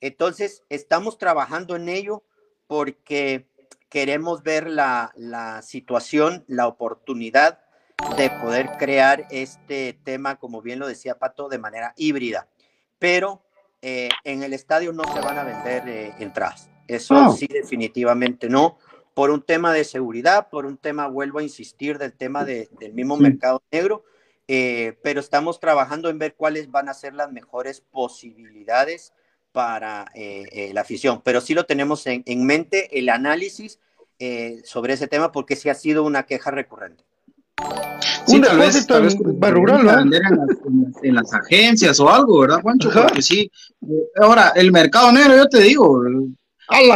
[0.01, 2.23] Entonces, estamos trabajando en ello
[2.67, 3.47] porque
[3.89, 7.59] queremos ver la, la situación, la oportunidad
[8.17, 12.47] de poder crear este tema, como bien lo decía Pato, de manera híbrida.
[12.99, 13.41] Pero
[13.81, 16.69] eh, en el estadio no se van a vender eh, entradas.
[16.87, 18.77] Eso sí, definitivamente no.
[19.13, 23.17] Por un tema de seguridad, por un tema, vuelvo a insistir, del tema del mismo
[23.17, 24.03] mercado negro.
[24.47, 29.13] Eh, pero estamos trabajando en ver cuáles van a ser las mejores posibilidades
[29.51, 31.21] para la afición.
[31.23, 33.79] Pero sí lo tenemos en, en mente, el análisis
[34.63, 37.03] sobre ese tema porque sí ha sido una queja recurrente.
[38.25, 39.95] Sí, tal vez, tal vez rural, ¿no?
[39.97, 42.89] vender en las, en, las, agencias o algo, ¿verdad, Juancho?
[42.91, 43.51] Porque sí.
[44.21, 46.01] Ahora, el mercado negro, yo te digo,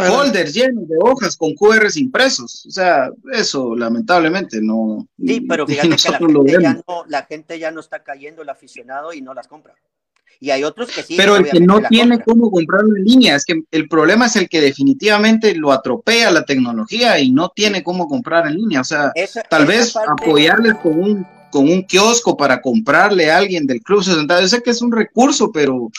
[0.08, 2.64] folders llenos de hojas con QRs impresos.
[2.66, 5.06] O sea, eso lamentablemente no.
[5.24, 8.48] Sí, pero fíjate que la gente, ya no, la gente ya no está cayendo el
[8.48, 9.74] aficionado y no las compra.
[10.40, 11.14] Y hay otros que sí.
[11.16, 14.48] Pero el que no tiene cómo comprarlo en línea, es que el problema es el
[14.48, 18.80] que definitivamente lo atropella la tecnología y no tiene cómo comprar en línea.
[18.80, 19.12] O sea,
[19.48, 24.40] tal vez apoyarles con un, con un kiosco para comprarle a alguien del Club 60.
[24.40, 25.90] Yo sé que es un recurso, pero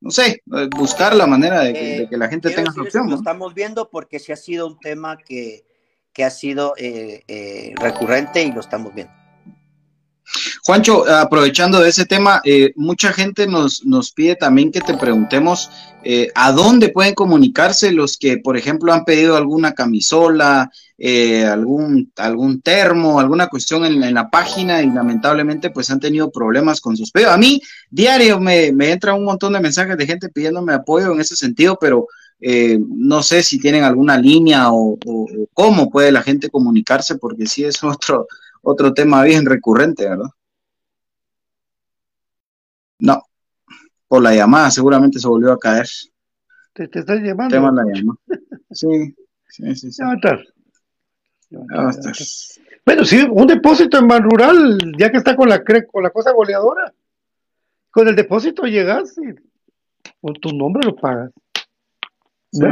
[0.00, 0.42] no sé,
[0.76, 3.10] buscar la manera de que, eh, la gente tenga esa opción.
[3.10, 5.64] Lo estamos viendo porque sí ha sido un tema que,
[6.12, 9.12] que ha sido eh, eh, recurrente y lo estamos viendo.
[10.64, 15.70] Juancho, aprovechando de ese tema, eh, mucha gente nos, nos pide también que te preguntemos
[16.02, 22.12] eh, a dónde pueden comunicarse los que, por ejemplo, han pedido alguna camisola, eh, algún,
[22.16, 27.10] algún termo, alguna cuestión en, la página y lamentablemente pues han tenido problemas con sus
[27.10, 27.34] pedidos.
[27.34, 31.20] A mí diario me, me entra un montón de mensajes de gente pidiéndome apoyo en
[31.20, 32.06] ese sentido, pero
[32.38, 37.64] no sé si tienen alguna línea o, o, cómo puede la gente comunicarse, porque sí
[37.64, 38.26] es otro,
[38.66, 40.30] otro tema bien recurrente, ¿verdad?
[42.98, 43.22] No,
[44.08, 45.86] por la llamada seguramente se volvió a caer.
[46.72, 47.54] ¿Te, te estás llamando?
[47.54, 48.18] Tema la llamada.
[48.72, 49.14] Sí,
[49.48, 49.92] sí, sí.
[49.92, 49.98] sí.
[49.98, 52.12] Ya va a estar.
[52.84, 56.32] Bueno, sí, un depósito en Ban Rural, ya que está con la, con la cosa
[56.32, 56.92] goleadora.
[57.90, 59.32] Con el depósito llegas y
[60.20, 61.30] con tu nombre lo pagas.
[62.50, 62.66] Sí.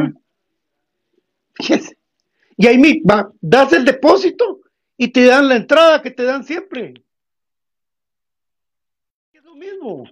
[2.57, 4.61] Y ahí va, das el depósito
[4.97, 6.95] y te dan la entrada que te dan siempre.
[9.33, 10.05] Es lo mismo.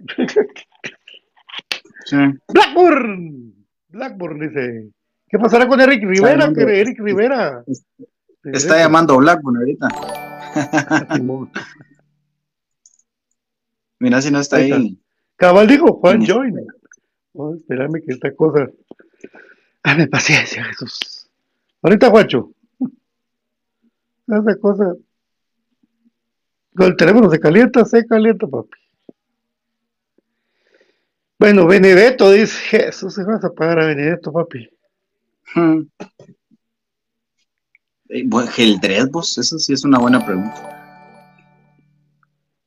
[2.48, 3.54] Blackburn.
[3.88, 4.90] Blackburn dice.
[5.28, 6.52] ¿Qué pasará con Eric Rivera?
[6.52, 7.64] Que Eric Rivera.
[8.44, 9.88] Está llamando Blackburn ahorita.
[13.98, 14.98] Mira si no está ahí.
[15.36, 16.54] Cabal dijo Juan Join.
[17.32, 18.68] Oh, espérame que esta cosa.
[19.84, 21.28] Dame paciencia, Jesús.
[21.82, 22.52] Ahorita, Juancho.
[24.26, 24.94] Esa cosa.
[26.74, 28.78] Con el teléfono se calienta, se calienta, papi.
[31.38, 34.68] Bueno, Benedetto dice, Jesús, se vas a pagar a Benedetto, papi.
[35.54, 35.82] Hmm.
[38.08, 40.76] Eh, Geldred, vos, esa sí es una buena pregunta.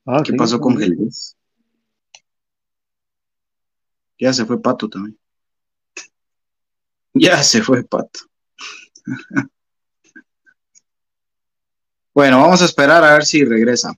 [0.05, 1.09] Ah, ¿Qué pasó con Geldred?
[4.19, 5.17] Ya se fue Pato también.
[7.13, 8.19] Ya se fue Pato.
[12.13, 13.93] Bueno, vamos a esperar a ver si regresa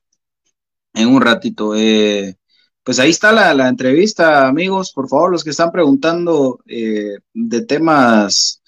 [0.93, 1.75] en un ratito.
[1.75, 2.35] Eh,
[2.83, 4.91] pues ahí está la, entrevista, amigos.
[4.91, 8.61] Por favor, los que están preguntando eh, de temas,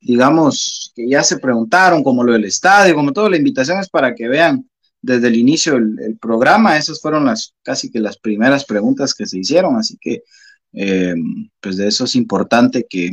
[0.00, 4.14] digamos, que ya se preguntaron, como lo del estadio, como todo, la invitación es para
[4.14, 4.68] que vean
[5.00, 6.76] desde el inicio el, programa.
[6.76, 10.24] Esas fueron las casi que las primeras preguntas que se hicieron, así que
[10.72, 11.14] eh,
[11.60, 13.10] pues de eso es importante que,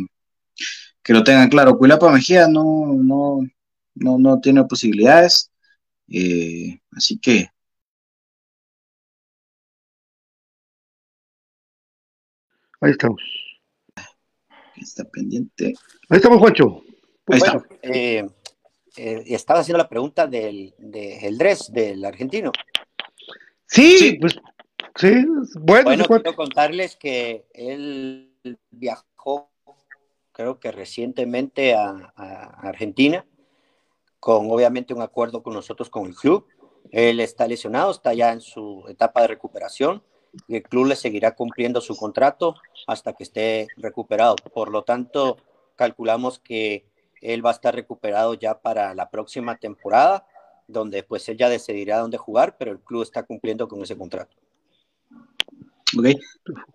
[1.04, 1.78] que lo tengan claro.
[1.78, 3.40] Cuilapa Mejía no, no,
[3.96, 5.52] no, no tiene posibilidades.
[6.10, 7.50] Eh, así que...
[12.80, 13.22] Ahí estamos.
[14.76, 15.74] Está pendiente.
[16.10, 16.84] Ahí estamos, Juancho.
[17.26, 17.66] Ahí está.
[17.82, 18.24] Eh,
[18.96, 22.52] eh, estaba haciendo la pregunta del de Eldres, del argentino.
[23.66, 24.40] Sí, pues
[24.96, 25.26] sí,
[25.60, 25.86] bueno.
[25.86, 28.38] Bueno, quiero contarles que él
[28.70, 29.52] viajó,
[30.32, 32.14] creo que recientemente a
[32.62, 33.26] Argentina
[34.28, 36.46] con obviamente un acuerdo con nosotros, con el club.
[36.92, 40.04] Él está lesionado, está ya en su etapa de recuperación
[40.50, 42.56] y el club le seguirá cumpliendo su contrato
[42.88, 44.36] hasta que esté recuperado.
[44.54, 45.38] Por lo tanto,
[45.78, 46.86] calculamos que
[47.22, 50.28] él va a estar recuperado ya para la próxima temporada,
[50.68, 54.36] donde pues él ya decidirá dónde jugar, pero el club está cumpliendo con ese contrato.
[55.96, 56.08] Ok.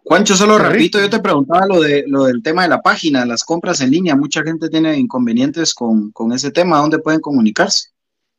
[0.05, 3.45] Juancho, solo repito, yo te preguntaba lo, de, lo del tema de la página, las
[3.45, 4.17] compras en línea.
[4.17, 6.79] Mucha gente tiene inconvenientes con, ese tema.
[6.79, 7.91] ¿Dónde pueden comunicarse?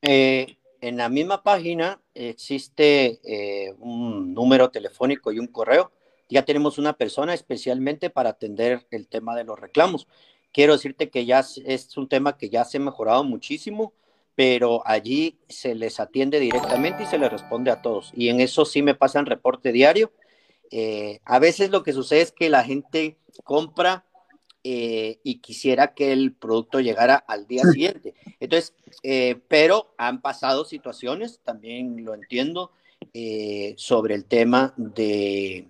[0.02, 5.92] Eh, en la misma página existe eh, un número telefónico y un correo.
[6.30, 10.08] Ya tenemos una persona especialmente para atender el tema de los reclamos.
[10.52, 13.94] Quiero decirte que ya es un tema que ya se ha mejorado muchísimo,
[14.36, 18.12] pero allí se les atiende directamente y se les responde a todos.
[18.16, 20.12] Y en eso sí me pasan reporte diario
[20.76, 24.06] eh, a veces lo que sucede es que la gente compra
[24.64, 28.16] eh, y quisiera que el producto llegara al día siguiente.
[28.40, 28.74] Entonces,
[29.04, 32.72] eh, pero han pasado situaciones, también lo entiendo,
[33.76, 35.68] sobre el tema de,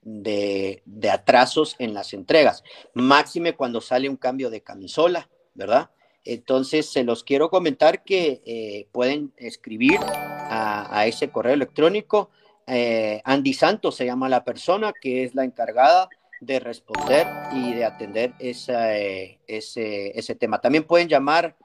[0.00, 2.64] de, atrasos en las entregas.
[2.94, 5.90] Máxime cuando sale un cambio de camisola, ¿verdad?
[6.24, 12.30] Entonces, se los quiero comentar que pueden escribir a, ese correo electrónico.
[12.66, 16.08] Eh, Andy Santos se llama la persona que es la encargada
[16.40, 20.60] de responder y de atender ese, ese, tema.
[20.60, 21.56] También pueden llamar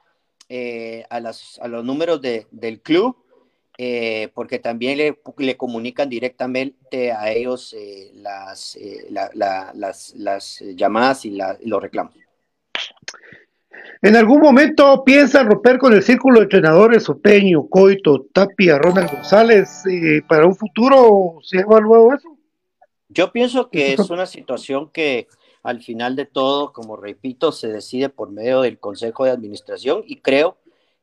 [1.10, 3.16] a, las, a, los números del club,
[4.34, 7.76] porque también le, le, comunican directamente a ellos
[8.14, 8.78] las,
[9.10, 12.21] las, las, llamadas y, y los reclamos.
[14.00, 19.84] ¿En algún momento piensa romper con el círculo de entrenadores Opeño, Coito, Tapia, Ronald González
[19.86, 21.38] eh, para un futuro?
[21.42, 22.36] ¿Se evaluado eso?
[23.08, 25.28] Yo pienso que es una situación que
[25.62, 30.16] al final de todo, como repito, se decide por medio del Consejo de Administración y
[30.16, 30.56] creo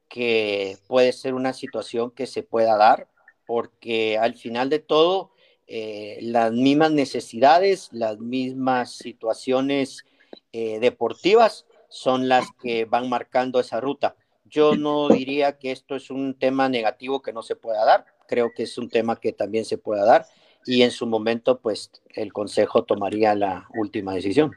[0.10, 3.08] que puede ser una situación que se pueda dar
[3.46, 5.32] porque al final de todo
[5.68, 10.04] eh, las mismas necesidades, las mismas situaciones
[10.52, 14.16] eh, deportivas son las que van marcando esa ruta.
[14.45, 18.52] Yo no diría que esto es un tema negativo que no se pueda dar, creo
[18.56, 20.26] que es un tema que también se pueda dar
[20.66, 24.52] y en su momento pues el Consejo tomaría la última decisión.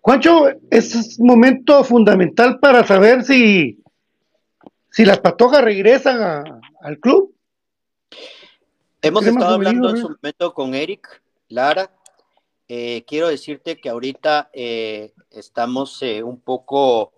[0.00, 3.82] Juancho, es un momento fundamental para saber si,
[4.90, 7.34] si las patojas regresan al club.
[9.02, 11.90] Hemos estado hablando en su momento con Eric Lara,
[12.68, 17.12] eh, quiero decirte que ahorita eh, estamos eh, un poco,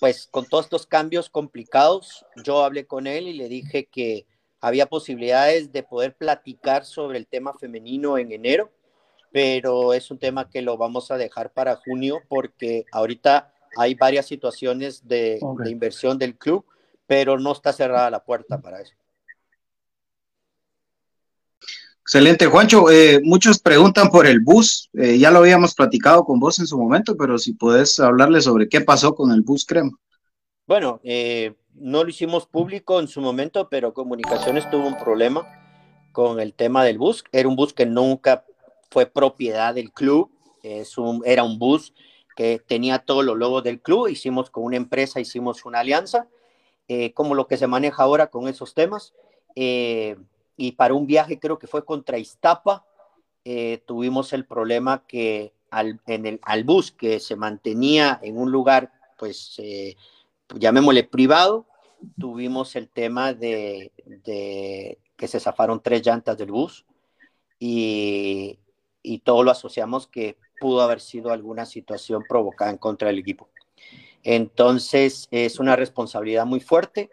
[0.00, 4.26] pues con todos estos cambios complicados, yo hablé con él y le dije que
[4.60, 8.70] había posibilidades de poder platicar sobre el tema femenino en enero,
[9.30, 14.26] pero es un tema que lo vamos a dejar para junio porque ahorita hay varias
[14.26, 16.64] situaciones de inversión del club,
[17.06, 18.94] pero no está cerrada la puerta para eso.
[22.06, 22.90] Excelente, Juancho.
[22.90, 24.90] Eh, muchos preguntan por el bus.
[24.92, 28.68] Eh, ya lo habíamos platicado con vos en su momento, pero si puedes hablarle sobre
[28.68, 29.90] qué pasó con el bus crema.
[30.66, 35.46] Bueno, eh, no lo hicimos público en su momento, pero Comunicaciones tuvo un problema
[36.12, 37.24] con el tema del bus.
[37.32, 38.44] Era un bus que nunca
[38.90, 40.30] fue propiedad del club.
[41.24, 41.94] Era un bus
[42.36, 44.08] que tenía todos los logos del club.
[44.08, 46.28] Hicimos con una empresa, hicimos una alianza,
[47.14, 49.14] como lo que se maneja ahora con esos temas
[50.56, 52.84] y para un viaje creo que fue contra Iztapa,
[53.44, 58.50] eh, tuvimos el problema que al, en el, al bus que se mantenía en un
[58.50, 59.96] lugar, pues eh,
[60.54, 61.66] llamémosle privado,
[62.18, 63.92] tuvimos el tema de,
[64.24, 66.84] que se zafaron tres llantas del bus
[67.58, 68.58] y,
[69.02, 73.48] y todo lo asociamos que pudo haber sido alguna situación provocada en contra del equipo.
[74.22, 77.10] Entonces es una responsabilidad muy fuerte.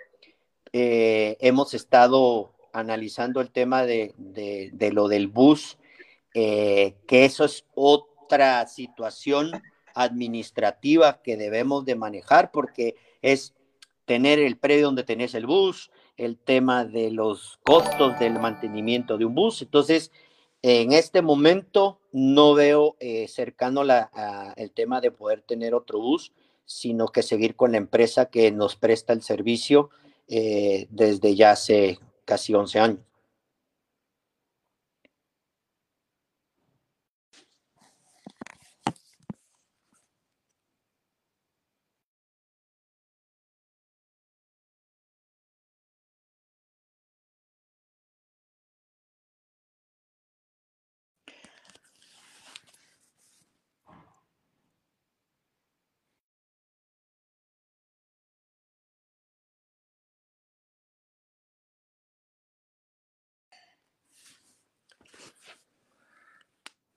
[0.72, 4.14] Eh, hemos estado analizando el tema de,
[4.93, 5.77] lo del bus,
[6.34, 9.52] eh, que eso es otra situación
[9.93, 13.53] administrativa que debemos de manejar porque es
[14.06, 19.26] tener el predio donde tenés el bus, el tema de los costos del mantenimiento de
[19.26, 19.61] un bus.
[19.61, 20.11] Entonces,
[20.61, 23.84] en este momento no veo eh, cercano
[24.56, 26.31] el tema de poder tener otro bus,
[26.65, 29.89] sino que seguir con la empresa que nos presta el servicio
[30.27, 31.99] eh, desde ya hace
[32.31, 32.99] casi 11 años.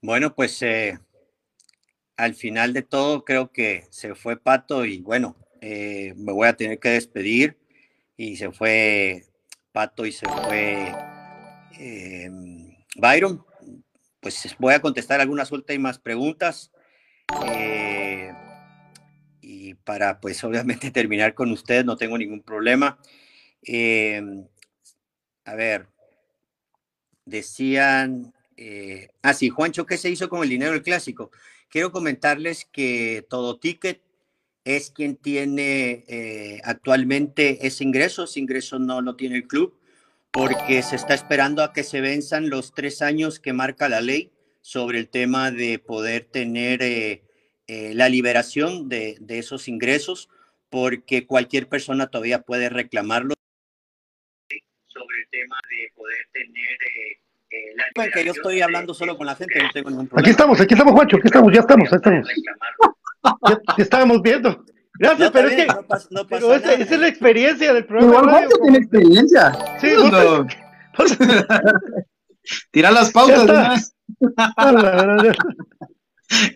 [0.04, 0.98] Bueno, pues eh,
[2.18, 6.56] al final de todo creo que se fue Pato y bueno, eh, me voy a
[6.58, 7.56] tener que despedir
[8.14, 9.24] y se fue
[9.72, 10.92] Pato y se fue
[11.80, 12.30] eh,
[12.96, 13.46] Byron.
[14.20, 16.70] Pues voy a contestar algunas últimas preguntas
[19.40, 22.98] y para pues obviamente terminar con ustedes no tengo ningún problema.
[25.46, 25.88] a ver,
[27.24, 31.30] decían eh, ah, sí, Juancho, ¿qué se hizo con el dinero del clásico?
[31.68, 34.00] Quiero comentarles que todo ticket
[34.64, 38.24] es quien tiene eh, actualmente ese ingreso.
[38.24, 39.78] Ese ingreso no lo tiene el club
[40.30, 44.32] porque se está esperando a que se venzan los tres años que marca la ley
[44.62, 47.22] sobre el tema de poder tener eh,
[47.68, 50.28] la liberación de, esos ingresos,
[50.70, 53.34] porque cualquier persona todavía puede reclamarlo.
[54.86, 56.78] Sobre el tema de poder tener
[58.12, 60.20] que yo estoy hablando solo con la gente, no tengo ningún problema.
[60.20, 62.28] Aquí estamos, aquí estamos, Juancho, aquí estamos, ya estamos, ya estamos.
[63.48, 64.64] Ya, estábamos viendo.
[64.94, 67.84] Gracias, pero es que no pasa, no pasa pero esa, esa, es la experiencia del
[67.84, 68.12] programa.
[68.12, 69.52] Igual Juancho tiene experiencia.
[69.80, 70.46] Sí, no.
[72.70, 73.96] Tira las pautas.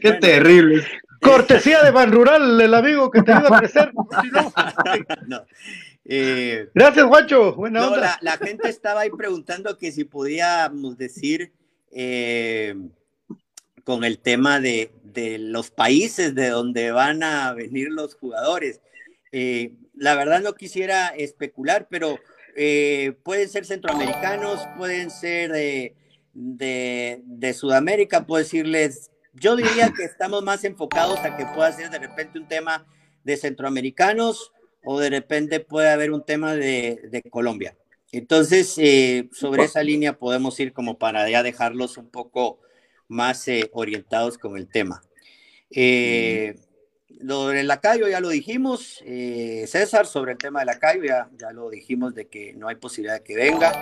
[0.01, 0.87] Qué terrible.
[1.21, 3.93] Cortesía de Ban Rural, el amigo que te iba a crecer.
[5.27, 5.45] no.
[6.09, 7.55] Eh, Gracias, Guacho.
[7.55, 11.53] Buena no, La, la, gente estaba ahí preguntando que si podíamos decir
[11.93, 12.75] eh,
[13.85, 18.81] con el tema de, de, los países de donde van a venir los jugadores.
[19.33, 22.19] Eh, la verdad no quisiera especular, pero
[23.23, 25.95] pueden ser centroamericanos, pueden ser de,
[26.33, 31.91] de, de Sudamérica, puedo decirles yo diría que estamos más enfocados a que pueda ser
[31.91, 32.87] de repente un tema
[33.25, 34.53] de centroamericanos
[34.91, 37.77] o de repente puede haber un tema de, Colombia.
[38.11, 42.59] Entonces, eh, sobre esa línea podemos ir como para ya dejarlos un poco
[43.07, 45.03] más eh, orientados con el tema.
[45.71, 46.59] Eh,
[47.21, 51.69] lo del lacayo ya lo dijimos, César, sobre el tema del lacayo ya, ya lo
[51.69, 53.73] dijimos de que no hay posibilidad de que venga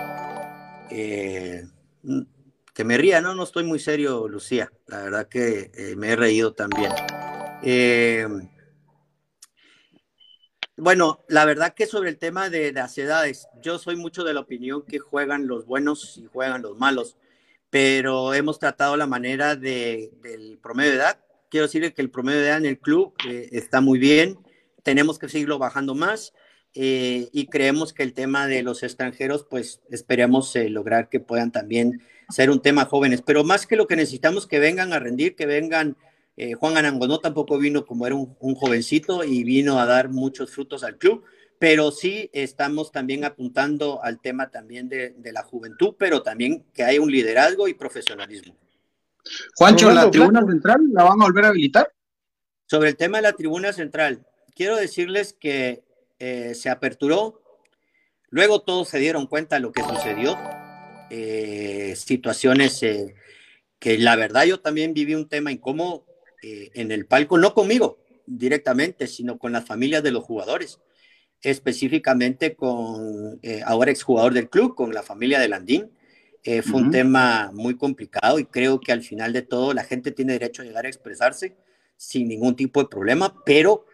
[2.77, 4.71] que me ría, no, no estoy muy serio, Lucía.
[4.87, 6.91] La verdad que eh, me he reído también.
[10.77, 14.33] Eh, bueno, la verdad que sobre el tema de, las edades, yo soy mucho de
[14.33, 17.17] la opinión que juegan los buenos y juegan los malos,
[17.69, 21.19] pero hemos tratado la manera de, del promedio de edad.
[21.49, 24.37] Quiero decirle que el promedio de edad en el club eh, está muy bien,
[24.83, 26.33] tenemos que seguirlo bajando más.
[26.73, 32.51] y creemos que el tema de los extranjeros, pues esperemos lograr que puedan también ser
[32.51, 35.97] un tema jóvenes, pero más que lo que necesitamos que vengan a rendir, que vengan,
[36.37, 40.83] eh, Juan Anangonó tampoco vino como era un, jovencito y vino a dar muchos frutos
[40.83, 41.23] al club,
[41.57, 47.01] pero sí estamos también apuntando al tema también de, la juventud, pero también que haya
[47.01, 48.55] un liderazgo y profesionalismo.
[49.55, 51.91] Juancho, ¿la tribuna central la van a volver a habilitar?
[52.67, 55.83] Sobre el tema de la tribuna central, quiero decirles que
[56.19, 57.41] eh, se aperturó,
[58.29, 60.37] luego todos se dieron cuenta de lo que sucedió,
[61.09, 63.15] eh, situaciones eh,
[63.79, 66.06] que la verdad yo también viví un tema incómodo
[66.41, 70.79] eh, en el palco, no conmigo directamente, sino con las familias de los jugadores,
[71.41, 75.91] específicamente con ahora exjugador del club, con la familia de Landín.
[76.63, 80.33] fue un tema muy complicado y creo que al final de todo la gente tiene
[80.33, 81.55] derecho a llegar a expresarse
[81.95, 83.85] sin ningún tipo de problema, pero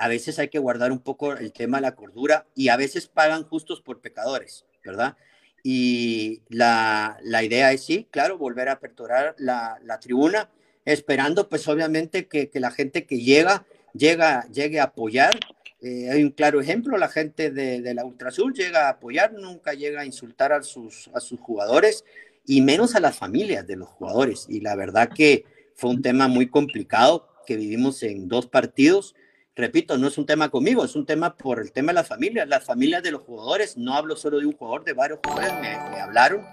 [0.00, 3.06] a veces hay que guardar un poco el tema de la cordura y a veces
[3.06, 5.16] pagan justos por pecadores, ¿verdad?
[5.62, 10.50] Y la, la, idea es, sí, claro, volver a aperturar la, la tribuna,
[10.92, 15.38] esperando pues obviamente que, que, la gente que llega, llega, llegue a apoyar.
[15.80, 19.74] Eh, hay un claro ejemplo, la gente de, de la Ultrasul llega a apoyar, nunca
[19.74, 22.04] llega a insultar a sus, a sus jugadores
[22.44, 24.46] y menos a las familias de los jugadores.
[24.48, 25.44] Y la verdad que
[25.74, 29.14] fue un tema muy complicado que vivimos en dos partidos
[29.58, 32.48] repito, no es un tema conmigo, es un tema por el tema de las familias,
[32.48, 36.00] las familias de los jugadores, no hablo solo de un jugador, de varios jugadores me,
[36.00, 36.46] hablaron.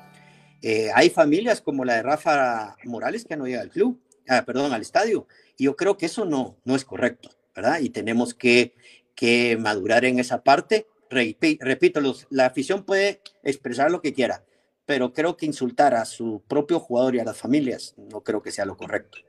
[0.63, 4.73] Eh, hay familias como la de Rafa Morales que no llega al club, ah, perdón,
[4.73, 5.27] al estadio,
[5.57, 7.79] y yo creo que eso no, no es correcto, ¿verdad?
[7.79, 8.75] Y tenemos que,
[9.15, 10.87] que madurar en esa parte.
[11.09, 14.43] repito, los, la afición puede expresar lo que quiera,
[14.85, 18.51] pero creo que insultar a su propio jugador y a las familias no creo que
[18.51, 19.19] sea lo correcto.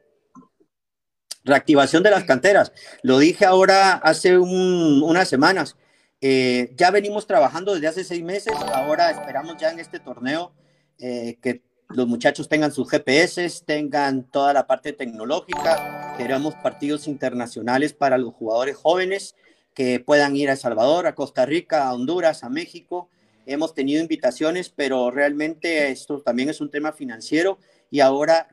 [1.44, 2.72] Reactivación de las canteras.
[3.02, 5.76] Lo dije ahora hace unas semanas.
[6.20, 8.52] Eh, ya venimos trabajando desde hace seis meses.
[8.74, 10.52] Ahora esperamos ya en este torneo
[10.98, 16.14] eh, que los muchachos tengan sus GPS, tengan toda la parte tecnológica.
[16.16, 19.36] Queremos partidos internacionales para los jugadores jóvenes
[19.74, 23.08] que puedan ir a El Salvador, a Costa Rica, a Honduras, a México.
[23.44, 27.58] Hemos tenido invitaciones, pero realmente esto también es un tema financiero
[27.90, 28.48] y ahora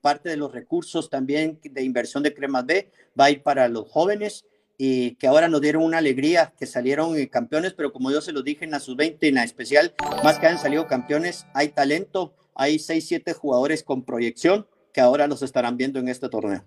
[0.00, 3.90] parte de los recursos también de inversión de Cremas B va a ir para los
[3.90, 4.46] jóvenes
[4.78, 8.42] y que ahora nos dieron una alegría que salieron campeones, pero como yo se los
[8.42, 9.92] dije en la sub-20, en la especial,
[10.24, 15.26] más que han salido campeones, hay talento, hay 6, 7 jugadores con proyección que ahora
[15.26, 16.62] los estarán viendo en este torneo.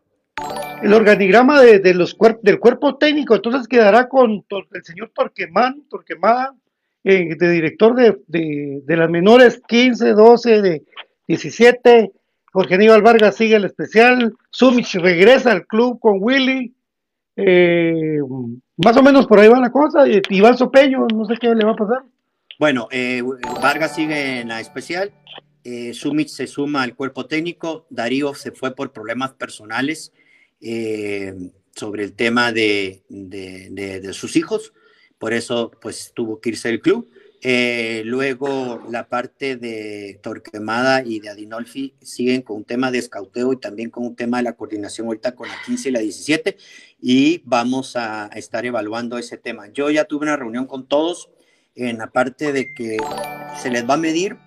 [0.82, 6.56] El organigrama de, los del cuerpo técnico entonces quedará con el señor Torquemán, Torquemada,
[7.04, 10.84] eh, de director de, de, las menores 15, 12, de
[11.28, 12.12] 17.
[12.52, 14.34] Jorge Aníbal Vargas sigue el especial.
[14.50, 16.74] Sumich regresa al club con Willy.
[17.36, 18.18] Eh,
[18.78, 20.06] más o menos por ahí va la cosa.
[20.08, 22.04] Iván Sopeño, no sé qué le va a pasar.
[22.58, 23.22] Bueno, eh,
[23.62, 25.12] Vargas sigue en la especial.
[25.64, 25.94] Eh,
[26.28, 27.86] se suma al cuerpo técnico.
[27.90, 30.12] Darío se fue por problemas personales
[31.76, 34.74] sobre el tema de, de, sus hijos.
[35.18, 37.10] Por eso, pues tuvo que irse del club.
[37.46, 43.52] Eh, luego la parte de Torquemada y de Adinolfi siguen con un tema de escauteo
[43.52, 46.56] y también con un tema de la coordinación ahorita con la 15 y la 17
[47.02, 49.68] y vamos a estar evaluando ese tema.
[49.74, 51.32] Yo ya tuve una reunión con todos
[51.76, 52.98] en la parte de que
[53.62, 54.38] se les va a medir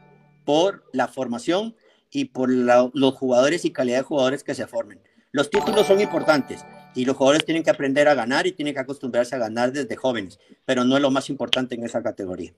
[0.47, 1.77] por la formación
[2.11, 5.03] y por los jugadores y calidad de jugadores que se formen.
[5.33, 6.65] Los títulos son importantes,
[6.97, 9.97] y los jugadores tienen que aprender a ganar y tienen que acostumbrarse a ganar desde
[9.97, 12.55] jóvenes, pero no es lo más importante en esa categoría.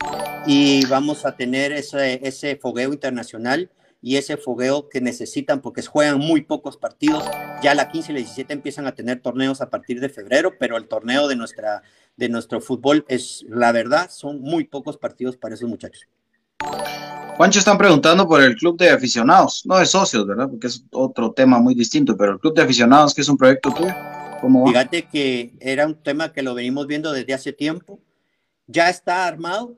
[0.47, 3.69] Y vamos a tener ese, ese fogueo internacional
[4.01, 7.25] y ese fogueo que necesitan porque juegan muy pocos partidos.
[7.63, 10.77] Ya la 15 y la 17 empiezan a tener torneos a partir de febrero, pero
[10.77, 11.83] el torneo de, nuestra,
[12.17, 16.07] de nuestro fútbol es, la verdad, son muy pocos partidos para esos muchachos.
[17.39, 20.49] Juancho están preguntando por el club de aficionados, no de socios, ¿verdad?
[20.49, 23.73] Porque es otro tema muy distinto, pero el club de aficionados, que es un proyecto
[23.73, 23.95] tuyo.
[24.67, 28.01] Fíjate que era un tema que lo venimos viendo desde hace tiempo.
[28.67, 29.77] Ya está armado,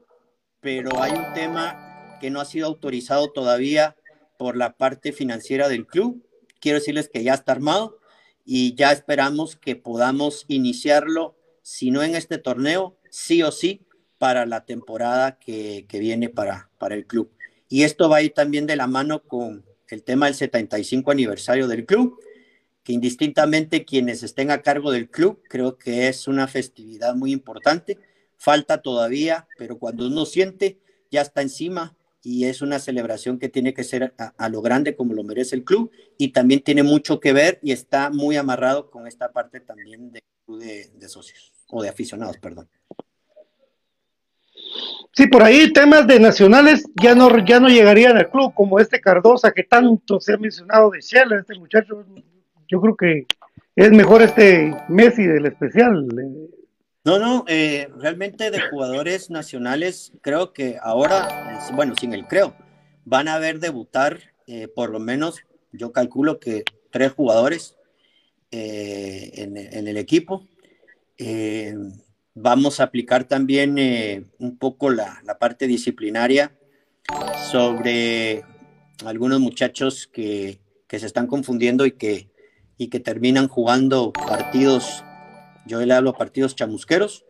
[0.61, 3.95] pero hay un tema que no ha sido autorizado todavía
[4.39, 6.25] por la parte financiera del club.
[6.61, 7.99] Quiero decirles que ya está armado
[8.47, 14.47] y ya esperamos que podamos iniciarlo, si no en este torneo, sí o sí, para
[14.47, 17.31] la temporada que, que viene para, para el club.
[17.71, 21.67] Y esto va a ir también de la mano con el tema del 75 aniversario
[21.67, 22.21] del club
[22.83, 27.99] que indistintamente quienes estén a cargo del club, creo que es una festividad muy importante.
[28.37, 30.79] Falta todavía, pero cuando uno siente,
[31.11, 35.15] ya está encima y es una celebración que tiene que ser a, lo grande como
[35.15, 39.07] lo merece el club y también tiene mucho que ver y está muy amarrado con
[39.07, 42.69] esta parte también de, de socios o de aficionados, perdón.
[45.13, 49.01] Sí, por ahí temas de nacionales ya no, ya no llegarían al club, como este
[49.01, 52.05] Cardosa que tanto se ha mencionado de Shell, este muchacho
[52.69, 53.27] yo creo que
[53.75, 56.07] es mejor este Messi del especial.
[57.05, 62.55] No, no, eh, realmente de jugadores nacionales, creo que ahora, bueno, sin el creo,
[63.05, 64.21] van a ver debutar
[64.53, 65.39] eh, por lo menos,
[65.71, 67.77] yo calculo que tres jugadores
[68.51, 70.45] eh, en, el equipo.
[72.35, 76.57] Vamos a aplicar también un poco la, la parte disciplinaria
[77.51, 78.45] sobre
[79.05, 82.31] algunos muchachos que, que se están confundiendo y que
[82.81, 85.05] y que terminan jugando partidos,
[85.67, 87.27] yo le hablo partidos chamusqueros.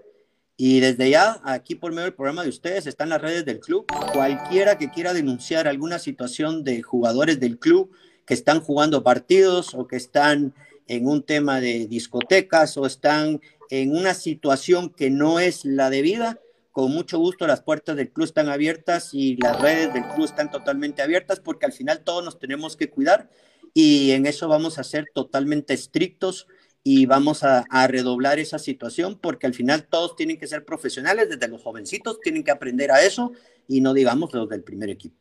[0.56, 3.84] Y desde ya, aquí por medio del programa de ustedes, están las redes del club.
[4.12, 7.90] Cualquiera que quiera denunciar alguna situación de jugadores del club
[8.26, 10.54] que están jugando partidos o que están
[10.86, 13.40] en un tema de discotecas o están
[13.70, 16.40] en una situación que no es la debida,
[16.72, 20.50] con mucho gusto las puertas del club están abiertas y las redes del club están
[20.50, 23.30] totalmente abiertas porque al final todos nos tenemos que cuidar
[23.74, 26.46] y en eso vamos a ser totalmente estrictos
[26.82, 31.48] y vamos a, redoblar esa situación porque al final todos tienen que ser profesionales, desde
[31.48, 33.32] los jovencitos tienen que aprender a eso
[33.68, 35.16] y no digamos los del primer equipo.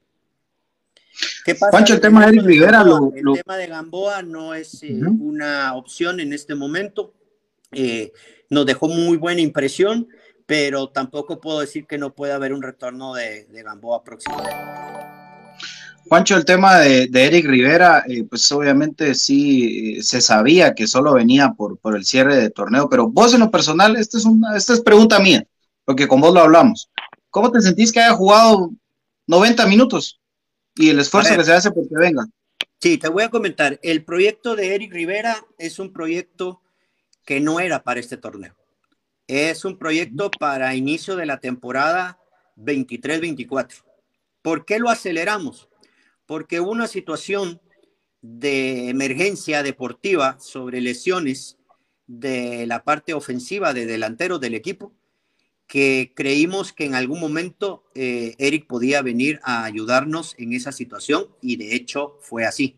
[1.43, 1.71] ¿Qué pasa?
[1.71, 2.85] Pancho, el tema de Rivera.
[3.13, 7.13] el tema de Gamboa no es eh, una opción en este momento.
[7.71, 8.11] Eh,
[8.49, 10.07] nos dejó muy buena impresión,
[10.45, 14.55] pero tampoco puedo decir que no pueda haber un retorno de, de Gamboa próximamente.
[16.09, 21.13] Juancho, el tema de, Eric Rivera, eh, pues obviamente sí eh, se sabía que solo
[21.13, 24.57] venía por, por el cierre de torneo, pero vos en lo personal, esta es, una,
[24.57, 25.45] esta es pregunta mía,
[25.85, 26.89] porque con vos lo hablamos.
[27.29, 28.71] ¿Cómo te sentís que haya jugado
[29.27, 30.19] 90 minutos
[30.75, 32.25] y el esfuerzo que se hace porque venga?
[32.81, 33.79] Sí, te voy a comentar.
[33.83, 36.61] El proyecto de Eric Rivera es un proyecto
[37.29, 38.57] que no era para este torneo.
[39.27, 42.19] Es un proyecto para inicio de la temporada
[42.57, 43.83] 23-24.
[44.41, 45.69] ¿Por qué lo aceleramos?
[46.29, 47.59] porque hubo una situación
[48.21, 51.57] de emergencia deportiva sobre lesiones
[52.05, 54.93] de la parte ofensiva de delanteros del equipo,
[55.65, 61.29] que creímos que en algún momento eh, Eric podía venir a ayudarnos en esa situación
[61.41, 62.77] y de hecho fue así.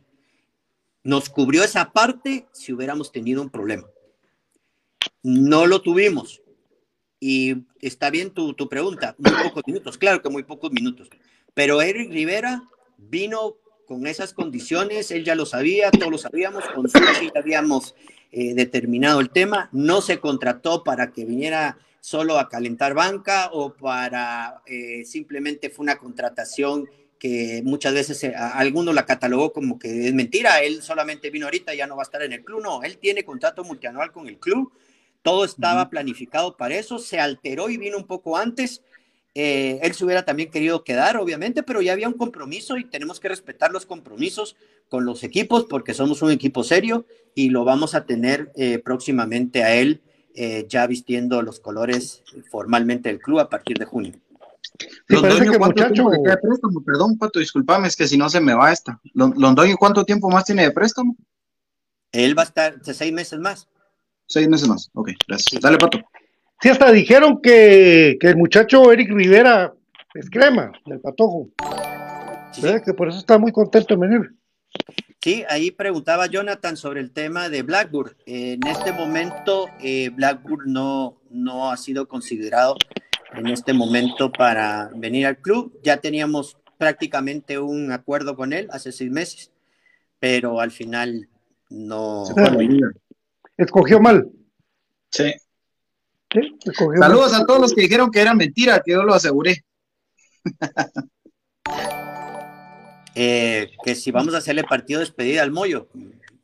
[1.03, 3.85] Nos cubrió esa parte si hubiéramos tenido un problema.
[5.23, 6.41] No lo tuvimos.
[7.19, 11.09] Y está bien tu, tu pregunta, muy pocos minutos, claro que muy pocos minutos.
[11.53, 12.63] Pero Eric Rivera
[12.97, 13.57] vino
[13.91, 17.93] con esas condiciones, él ya lo sabía, todos lo sabíamos, con ya habíamos
[18.31, 23.73] eh, determinado el tema, no se contrató para que viniera solo a calentar banca o
[23.73, 30.07] para eh, simplemente fue una contratación que muchas veces eh, alguno la catalogó como que
[30.07, 32.83] es mentira, él solamente vino ahorita, ya no va a estar en el club, no,
[32.83, 34.71] él tiene contrato multianual con el club,
[35.21, 38.81] todo estaba planificado para eso, se alteró y vino un poco antes,
[39.33, 43.19] eh, él se hubiera también querido quedar, obviamente, pero ya había un compromiso y tenemos
[43.19, 44.57] que respetar los compromisos
[44.89, 49.63] con los equipos porque somos un equipo serio y lo vamos a tener eh, próximamente
[49.63, 50.01] a él
[50.35, 54.13] eh, ya vistiendo los colores formalmente del club a partir de junio.
[55.07, 56.83] Londoño, ¿cuánto tiempo de préstamo?
[56.83, 58.99] Perdón, Pato, discúlpame, es que si no se me va esta.
[59.13, 61.15] Londoño, ¿cuánto tiempo más tiene de préstamo?
[62.11, 63.67] Él va a estar seis meses más.
[64.31, 65.61] Seis meses más, ok, gracias.
[65.61, 65.99] Dale, Pato.
[66.61, 69.73] Sí, hasta dijeron que, que el muchacho Eric Rivera
[70.13, 71.49] es crema del patojo.
[72.85, 74.35] Que por eso está muy contento en venir.
[75.21, 78.15] Sí, ahí preguntaba Jonathan sobre el tema de Blackburn.
[78.25, 82.77] en este momento, eh, Blackburn no, no ha sido considerado
[83.33, 85.77] en este momento para venir al club.
[85.83, 89.51] Ya teníamos prácticamente un acuerdo con él hace seis meses,
[90.19, 91.27] pero al final
[91.69, 92.23] no.
[93.61, 94.27] Escogió mal.
[95.11, 95.31] Sí.
[96.99, 99.63] Saludos a todos los que dijeron que era mentira, que yo lo aseguré.
[103.13, 105.89] Eh, que si vamos a hacerle partido de despedida al Moyo.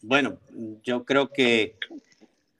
[0.01, 0.37] Bueno,
[0.83, 1.77] yo creo que,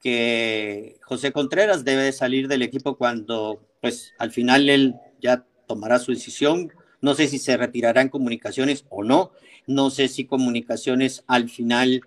[0.00, 6.12] que José Contreras debe salir del equipo cuando, pues, al final él ya tomará su
[6.12, 6.72] decisión.
[7.02, 9.30] No sé si se retirará en comunicaciones o no.
[9.66, 12.00] No sé si comunicaciones al final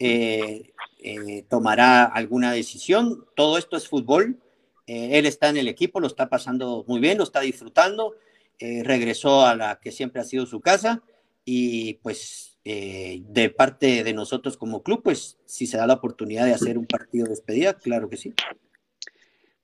[0.00, 0.72] eh,
[1.04, 3.24] eh, tomará alguna decisión.
[3.36, 4.40] Todo esto es fútbol.
[4.86, 8.14] él está en el equipo, lo está pasando muy bien, lo está disfrutando.
[8.58, 11.02] regresó a la que siempre ha sido su casa
[11.44, 16.46] y pues eh, de parte de nosotros como club, pues si se da la oportunidad
[16.46, 18.32] de hacer un partido de despedida, claro que sí.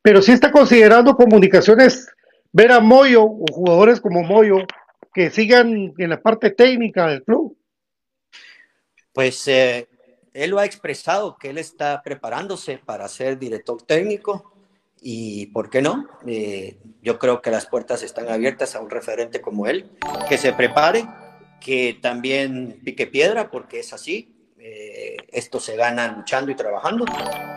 [0.03, 2.09] Pero si está considerando comunicaciones
[2.53, 4.59] ver a Moyo o jugadores como Moyo
[5.15, 7.57] que sigan en la parte técnica del club.
[9.15, 9.89] Pues eh,
[10.35, 14.53] él lo ha expresado que él está preparándose para ser director técnico
[15.03, 16.09] y, ¿por qué no?
[16.27, 19.91] Eh, yo creo que las puertas están abiertas a un referente como él,
[20.29, 21.07] que se prepare
[21.61, 24.35] que también pique piedra, porque es así.
[24.59, 27.05] Eh, esto se gana luchando y trabajando.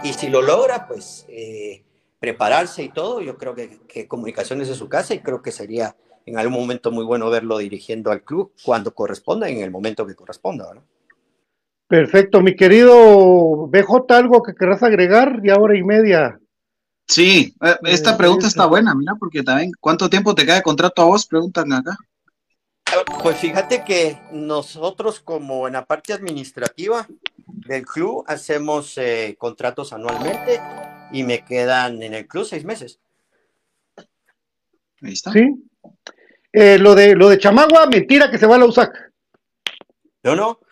[0.04, 1.84] Y si lo logra, pues eh,
[2.20, 5.96] prepararse y todo, yo creo que, que comunicaciones es su casa y creo que sería
[6.26, 10.16] en algún momento muy bueno verlo dirigiendo al club cuando corresponda en el momento que
[10.16, 10.74] corresponda.
[10.74, 10.84] ¿no?
[11.94, 16.40] Perfecto, mi querido BJ, algo que querrás agregar, ya hora y media.
[17.08, 21.04] Sí, eh, esta pregunta está buena, mira, porque también, ¿cuánto tiempo te queda de contrato
[21.04, 21.28] a vos?
[21.28, 21.96] Preguntan acá.
[23.22, 27.06] Pues fíjate que nosotros como en la parte administrativa
[27.46, 30.60] del club hacemos eh, contratos anualmente
[31.12, 33.00] y me quedan en el club seis meses.
[35.00, 35.32] Ahí está.
[35.32, 35.64] Sí.
[36.52, 39.14] Eh, lo, de, lo de Chamagua, mentira que se va a la USAC.
[40.24, 40.63] No, no.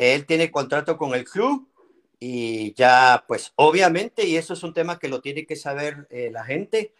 [0.00, 1.68] Él tiene contrato con el club
[2.18, 6.30] y ya, pues obviamente, y eso es un tema que lo tiene que saber eh,
[6.32, 6.94] la gente,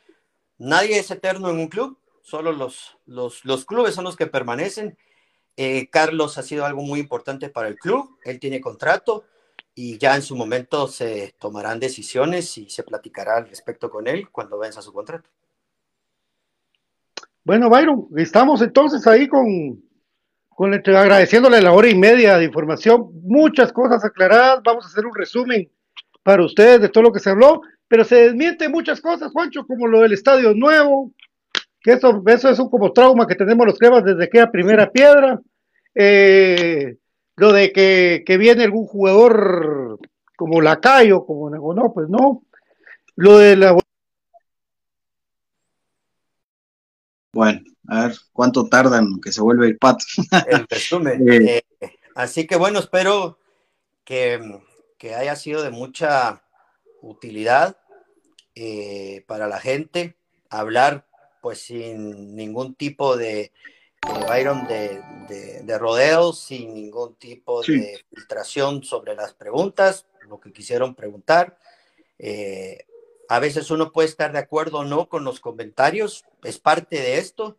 [0.58, 4.96] nadie es eterno en un club solo los, los, clubes son los que permanecen.
[5.56, 9.24] Eh, Carlos ha sido algo muy importante para el club, él tiene contrato
[9.74, 14.30] y ya en su momento se tomarán decisiones y se platicará al respecto con él
[14.30, 15.28] cuando venza su contrato.
[17.44, 19.82] Bueno, Byron, estamos entonces ahí con,
[20.60, 25.14] con agradeciéndole la hora y media de información, muchas cosas aclaradas, vamos a hacer un
[25.14, 25.70] resumen
[26.22, 29.86] para ustedes de todo lo que se habló, pero se desmiente muchas cosas, Juancho, como
[29.86, 31.12] lo del estadio nuevo,
[31.80, 34.90] que eso, eso es un como trauma que tenemos los cremas desde que era primera
[34.90, 35.40] piedra.
[35.94, 36.94] Eh,
[37.36, 39.98] lo de que, que, viene algún jugador
[40.36, 42.42] como Lacayo, como no, pues no.
[43.16, 43.78] Lo de la.
[47.32, 47.60] Bueno,
[47.90, 50.04] a ver cuánto tardan que se vuelve el pato.
[50.48, 51.26] El resumen.
[51.30, 51.62] Eh,
[52.14, 53.38] así que bueno, espero
[54.04, 54.60] que,
[54.98, 56.42] que, haya sido de mucha
[57.02, 57.76] utilidad
[58.54, 60.16] eh, para la gente
[60.50, 61.06] hablar
[61.40, 63.52] pues sin ningún tipo de,
[64.28, 65.02] Byron, de,
[65.62, 71.58] de, rodeos, sin ningún tipo de filtración sobre las preguntas, lo que quisieron preguntar.
[72.18, 72.86] Eh,
[73.28, 77.18] a veces uno puede estar de acuerdo o no con los comentarios, es parte de
[77.18, 77.56] esto.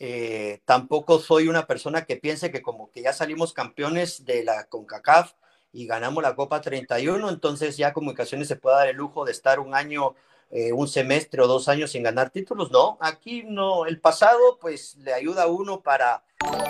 [0.00, 4.64] Eh, tampoco soy una persona que piense que como que ya salimos campeones de la
[4.64, 5.32] CONCACAF
[5.72, 9.60] y ganamos la Copa 31, entonces ya comunicaciones se puede dar el lujo de estar
[9.60, 10.14] un año
[10.50, 14.94] eh, un semestre o dos años sin ganar títulos, no, aquí no, el pasado pues
[14.98, 16.22] le ayuda a uno para,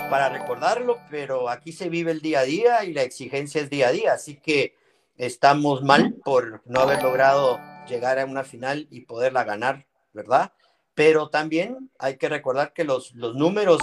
[0.09, 3.89] para recordarlo, pero aquí se vive el día a día y la exigencia es día
[3.89, 4.75] a día, así que
[5.17, 10.51] estamos mal por no haber logrado llegar a una final y poderla ganar, ¿verdad?
[10.95, 13.79] Pero también hay que recordar que los, los números,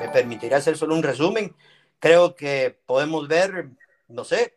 [0.00, 1.54] me permitiría hacer solo un resumen,
[1.98, 3.68] creo que podemos ver,
[4.08, 4.54] no sé,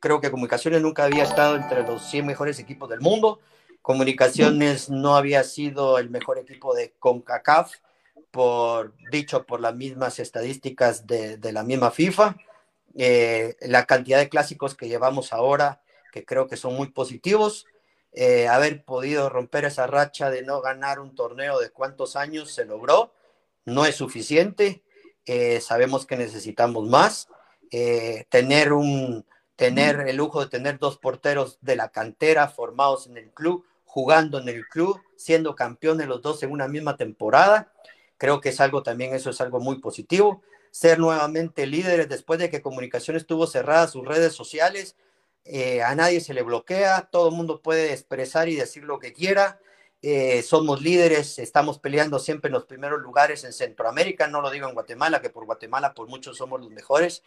[0.00, 3.40] creo que Comunicaciones nunca había estado entre los 100 mejores equipos del mundo,
[3.80, 7.72] Comunicaciones no había sido el mejor equipo de CONCACAF,
[8.32, 12.36] por, dicho por las mismas estadísticas de, la misma FIFA.
[12.96, 15.82] Eh, la cantidad de clásicos que llevamos ahora,
[16.12, 17.66] que creo que son muy positivos.
[18.12, 22.64] Eh, haber podido romper esa racha de no ganar un torneo de cuántos años se
[22.64, 23.14] logró.
[23.64, 24.82] No es suficiente,
[25.24, 27.28] eh, sabemos que necesitamos más.
[27.70, 29.24] Eh, tener, un,
[29.56, 34.38] tener el lujo de tener dos porteros de la cantera formados en el club, jugando
[34.38, 37.72] en el club, siendo campeones los dos en una misma temporada.
[38.18, 40.42] Creo que es algo también, eso es algo muy positivo.
[40.70, 44.96] Ser nuevamente líderes después de que Comunicaciones tuvo cerradas sus redes sociales,
[45.44, 49.12] eh, a nadie se le bloquea, todo el mundo puede expresar y decir lo que
[49.12, 49.58] quiera.
[50.04, 54.68] Eh, somos líderes, estamos peleando siempre en los primeros lugares en Centroamérica, no lo digo
[54.68, 57.22] en Guatemala, que por Guatemala por muchos somos los mejores,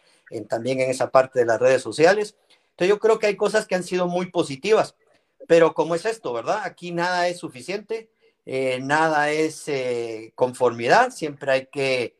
[0.48, 2.36] también en esa parte de las redes sociales.
[2.70, 4.94] Entonces yo creo que hay cosas que han sido muy positivas,
[5.48, 6.60] pero como es esto, ¿verdad?
[6.64, 8.10] Aquí nada es suficiente,
[8.44, 9.70] eh, nada es
[10.34, 12.16] conformidad, siempre hay que...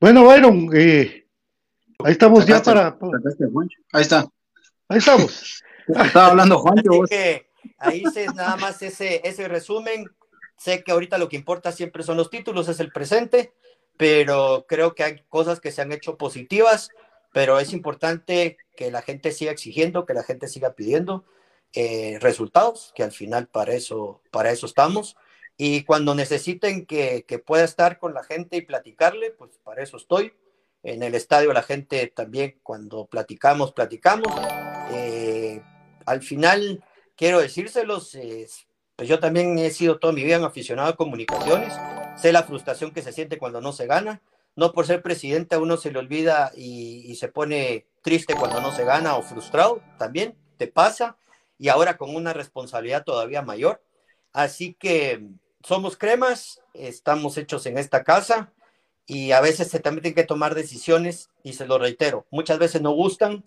[0.00, 1.25] Bueno, Byron, eh,
[2.04, 2.98] Ahí estamos ya para.
[3.92, 4.28] Ahí está.
[4.88, 5.62] Ahí estamos.
[5.88, 7.04] Estaba hablando Juancho.
[7.78, 10.10] ahí se nada más ese, ese resumen.
[10.58, 13.52] Sé que ahorita lo que importa siempre son los títulos, es el presente,
[13.96, 16.90] pero creo que hay cosas que se han hecho positivas,
[17.32, 21.24] pero es importante que la gente siga exigiendo, que la gente siga pidiendo
[21.72, 25.16] eh, resultados, que al final para eso, para eso estamos.
[25.56, 29.98] Y cuando necesiten que, que pueda estar con la gente y platicarle, pues para eso
[29.98, 30.32] estoy
[30.86, 34.32] en el estadio la gente también cuando platicamos, platicamos.
[34.92, 35.60] Eh,
[36.06, 36.82] al final,
[37.16, 38.16] quiero decírselos,
[38.94, 41.74] pues yo también he sido toda mi vida un aficionado a comunicaciones,
[42.16, 44.22] sé la frustración que se siente cuando no se gana,
[44.54, 48.60] no por ser presidente a uno se le olvida y, y se pone triste cuando
[48.60, 51.16] no se gana o frustrado, también te pasa,
[51.58, 53.82] y ahora con una responsabilidad todavía mayor.
[54.32, 55.26] Así que
[55.64, 58.52] somos cremas, estamos hechos en esta casa,
[59.06, 62.82] y a veces se también tienen que tomar decisiones y se lo reitero, muchas veces
[62.82, 63.44] no gustan,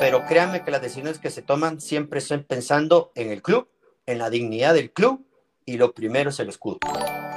[0.00, 3.68] pero créanme que las decisiones que se toman siempre son pensando en el club,
[4.06, 5.26] en la dignidad del club
[5.66, 6.78] y lo primero es el escudo.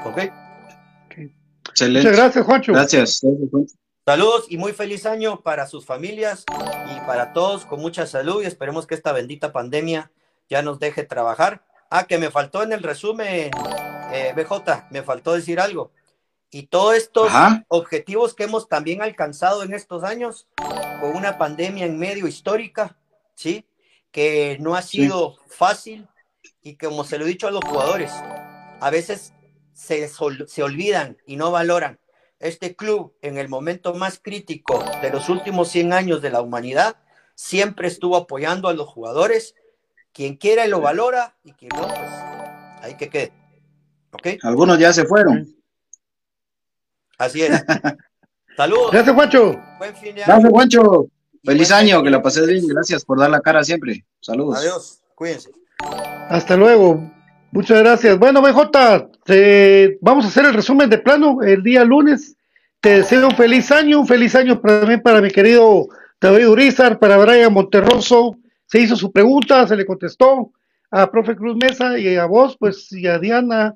[0.06, 0.18] ¿Ok?
[1.70, 2.10] Excelente.
[2.10, 2.74] Muchas gracias, Juancho.
[2.74, 3.22] Gracias.
[4.06, 8.46] Saludos y muy feliz año para sus familias y para todos con mucha salud y
[8.46, 10.12] esperemos que esta bendita pandemia
[10.50, 11.64] ya nos deje trabajar.
[11.92, 13.52] Ah, que me faltó en el resumen,
[14.12, 15.92] eh, BJ, me faltó decir algo.
[16.52, 17.32] Y todos estos
[17.68, 20.48] objetivos que hemos también alcanzado en estos años,
[21.00, 22.98] con una pandemia en medio histórica,
[23.36, 23.66] ¿sí?
[24.12, 26.08] Que no ha sido fácil
[26.64, 29.34] y como se lo he dicho a los jugadores, a veces
[29.74, 32.00] se, se olvidan y no valoran.
[32.40, 36.96] Este club, en el momento más crítico de los últimos 100 años de la humanidad,
[37.36, 39.56] siempre estuvo apoyando a los jugadores.
[40.14, 42.10] Quien quiera lo valora y quien no, pues
[42.82, 43.34] hay que quede.
[44.12, 44.44] ¿Ok?
[44.44, 45.59] Algunos ya se fueron.
[47.20, 47.52] Así es.
[48.58, 48.92] Saludos.
[48.92, 49.60] Gracias, Juancho.
[49.78, 50.34] Buen fin de año.
[50.34, 51.08] Gracias, Juancho.
[51.44, 52.66] Feliz año, que la pasé bien.
[52.68, 54.04] Gracias por dar la cara siempre.
[54.22, 54.58] Saludos.
[54.58, 55.02] Adiós.
[55.16, 55.52] Cuídense.
[56.30, 57.00] Hasta luego.
[57.52, 58.18] Muchas gracias.
[58.18, 62.36] Bueno, BJ, vamos a hacer el resumen de plano el día lunes.
[62.80, 65.88] Te deseo un feliz año, un feliz año también para mi querido
[66.22, 68.38] David Urizar, para Brian Monterroso.
[68.66, 70.52] Se hizo su pregunta, se le contestó
[70.92, 73.76] a profe Cruz Mesa y a vos, pues, y a Diana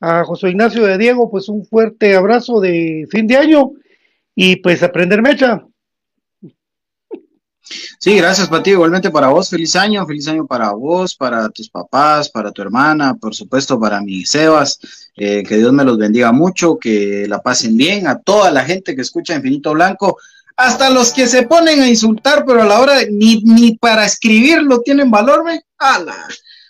[0.00, 3.72] a José Ignacio de Diego, pues un fuerte abrazo de fin de año
[4.34, 5.64] y pues aprender mecha.
[7.98, 8.70] Sí, gracias, Pati.
[8.70, 13.14] Igualmente para vos, feliz año, feliz año para vos, para tus papás, para tu hermana,
[13.14, 14.78] por supuesto para mi Sebas.
[15.16, 18.06] Eh, que Dios me los bendiga mucho, que la pasen bien.
[18.06, 20.18] A toda la gente que escucha Infinito Blanco,
[20.56, 24.80] hasta los que se ponen a insultar, pero a la hora ni, ni para escribirlo
[24.80, 25.60] tienen valor, ¿ve?
[25.76, 26.16] ¡Hala!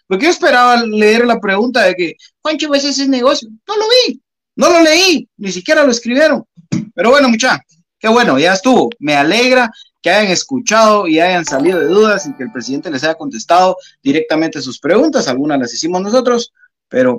[0.08, 3.48] Porque yo esperaba leer la pregunta de que, Juancho, ¿ves ese negocio?
[3.68, 4.20] No lo vi,
[4.56, 6.44] no lo leí, ni siquiera lo escribieron.
[6.94, 7.60] Pero bueno, mucha,
[7.98, 8.88] qué bueno, ya estuvo.
[8.98, 9.70] Me alegra
[10.02, 13.76] que hayan escuchado y hayan salido de dudas y que el presidente les haya contestado
[14.02, 15.28] directamente sus preguntas.
[15.28, 16.52] Algunas las hicimos nosotros,
[16.88, 17.18] pero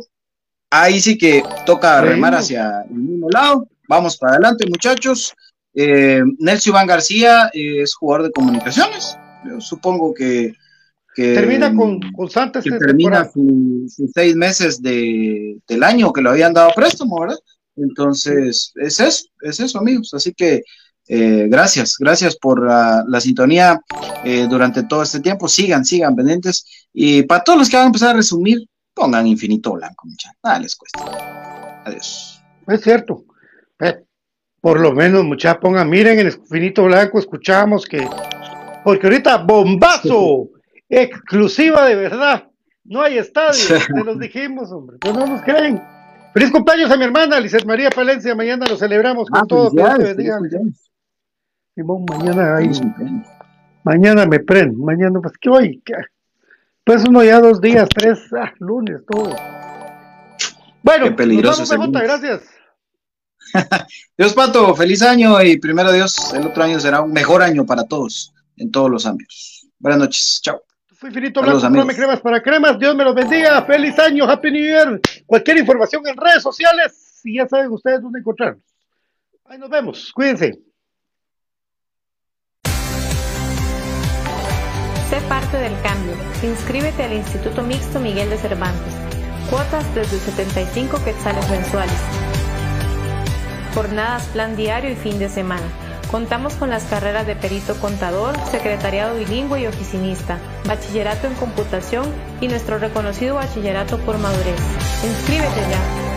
[0.72, 3.68] ahí sí que toca remar hacia el mismo lado.
[3.88, 5.34] Vamos para adelante, muchachos.
[5.76, 9.16] Eh, Nelson Iván García es jugador de comunicaciones.
[9.46, 10.54] Yo supongo que
[11.16, 12.64] termina con, con Santos.
[12.64, 17.38] Que termina sus seis meses de, del año que lo habían dado préstamo, ¿verdad?
[17.76, 20.14] Entonces, es eso, es eso, amigos.
[20.14, 20.64] Así que
[21.12, 23.82] eh, gracias, gracias por la, sintonía
[24.24, 25.48] eh, durante todo este tiempo.
[25.48, 26.66] Sigan, sigan pendientes.
[26.94, 28.64] Y para todos los que van a empezar a resumir,
[28.94, 30.38] pongan infinito blanco, muchachos.
[30.44, 31.84] Nada les cuesta.
[31.86, 32.42] Adiós.
[32.68, 33.26] Es cierto.
[33.80, 34.04] Eh,
[34.62, 38.08] por lo menos, muchachos, pongan, miren en infinito blanco, escuchamos que.
[38.84, 40.50] Porque ahorita, bombazo
[40.90, 42.50] exclusiva de verdad.
[42.84, 45.82] No hay estadio, se los dijimos, hombre, pero no nos creen.
[46.34, 49.72] Feliz cumpleaños a mi hermana, Lizeth María Palencia, mañana lo celebramos con ah, todo.
[51.76, 52.70] Simón, mañana hay
[53.84, 55.84] Mañana me prendo, mañana, pues que hoy,
[56.84, 59.36] pues uno ya dos días, tres, ah, lunes, todo.
[60.84, 62.44] Bueno, Qué peligroso nos vamos, gracias.
[64.18, 67.86] Dios Pato, feliz año y primero Dios, el otro año será un mejor año para
[67.86, 69.68] todos, en todos los ámbitos.
[69.80, 70.62] Buenas noches, chao.
[71.00, 74.52] Fui Finito Blanco, no me cremas para cremas, Dios me los bendiga, feliz año, Happy
[74.52, 75.00] New Year.
[75.26, 78.62] Cualquier información en redes sociales, y ya saben ustedes dónde encontrarnos.
[79.46, 80.60] Ahí nos vemos, cuídense.
[85.10, 86.18] Sé parte del cambio.
[86.44, 88.94] Inscríbete al Instituto Mixto Miguel de Cervantes.
[89.50, 92.02] Cuotas desde 75 quetzales mensuales.
[93.74, 95.89] Jornadas, plan diario y fin de semana.
[96.12, 102.06] Contamos con las carreras de perito contador, secretariado bilingüe y oficinista, bachillerato en computación
[102.42, 104.60] y nuestro reconocido bachillerato por madurez.
[105.04, 106.09] Inscríbete ya.